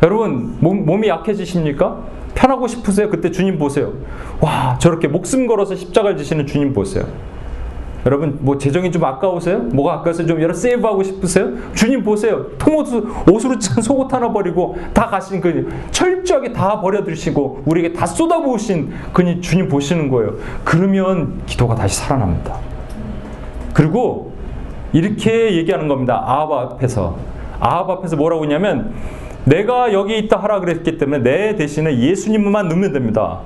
여러분 0.02 0.56
몸, 0.60 0.84
몸이 0.84 1.08
약해지십니까? 1.08 1.98
편하고 2.34 2.68
싶으세요? 2.68 3.10
그때 3.10 3.30
주님 3.30 3.58
보세요. 3.58 3.94
와 4.40 4.78
저렇게 4.78 5.08
목숨 5.08 5.46
걸어서 5.46 5.74
십자가를 5.74 6.16
지시는 6.16 6.46
주님 6.46 6.72
보세요. 6.72 7.04
여러분 8.08 8.38
뭐 8.40 8.56
재정이 8.56 8.90
좀 8.90 9.04
아까우세요? 9.04 9.58
뭐가 9.58 9.96
아까워서 9.96 10.24
좀 10.24 10.40
여러 10.40 10.54
세이브하고 10.54 11.02
싶으세요? 11.02 11.50
주님 11.74 12.02
보세요. 12.02 12.46
통옷 12.56 12.88
옷으로 13.30 13.58
찬 13.58 13.82
속옷 13.82 14.10
하나 14.10 14.32
버리고 14.32 14.78
다 14.94 15.08
가신 15.08 15.42
그 15.42 15.68
철저하게 15.90 16.54
다 16.54 16.80
버려두시고 16.80 17.64
우리에게 17.66 17.92
다 17.92 18.06
쏟아부으신 18.06 18.92
그 19.12 19.42
주님 19.42 19.68
보시는 19.68 20.08
거예요. 20.08 20.36
그러면 20.64 21.42
기도가 21.44 21.74
다시 21.74 21.98
살아납니다. 21.98 22.56
그리고 23.74 24.32
이렇게 24.94 25.56
얘기하는 25.56 25.86
겁니다. 25.86 26.22
아합 26.24 26.50
앞에서 26.50 27.18
아합 27.60 27.90
앞에서 27.90 28.16
뭐라고 28.16 28.44
했냐면 28.44 28.94
내가 29.44 29.92
여기 29.92 30.16
있다 30.16 30.38
하라 30.38 30.60
그랬기 30.60 30.96
때문에 30.96 31.22
내 31.22 31.56
대신에 31.56 31.98
예수님만 31.98 32.68
넣으면 32.68 32.94
됩니다. 32.94 33.40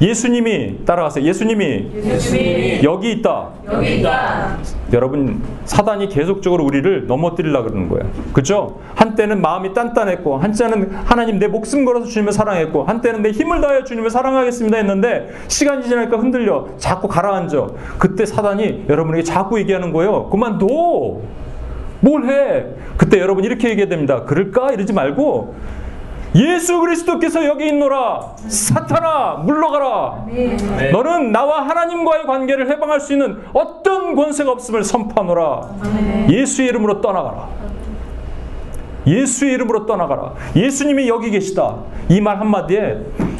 예수님이 0.00 0.84
따라가세요. 0.84 1.24
예수님이 1.24 1.90
예수님이 1.94 2.80
여기 2.84 3.12
있다. 3.12 3.48
여기 3.72 3.96
있다. 3.98 4.58
여러분 4.92 5.42
사단이 5.64 6.08
계속적으로 6.08 6.64
우리를 6.64 7.06
넘어뜨리려 7.06 7.62
그러는 7.62 7.88
거예요. 7.88 8.04
그죠? 8.34 8.78
한때는 8.94 9.40
마음이 9.40 9.72
단단했고 9.72 10.36
한때는 10.36 10.90
하나님 11.04 11.38
내 11.38 11.48
목숨 11.48 11.84
걸어서 11.86 12.06
주님을 12.06 12.32
사랑했고 12.32 12.84
한때는 12.84 13.22
내 13.22 13.30
힘을 13.30 13.60
다하여 13.62 13.84
주님을 13.84 14.10
사랑하겠습니다 14.10 14.76
했는데 14.76 15.30
시간이 15.48 15.84
지나니까 15.84 16.18
흔들려 16.18 16.66
자꾸 16.76 17.08
가라앉아. 17.08 17.66
그때 17.98 18.26
사단이 18.26 18.84
여러분에게 18.88 19.22
자꾸 19.22 19.58
얘기하는 19.58 19.92
거예요. 19.92 20.28
그만둬. 20.28 20.66
뭘 22.00 22.24
해? 22.26 22.66
그때 22.98 23.18
여러분 23.18 23.44
이렇게 23.44 23.70
얘기해야 23.70 23.88
됩니다. 23.88 24.24
그럴까? 24.24 24.72
이러지 24.72 24.92
말고 24.92 25.54
예수 26.34 26.78
그리스도께서 26.80 27.44
여기 27.46 27.68
있노라. 27.68 28.34
사탄아 28.48 29.42
물러가라. 29.44 30.26
너는 30.92 31.32
나와 31.32 31.62
하나님과의 31.66 32.24
관계를 32.26 32.68
해방할 32.70 33.00
수 33.00 33.12
있는 33.14 33.38
어떤 33.54 34.14
권세가 34.14 34.50
없음을 34.52 34.84
선포하노라. 34.84 35.62
예수의 36.28 36.68
이름으로 36.68 37.00
떠나가라. 37.00 37.48
예수의 39.06 39.54
이름으로 39.54 39.86
떠나가라. 39.86 40.32
예수님이 40.56 41.08
여기 41.08 41.30
계시다. 41.30 41.76
이 42.10 42.20
말 42.20 42.38
한마디에 42.38 42.98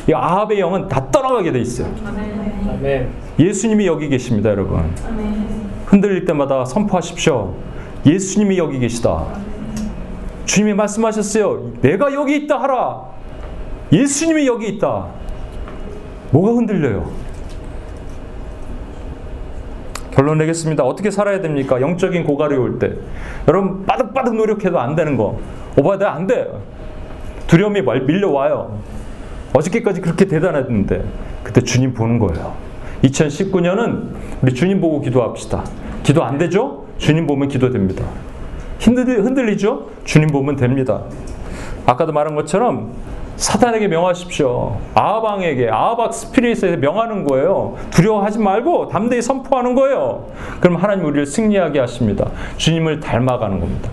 이 0.09 0.13
아합의 0.15 0.61
영은 0.61 0.89
다 0.89 1.11
떠나가게 1.11 1.53
돼 1.53 1.61
있어요. 1.61 1.89
예수님이 3.39 3.87
여기 3.87 4.09
계십니다, 4.09 4.51
여러분. 4.51 4.91
흔들릴 5.87 6.25
때마다 6.25 6.65
선포하십시오. 6.65 7.55
예수님이 8.07 8.57
여기 8.59 8.79
계시다. 8.79 9.25
주님이 10.47 10.75
말씀하셨어요. 10.75 11.73
내가 11.83 12.13
여기 12.15 12.37
있다 12.37 12.61
하라. 12.63 13.03
예수님이 13.93 14.47
여기 14.47 14.69
있다. 14.69 15.07
뭐가 16.31 16.53
흔들려요? 16.53 17.11
결론 20.13 20.39
내겠습니다. 20.39 20.83
어떻게 20.83 21.11
살아야 21.11 21.41
됩니까? 21.43 21.81
영적인 21.81 22.25
고갈이 22.25 22.57
올 22.57 22.79
때. 22.79 22.93
여러분, 23.47 23.85
빠득빠득 23.85 24.35
노력해도 24.35 24.81
안 24.81 24.97
되는 24.97 25.17
거. 25.17 25.39
오바야 25.77 26.11
안 26.11 26.27
돼. 26.27 26.49
두려움이 27.49 27.83
말- 27.83 28.01
밀려와요. 28.03 28.79
어저께까지 29.53 30.01
그렇게 30.01 30.25
대단했는데, 30.25 31.05
그때 31.43 31.61
주님 31.61 31.93
보는 31.93 32.19
거예요. 32.19 32.55
2019년은 33.05 34.09
우리 34.43 34.55
주님 34.55 34.81
보고 34.81 35.01
기도합시다. 35.01 35.65
기도 36.03 36.25
안 36.25 36.39
되죠? 36.39 36.87
주님 36.97 37.27
보면 37.27 37.49
기도됩니다. 37.49 38.05
흔들리, 38.81 39.21
흔들리 39.21 39.57
죠? 39.59 39.87
주님 40.05 40.29
보면 40.29 40.57
됩니다. 40.57 41.03
아까도 41.87 42.13
말한 42.13 42.35
것처럼 42.35 42.93
사탄에게 43.37 43.89
명하십시오. 43.89 44.79
아합왕에게 44.95 45.69
아합악 45.69 46.15
스피릿에 46.15 46.77
명하는 46.77 47.25
거예요. 47.25 47.77
두려워하지 47.91 48.39
말고 48.39 48.89
담대히 48.89 49.21
선포하는 49.21 49.75
거예요. 49.75 50.27
그럼 50.61 50.77
하나님 50.77 51.05
우리를 51.05 51.27
승리하게 51.27 51.81
하십니다. 51.81 52.31
주님을 52.57 53.01
닮아가는 53.01 53.61
겁니다. 53.61 53.91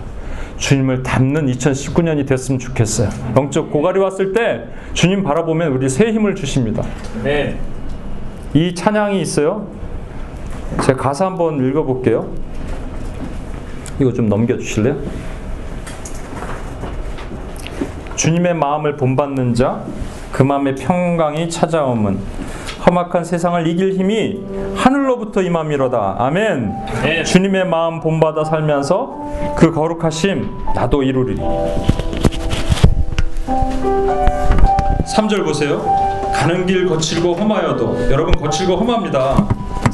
주님을 0.56 1.02
닮는 1.02 1.46
2019년이 1.46 2.26
됐으면 2.26 2.58
좋겠어요. 2.58 3.10
영적 3.36 3.70
고갈이 3.70 3.98
왔을 3.98 4.32
때 4.32 4.64
주님 4.94 5.22
바라보면 5.22 5.72
우리 5.72 5.88
새 5.88 6.10
힘을 6.10 6.34
주십니다. 6.34 6.82
아멘. 7.20 7.58
이 8.54 8.74
찬양이 8.74 9.20
있어요. 9.20 9.66
제가 10.82 10.98
가사 11.02 11.26
한번 11.26 11.68
읽어볼게요. 11.68 12.28
이거 14.00 14.12
좀 14.12 14.28
넘겨주실래요? 14.28 14.96
주님의 18.16 18.54
마음을 18.54 18.96
본받는 18.96 19.54
자, 19.54 19.82
그 20.32 20.42
마음의 20.42 20.76
평강이 20.76 21.48
찾아옴은 21.50 22.18
험악한 22.86 23.24
세상을 23.24 23.66
이길 23.66 23.94
힘이 23.94 24.40
하늘로부터 24.76 25.40
임함이로다. 25.42 26.16
아멘. 26.18 26.74
네. 27.02 27.24
주님의 27.24 27.66
마음 27.66 28.00
본받아 28.00 28.44
살면서 28.44 29.54
그 29.56 29.72
거룩하심 29.72 30.50
나도 30.74 31.02
이루리리. 31.02 31.40
3절 35.16 35.44
보세요. 35.44 35.82
가는 36.34 36.66
길 36.66 36.86
거칠고 36.86 37.34
험하여도 37.34 38.10
여러분 38.10 38.32
거칠고 38.32 38.76
험합니다. 38.76 39.46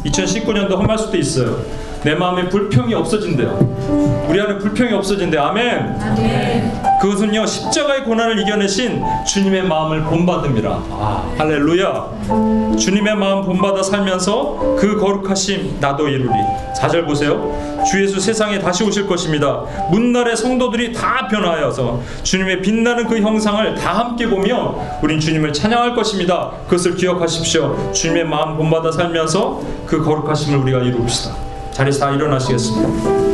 2019년도 0.05 0.77
험할 0.77 0.99
수도 0.99 1.17
있어요. 1.17 1.59
내 2.03 2.15
마음에 2.15 2.49
불평이 2.49 2.95
없어진대요. 2.95 4.27
우리 4.29 4.41
안에 4.41 4.57
불평이 4.59 4.93
없어진대요. 4.95 5.43
아멘. 5.43 6.81
그것은요 7.03 7.45
십자가의 7.45 8.05
고난을 8.05 8.39
이겨내신 8.41 9.03
주님의 9.27 9.65
마음을 9.65 10.05
본받음이라. 10.05 10.71
아, 10.91 11.31
할렐루야. 11.37 12.77
주님의 12.79 13.17
마음 13.17 13.43
본받아 13.45 13.83
살면서 13.83 14.77
그 14.79 14.99
거룩하심 14.99 15.77
나도 15.81 16.09
이루리. 16.09 16.31
4절 16.79 17.05
보세요. 17.05 17.53
주 17.91 18.03
예수 18.03 18.19
세상에 18.19 18.59
다시 18.59 18.83
오실 18.85 19.07
것입니다. 19.07 19.65
문날의 19.91 20.37
성도들이 20.37 20.95
다 20.95 21.29
변화하여서 21.29 22.01
주님의 22.23 22.63
빛나는 22.63 23.09
그 23.09 23.19
형상을 23.21 23.75
다 23.75 23.93
함께 23.93 24.27
보며 24.29 24.75
우린 25.03 25.21
주님을 25.21 25.53
찬양할 25.53 25.95
것입니다. 25.95 26.51
그것을 26.65 26.97
기억하십시오. 26.97 27.93
주님의 27.93 28.25
마음 28.25 28.57
본받아 28.57 28.91
살면서 28.93 29.61
그 29.87 30.03
거룩하심을 30.03 30.59
우리가 30.61 30.79
이루읍시다. 30.81 31.50
자리에서 31.81 31.99
다 32.01 32.11
일어나시겠습니다. 32.11 33.30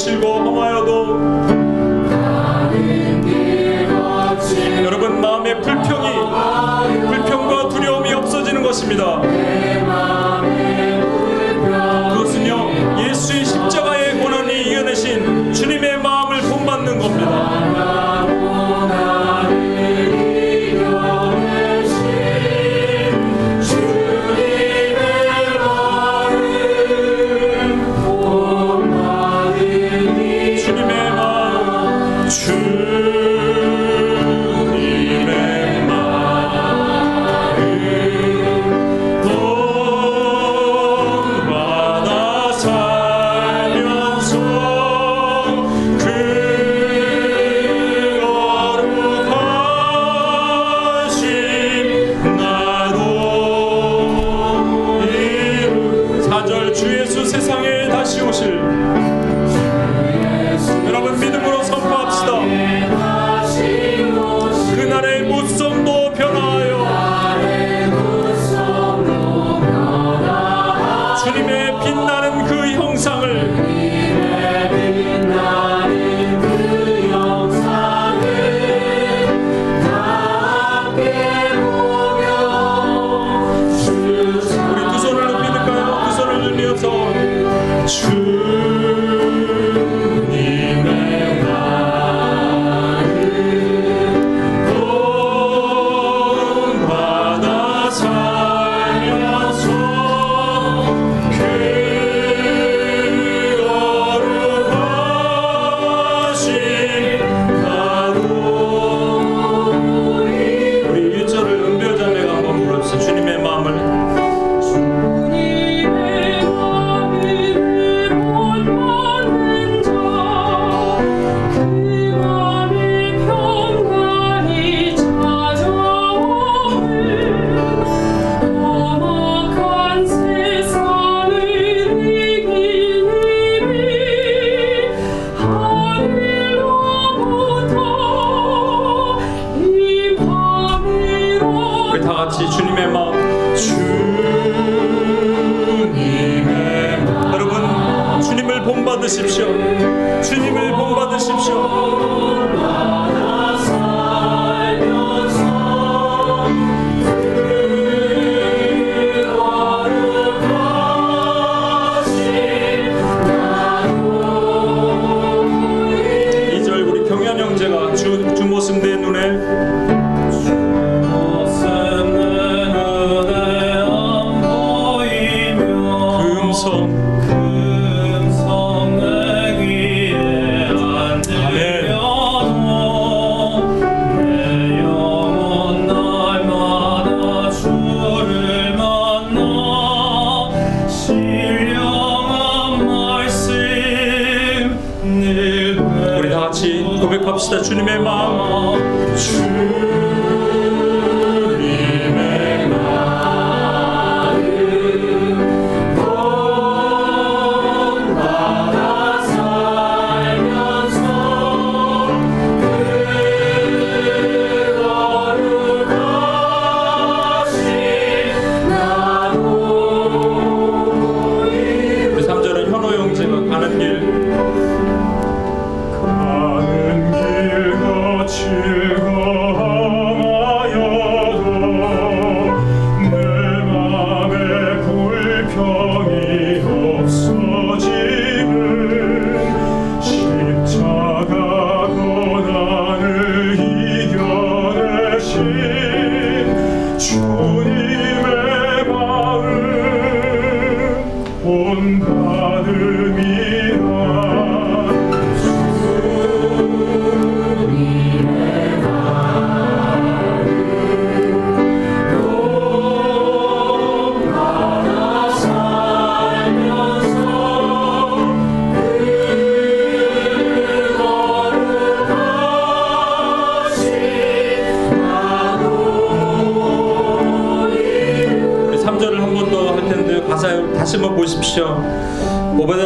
거칠고 0.00 0.26
험하여도 0.26 1.20
여러분 4.82 5.20
마음의 5.20 5.60
불평이 5.60 7.06
불평과 7.06 7.68
두려움이 7.68 8.10
없어지는 8.14 8.62
것입니다. 8.62 9.20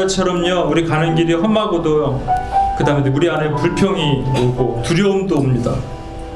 오베델처럼요 0.04 0.68
우리 0.70 0.86
가는 0.86 1.14
길이 1.14 1.34
험하고도요 1.34 2.22
그 2.76 2.84
다음에 2.84 3.08
우리 3.10 3.30
안에 3.30 3.50
불평이 3.52 4.24
오고 4.40 4.82
두려움도 4.84 5.36
옵니다. 5.36 5.72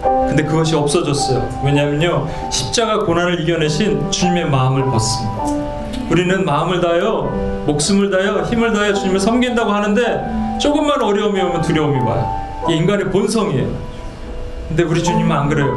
근데 0.03 0.45
그것이 0.45 0.77
없어졌어요. 0.77 1.49
왜냐하면요 1.65 2.29
십자가 2.51 3.01
고난을 3.01 3.41
이겨내신 3.41 4.11
주님의 4.11 4.49
마음을 4.49 4.85
벗습니다. 4.85 5.45
우리는 6.11 6.45
마음을 6.45 6.81
다하여 6.81 7.65
목숨을 7.67 8.11
다하여 8.11 8.45
힘을 8.45 8.73
다하여 8.73 8.95
주님을 8.95 9.19
섬긴다고 9.21 9.71
하는데 9.71 10.59
조금만 10.61 11.03
어려움이 11.03 11.41
오면 11.41 11.63
두려움이 11.63 11.99
와요. 12.01 12.65
이게 12.65 12.77
인간의 12.77 13.11
본성이에요. 13.11 13.69
근데 14.69 14.83
우리 14.85 15.03
주님은 15.03 15.35
안 15.35 15.49
그래요. 15.49 15.77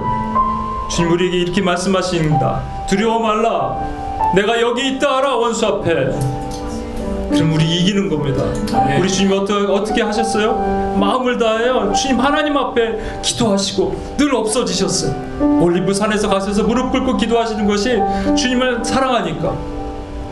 주님 0.92 1.12
우리에게 1.12 1.38
이렇게 1.38 1.62
말씀하십니다. 1.62 2.62
두려워 2.88 3.20
말라. 3.20 3.78
내가 4.36 4.62
여기 4.62 4.90
있다 4.90 5.18
하라 5.18 5.36
원수 5.36 5.66
앞에. 5.66 6.41
그럼 7.32 7.54
우리 7.54 7.66
이기는 7.66 8.10
겁니다. 8.10 8.44
우리 9.00 9.10
주님 9.10 9.32
어떻게, 9.38 9.72
어떻게 9.72 10.02
하셨어요? 10.02 10.98
마음을 11.00 11.38
다하여 11.38 11.92
주님 11.94 12.20
하나님 12.20 12.58
앞에 12.58 13.22
기도하시고 13.22 14.16
늘 14.18 14.36
없어지셨어요. 14.36 15.60
올리브 15.62 15.94
산에서 15.94 16.28
가셔서 16.30 16.64
무릎 16.64 16.92
꿇고 16.92 17.18
기도하시는 17.18 17.66
것이 17.68 17.98
주님을 18.38 18.84
사랑하니까 18.84 19.56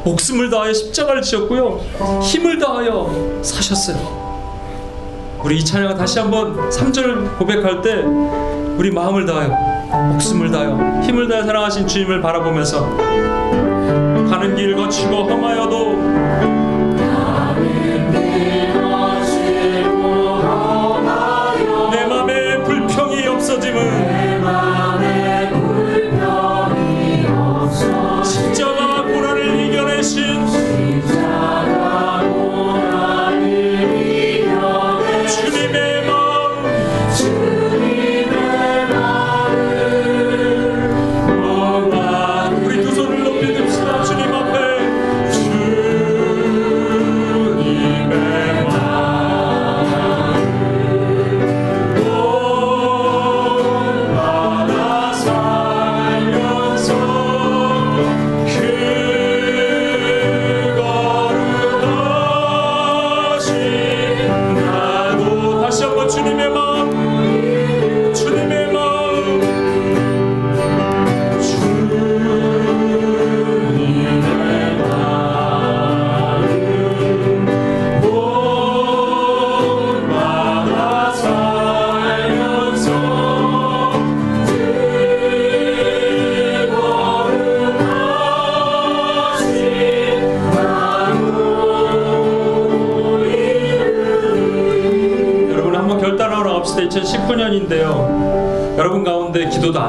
목숨을 0.04 0.50
다하여 0.50 0.74
십자가를 0.74 1.22
지었고요. 1.22 1.80
힘을 2.22 2.60
다하여 2.60 3.40
사셨어요. 3.42 4.20
우리 5.44 5.58
이 5.58 5.66
찬양 5.66 5.98
다시 5.98 6.20
한번 6.20 6.70
3절 6.70 7.38
고백할 7.38 7.82
때 7.82 8.04
우리 8.78 8.92
마음을 8.92 9.26
다하여 9.26 9.50
목숨을 10.12 10.52
다하여 10.52 11.02
힘을 11.02 11.28
다하여 11.28 11.46
사랑하신 11.46 11.88
주님을 11.88 12.22
바라보면서 12.22 12.82
가는 14.30 14.56
길 14.56 14.76
거치고 14.76 15.24
험하여도 15.24 16.19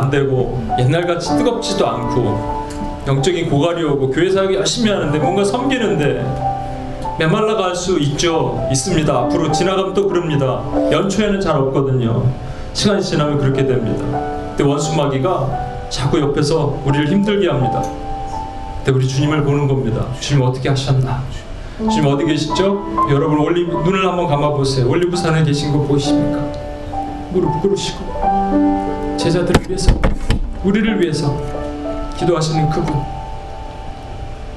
안 0.01 0.11
되고 0.11 0.67
옛날같이 0.79 1.37
뜨겁지도 1.37 1.87
않고 1.87 2.61
영적인 3.07 3.51
고갈이 3.51 3.85
오고 3.85 4.11
교회 4.11 4.31
사역이 4.31 4.55
열심히 4.55 4.91
하는데 4.91 5.19
뭔가 5.19 5.45
섬기는데 5.45 6.51
메말라갈 7.19 7.75
수 7.75 7.99
있죠. 7.99 8.67
있습니다. 8.71 9.13
앞으로 9.13 9.53
지나가면 9.53 9.93
또 9.93 10.09
그럽니다. 10.09 10.63
연초에는 10.91 11.41
잘 11.41 11.57
없거든요. 11.57 12.25
시간이 12.73 13.03
지나면 13.03 13.39
그렇게 13.39 13.67
됩니다. 13.67 14.05
근데 14.57 14.65
원수마귀가 14.65 15.87
자꾸 15.91 16.19
옆에서 16.21 16.79
우리를 16.85 17.09
힘들게 17.09 17.49
합니다. 17.49 17.83
근데 18.77 18.93
우리 18.93 19.07
주님을 19.07 19.45
보는 19.45 19.69
겁니다. 19.69 20.07
주님 20.21 20.43
어떻게 20.43 20.71
하셨나? 20.71 21.23
주님 21.79 22.07
어디 22.07 22.25
계시죠? 22.25 23.07
여러분 23.11 23.39
올리브 23.39 23.71
눈을 23.85 24.07
한번 24.07 24.27
감아 24.27 24.51
보세요. 24.51 24.89
올리브산에 24.89 25.45
계신 25.45 25.73
거 25.73 25.81
보이십니까? 25.81 26.39
무릎 27.33 27.61
꿇으시고 27.61 28.10
제자들을 29.21 29.69
위해서 29.69 29.93
우리를 30.65 31.03
위해서 31.03 31.37
기도하시는 32.17 32.71
그분 32.71 32.95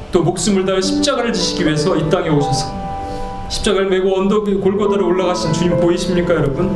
또 0.10 0.24
목숨을 0.24 0.66
다해 0.66 0.80
십자가를 0.80 1.34
지시기 1.34 1.66
위해서 1.66 1.98
이 1.98 2.10
땅에 2.10 2.30
오셔서 2.30 3.50
십자가를 3.50 3.90
메고 3.90 4.18
언덕 4.18 4.48
위 4.48 4.56
골고다로 4.56 5.06
올라가신 5.06 5.52
주님 5.52 5.82
보이십니까 5.82 6.36
여러분? 6.36 6.70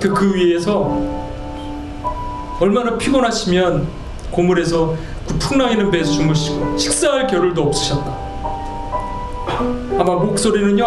그, 0.00 0.14
그 0.14 0.34
위에서 0.34 0.98
얼마나 2.58 2.96
피곤하시면 2.96 3.86
고물에서 4.30 4.96
그 5.28 5.38
풍랑이는 5.38 5.90
배에서 5.90 6.10
주무시고 6.10 6.78
식사할 6.78 7.26
겨를도 7.26 7.62
없으셨다 7.62 8.18
아마 9.98 10.14
목소리는요 10.14 10.86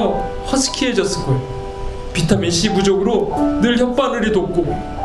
허스키해졌을 0.52 1.26
거예요 1.26 1.58
비타민 2.12 2.50
C 2.50 2.74
부족으로 2.74 3.60
늘 3.62 3.78
혓바늘이 3.78 4.34
돋고 4.34 4.97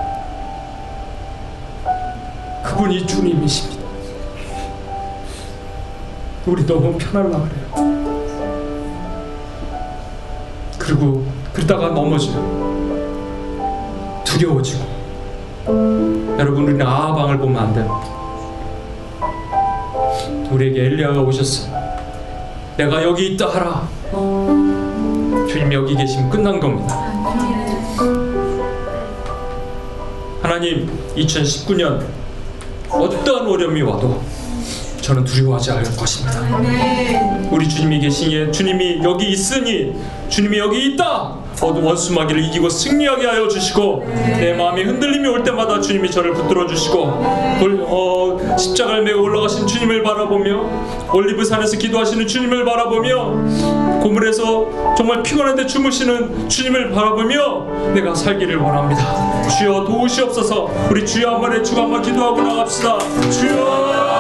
그분이 2.83 3.07
주님이십니다. 3.07 3.81
우리 6.47 6.67
너무 6.67 6.99
편할라 6.99 7.39
그래요. 7.39 7.63
그리고 10.79 11.25
그러다가 11.53 11.91
넘어져요 11.91 12.43
두려워지고 14.25 14.85
여러분 16.39 16.65
우리는 16.65 16.85
아방을 16.85 17.39
보면 17.39 17.63
안 17.63 17.73
돼요 17.73 18.03
우리에게 20.51 20.87
엘리야가 20.87 21.21
오셨어요. 21.21 21.73
내가 22.77 23.05
여기 23.05 23.29
있다 23.29 23.49
하라. 23.49 23.89
주님 25.49 25.73
여기 25.73 25.95
계시면 25.95 26.31
끝난 26.31 26.59
겁니다. 26.59 26.97
하나님 30.43 30.91
2019년 31.15 32.22
어떠한 32.93 33.47
어려움이 33.47 33.83
와도 33.83 34.21
저는 35.01 35.25
두려워하지 35.25 35.71
않을 35.73 35.97
것입니다. 35.97 36.41
우리 37.51 37.69
주님이 37.69 37.99
계시기에 38.01 38.51
주님이 38.53 39.01
여기 39.03 39.31
있으니 39.31 39.95
주님이 40.29 40.59
여기 40.59 40.87
있다. 40.93 41.41
원수마귀를 41.61 42.43
이기고 42.47 42.69
승리하게 42.69 43.27
하여 43.27 43.47
주시고 43.47 44.05
내 44.07 44.53
마음이 44.55 44.83
흔들림이 44.83 45.29
올 45.29 45.45
때마다 45.45 45.81
주님이 45.81 46.11
저를 46.11 46.33
붙들어 46.35 46.67
주시고 46.67 46.97
돌- 47.61 47.85
어, 47.89 48.57
십자가를 48.59 49.05
메고 49.05 49.23
올라가신 49.23 49.69
주님을 49.69 50.03
바라보며 50.03 50.61
올리브산에서 51.13 51.77
기도하시는 51.79 52.27
주님을 52.27 52.65
바라보며 52.65 53.35
고물에서 54.03 54.95
정말 54.97 55.23
피곤한데 55.23 55.67
주무시는 55.67 56.49
주님을 56.49 56.91
바라보며 56.91 57.93
내가 57.95 58.15
살기를 58.15 58.57
원합니다. 58.57 59.49
주여 59.49 59.85
도우시옵소서. 59.85 60.69
우리 60.91 61.07
주여 61.07 61.35
한 61.35 61.41
번에 61.41 61.63
주가 61.63 61.83
한번 61.83 62.03
기도하고 62.03 62.43
나갑시다. 62.43 62.99
주여 63.31 64.12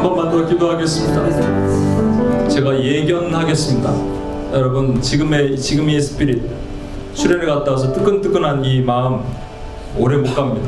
한 0.00 0.08
번만 0.08 0.30
더 0.30 0.46
기도하겠습니다. 0.46 2.48
제가 2.48 2.82
예견하겠습니다. 2.82 3.92
여러분 4.54 4.98
지금의 4.98 5.58
지금 5.58 5.90
이 5.90 6.00
spirit 6.00 6.42
수련회 7.12 7.44
갔다 7.44 7.72
와서 7.72 7.92
뜨끈뜨끈한 7.92 8.64
이 8.64 8.80
마음 8.80 9.20
오래 9.98 10.16
못 10.16 10.34
갑니다. 10.34 10.66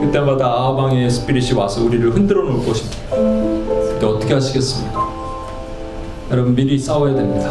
그때마다 0.00 0.46
아방의 0.46 1.10
spirit이 1.10 1.54
와서 1.54 1.82
우리를 1.82 2.14
흔들어 2.14 2.44
놓을 2.44 2.64
것입니다. 2.64 2.96
그때 3.10 4.06
어떻게 4.06 4.34
하시겠습니까? 4.34 5.08
여러분 6.30 6.54
미리 6.54 6.78
싸워야 6.78 7.12
됩니다. 7.12 7.50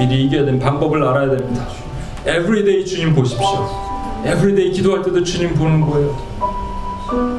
미리 0.00 0.24
이겨야 0.24 0.46
되는 0.46 0.58
방법을 0.58 1.04
알아야 1.04 1.30
됩니다. 1.30 1.64
every 2.26 2.62
day 2.62 2.84
주님 2.84 3.14
보십시오. 3.14 3.68
every 4.24 4.54
day 4.54 4.72
기도할 4.72 5.04
때도 5.04 5.22
주님 5.22 5.54
보는 5.54 5.80
거예요. 5.82 6.26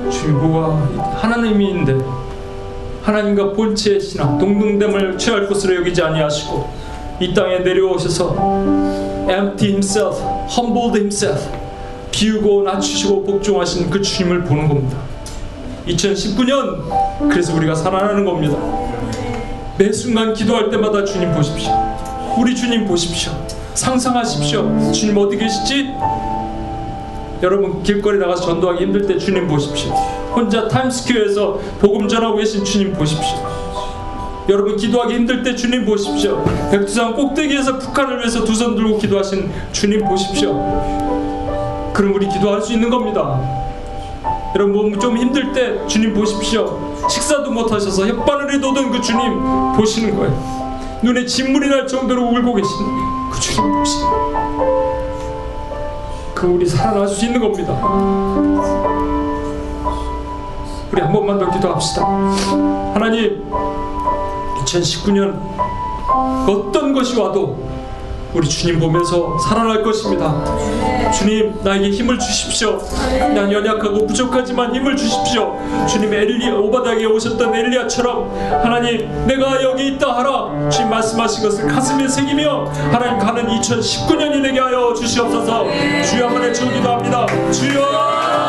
주님 0.10 0.40
보아 0.40 0.88
하나님인데 1.22 1.98
하나님과 3.04 3.54
본체이시나 3.54 4.38
동등됨을 4.38 5.18
취할 5.18 5.48
것으로 5.48 5.76
여기지 5.78 6.02
아니하시고 6.02 6.70
이 7.20 7.34
땅에 7.34 7.60
내려오셔서 7.60 8.36
empty 9.30 9.70
himself, 9.70 10.22
humbled 10.50 10.98
himself 10.98 11.50
비우고 12.12 12.64
낮추시고 12.64 13.24
복종하신 13.24 13.90
그 13.90 14.02
주님을 14.02 14.44
보는 14.44 14.68
겁니다. 14.68 14.98
2019년 15.88 17.30
그래서 17.30 17.56
우리가 17.56 17.76
살아나는 17.76 18.26
겁니다. 18.26 18.58
매 19.78 19.92
순간 19.92 20.34
기도할 20.34 20.70
때마다 20.70 21.06
주님 21.06 21.32
보십시오. 21.34 21.72
우리 22.38 22.56
주님 22.56 22.86
보십시오. 22.86 23.32
상상하십시오. 23.74 24.92
주님 24.92 25.18
어디 25.18 25.38
계시지? 25.38 25.92
여러분 27.44 27.84
길거리 27.84 28.18
나가서 28.20 28.44
전도하기 28.44 28.84
힘들 28.86 29.06
때 29.06 29.18
주님 29.18 29.48
보십시오. 29.48 29.92
혼자 30.36 30.68
타임스퀘어에서 30.68 31.60
복음 31.80 32.08
전하고 32.08 32.38
계신 32.38 32.64
주님 32.64 32.94
보십시오. 32.94 33.38
여러분 34.50 34.76
기도하기 34.78 35.14
힘들 35.14 35.44
때 35.44 35.56
주님 35.56 35.86
보십시오. 35.86 36.44
백두산 36.72 37.14
꼭대기에서 37.14 37.78
북한을 37.80 38.20
위해서 38.20 38.44
두 38.44 38.54
손 38.56 38.76
들고 38.76 38.98
기도하신 38.98 39.52
주님 39.72 40.06
보십시오. 40.06 40.54
그럼 41.94 42.14
우리 42.16 42.28
기도할 42.28 42.62
수 42.62 42.74
있는 42.74 42.90
겁니다. 42.90 43.40
여러분 44.56 44.76
몸 44.92 45.00
좀 45.00 45.18
힘들 45.18 45.52
때 45.54 45.86
주님 45.88 46.14
보십시오. 46.14 46.96
식사도 47.10 47.52
못 47.52 47.72
하셔서 47.72 48.04
혓바늘이 48.04 48.62
돋은 48.62 48.92
그 48.92 49.02
주님 49.02 49.40
보시는 49.76 50.16
거예요. 50.16 51.00
눈에 51.04 51.26
진물이 51.26 51.70
날 51.70 51.86
정도로 51.86 52.24
울고 52.24 52.56
계신 52.56 52.72
그 53.32 53.40
주님 53.40 53.72
보시는. 53.74 54.87
그 56.38 56.46
우리 56.46 56.68
살아날 56.68 57.08
수 57.08 57.26
있는 57.26 57.42
겁니다. 57.42 57.74
우리 60.92 61.02
한 61.02 61.12
번만 61.12 61.40
더 61.40 61.50
기도합시다. 61.50 62.06
하나님, 62.94 63.44
2019년 64.60 65.36
어떤 66.48 66.94
것이 66.94 67.20
와도 67.20 67.66
우리 68.38 68.48
주님 68.48 68.80
보면서 68.80 69.36
살아날 69.40 69.82
것입니다. 69.82 70.46
주님, 71.12 71.60
나에게 71.64 71.90
힘을 71.90 72.20
주십시오. 72.20 72.78
난 73.34 73.52
연약하고 73.52 74.06
부족하지만 74.06 74.76
힘을 74.76 74.96
주십시오. 74.96 75.58
주님, 75.90 76.14
엘리 76.14 76.52
오바닥에 76.52 77.06
오셨던 77.06 77.56
엘리야처럼 77.56 78.30
하나님, 78.62 79.10
내가 79.26 79.64
여기 79.64 79.88
있다 79.88 80.18
하라. 80.18 80.70
주님 80.70 80.92
말씀하신 80.92 81.44
것을 81.44 81.68
가슴에 81.68 82.08
새기며 82.08 82.66
하나님 82.92 83.18
가는 83.18 83.48
2019년이 83.48 84.44
되게 84.44 84.60
하여 84.60 84.94
주시옵소서. 84.94 85.66
주여 86.08 86.26
한번 86.28 86.44
외쳐 86.44 86.64
기도 86.72 86.90
합니다. 86.92 87.26
주여. 87.52 87.72
주여 87.72 88.47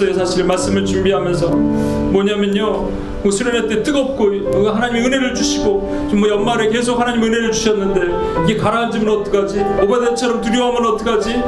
있었어요. 0.00 0.14
사실 0.14 0.44
말씀을 0.44 0.84
준비하면서 0.84 1.48
뭐냐면요, 1.48 3.10
뭐 3.22 3.30
수련회 3.30 3.68
때 3.68 3.82
뜨겁고 3.82 4.30
하나님이 4.70 5.06
은혜를 5.06 5.34
주시고 5.34 6.08
좀뭐 6.10 6.28
연말에 6.28 6.70
계속 6.70 6.98
하나님 6.98 7.22
은혜를 7.22 7.52
주셨는데 7.52 8.44
이게 8.44 8.56
가라앉으면 8.56 9.08
어떡하지? 9.20 9.60
오바데처럼 9.82 10.40
두려워하면 10.40 10.94
어떡하지? 10.94 11.42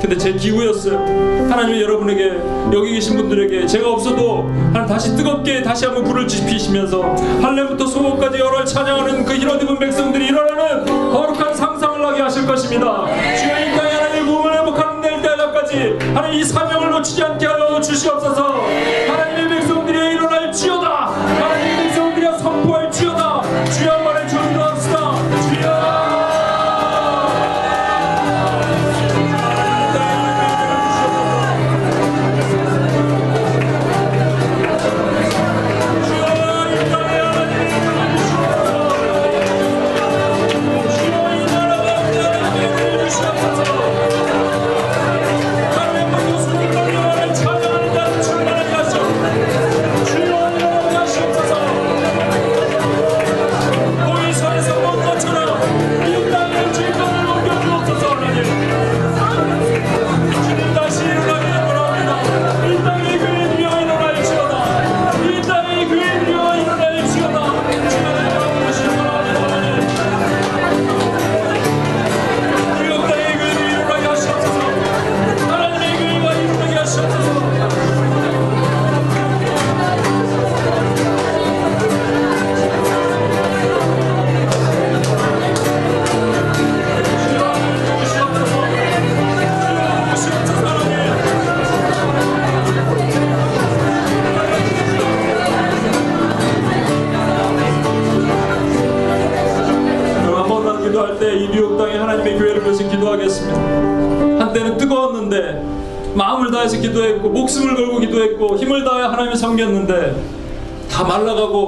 근데 0.00 0.18
제 0.18 0.32
기우였어요. 0.34 0.98
하나님이 1.50 1.80
여러분에게 1.82 2.38
여기 2.72 2.92
계신 2.92 3.16
분들에게 3.16 3.66
제가 3.66 3.90
없어도 3.90 4.50
하나님 4.72 4.86
다시 4.86 5.16
뜨겁게 5.16 5.62
다시 5.62 5.86
한번 5.86 6.04
불을 6.04 6.28
지피시면서 6.28 7.02
할례부터 7.40 7.86
소고까지 7.86 8.38
열월 8.38 8.66
찬양하는 8.66 9.24
그 9.24 9.34
입은 9.34 9.78
백성들이 9.78 10.26
일어나는 10.26 10.84
거룩한 10.84 11.54
상상을 11.54 12.04
하게 12.04 12.20
하실 12.20 12.46
것입니다. 12.46 13.06
주여 13.06 13.60
이 13.60 13.76
땅에 13.76 13.95
하나님 16.16 16.40
이 16.40 16.44
사명을 16.44 16.88
놓치지 16.92 17.22
않게 17.22 17.44
하여 17.44 17.78
주시옵소서. 17.78 19.25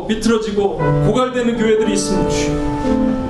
비틀어지고 0.09 1.05
고갈되는 1.07 1.57
교회들이 1.57 1.93
있습니다. 1.93 3.29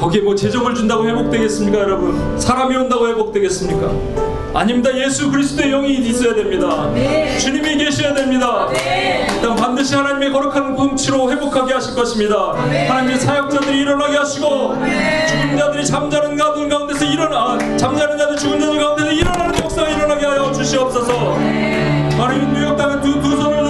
거기에 0.00 0.22
뭐 0.22 0.34
재정을 0.34 0.74
준다고 0.74 1.06
회복되겠습니까, 1.06 1.78
여러분? 1.78 2.38
사람이 2.38 2.74
온다고 2.74 3.06
회복되겠습니까? 3.08 4.30
아닙니다. 4.52 4.90
예수 4.96 5.30
그리스도의 5.30 5.70
영이 5.70 5.94
있어야 5.98 6.34
됩니다. 6.34 6.90
주님이 7.38 7.76
계셔야 7.76 8.14
됩니다. 8.14 8.68
일단 8.72 9.54
반드시 9.54 9.94
하나님의 9.94 10.32
거룩한 10.32 10.74
품치로 10.74 11.30
회복하게 11.30 11.74
하실 11.74 11.94
것입니다. 11.94 12.54
하나님의 12.54 13.18
사역자들이 13.20 13.78
일어나게 13.80 14.16
하시고 14.16 14.74
죽은 15.28 15.56
자들이 15.56 15.86
잠자는 15.86 16.36
가운 16.36 16.68
가운데서 16.68 17.04
일어나 17.04 17.58
잠자는 17.76 18.18
자들 18.18 18.36
죽은 18.36 18.58
자들 18.58 18.80
가운데서 18.80 19.12
일어나는 19.12 19.58
역사가 19.62 19.88
일어나게 19.88 20.26
하여 20.26 20.50
주시옵소서. 20.50 21.34
하나님 22.18 22.52
뉴욕 22.52 22.76
땅에 22.76 23.00
두, 23.00 23.20
두 23.20 23.36
손을 23.36 23.69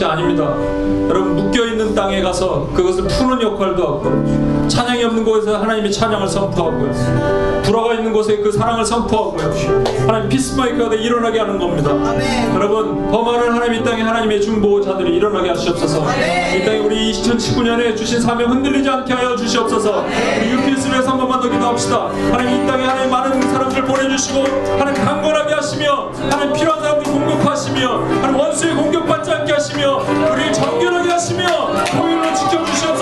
것이 0.00 0.04
아닙니다. 0.04 0.44
여러분 1.08 1.36
묶여 1.36 1.66
있는 1.66 1.94
땅에 1.94 2.22
가서 2.22 2.68
그것을 2.74 3.04
푸는 3.06 3.42
역할도 3.42 3.86
하고 3.86 4.68
찬양이 4.68 5.04
없는 5.04 5.24
곳에서 5.24 5.58
하나님의 5.58 5.92
찬양을 5.92 6.26
선포하고요. 6.26 7.60
불화가 7.62 7.94
있는 7.94 8.12
곳에 8.12 8.38
그 8.38 8.50
사랑을 8.50 8.84
선포하고요. 8.84 9.52
하나님 10.06 10.28
피스마이커가 10.28 10.90
돼 10.90 10.96
일어나게 10.96 11.38
하는 11.40 11.58
겁니다. 11.58 11.90
여러분 12.54 13.10
더 13.10 13.22
많은 13.22 13.52
하나님 13.52 13.80
이 13.80 13.84
땅에 13.84 14.02
하나님의 14.02 14.40
중보자들이 14.40 15.16
일어나게 15.16 15.50
하시옵소서. 15.50 16.00
이 16.56 16.64
땅에 16.64 16.78
우리 16.78 17.12
2019년에 17.12 17.96
주신 17.96 18.20
사명 18.20 18.50
흔들리지 18.50 18.88
않게 18.88 19.12
하여 19.12 19.36
주시옵소서. 19.36 20.04
우리 20.40 20.52
UPS를 20.52 20.94
위해서 20.94 21.10
한 21.10 21.18
번만 21.18 21.40
더 21.40 21.50
기도합시다. 21.50 22.08
하나님 22.32 22.62
이 22.62 22.66
땅에 22.66 22.84
하나님 22.84 23.10
많은 23.10 23.42
사람들 23.42 23.84
보내주시고 23.84 24.44
하나님 24.78 25.04
강건하게 25.04 25.54
하시며 25.54 26.10
하나님 26.30 26.54
사람들 26.54 26.69
공격하시며 27.10 28.36
원수의 28.36 28.74
공격받지 28.74 29.30
않게 29.30 29.52
하시며 29.52 29.98
우리를 30.32 30.52
정결하게 30.52 31.10
하시며 31.10 31.46
보일로 31.98 32.34
지켜주시옵소서. 32.34 32.99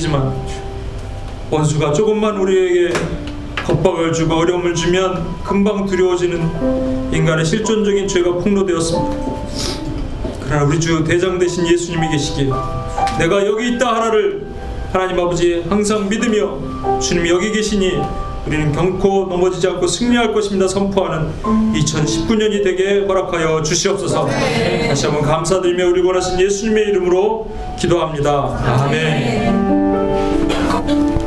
주님 0.00 0.10
섬기지만 0.10 0.32
원수가 1.50 1.92
조금만 1.92 2.36
우리에게 2.38 2.92
겁박을 3.64 4.12
주고 4.12 4.34
어려움을 4.36 4.74
주면 4.74 5.42
금방 5.44 5.84
두려워지는 5.84 7.12
인간의 7.12 7.44
실존적인 7.44 8.08
죄가 8.08 8.32
폭로되었습니다. 8.34 9.16
그러나 10.42 10.64
우리 10.64 10.80
주 10.80 11.04
대장 11.04 11.38
되신 11.38 11.66
예수님이 11.66 12.08
계시기에 12.10 12.50
내가 13.18 13.46
여기 13.46 13.74
있다 13.74 13.94
하나를 13.94 14.46
하나님 14.92 15.20
아버지 15.20 15.62
항상 15.68 16.08
믿으며 16.08 16.98
주님이 16.98 17.28
여기 17.30 17.52
계시니 17.52 18.00
우리는 18.46 18.72
결코 18.72 19.26
넘어지지 19.28 19.68
않고 19.68 19.86
승리할 19.86 20.32
것입니다 20.32 20.66
선포하는 20.66 21.30
2019년이 21.42 22.64
되게 22.64 23.04
허락하여 23.06 23.62
주시옵소서. 23.62 24.28
다시 24.88 25.06
한번 25.06 25.22
감사드리며 25.22 25.86
우리 25.88 26.00
원하신 26.00 26.40
예수님의 26.40 26.88
이름으로 26.88 27.50
기도합니다. 27.78 28.86
아멘 28.86 29.59
Thank 30.90 31.14
you. 31.14 31.19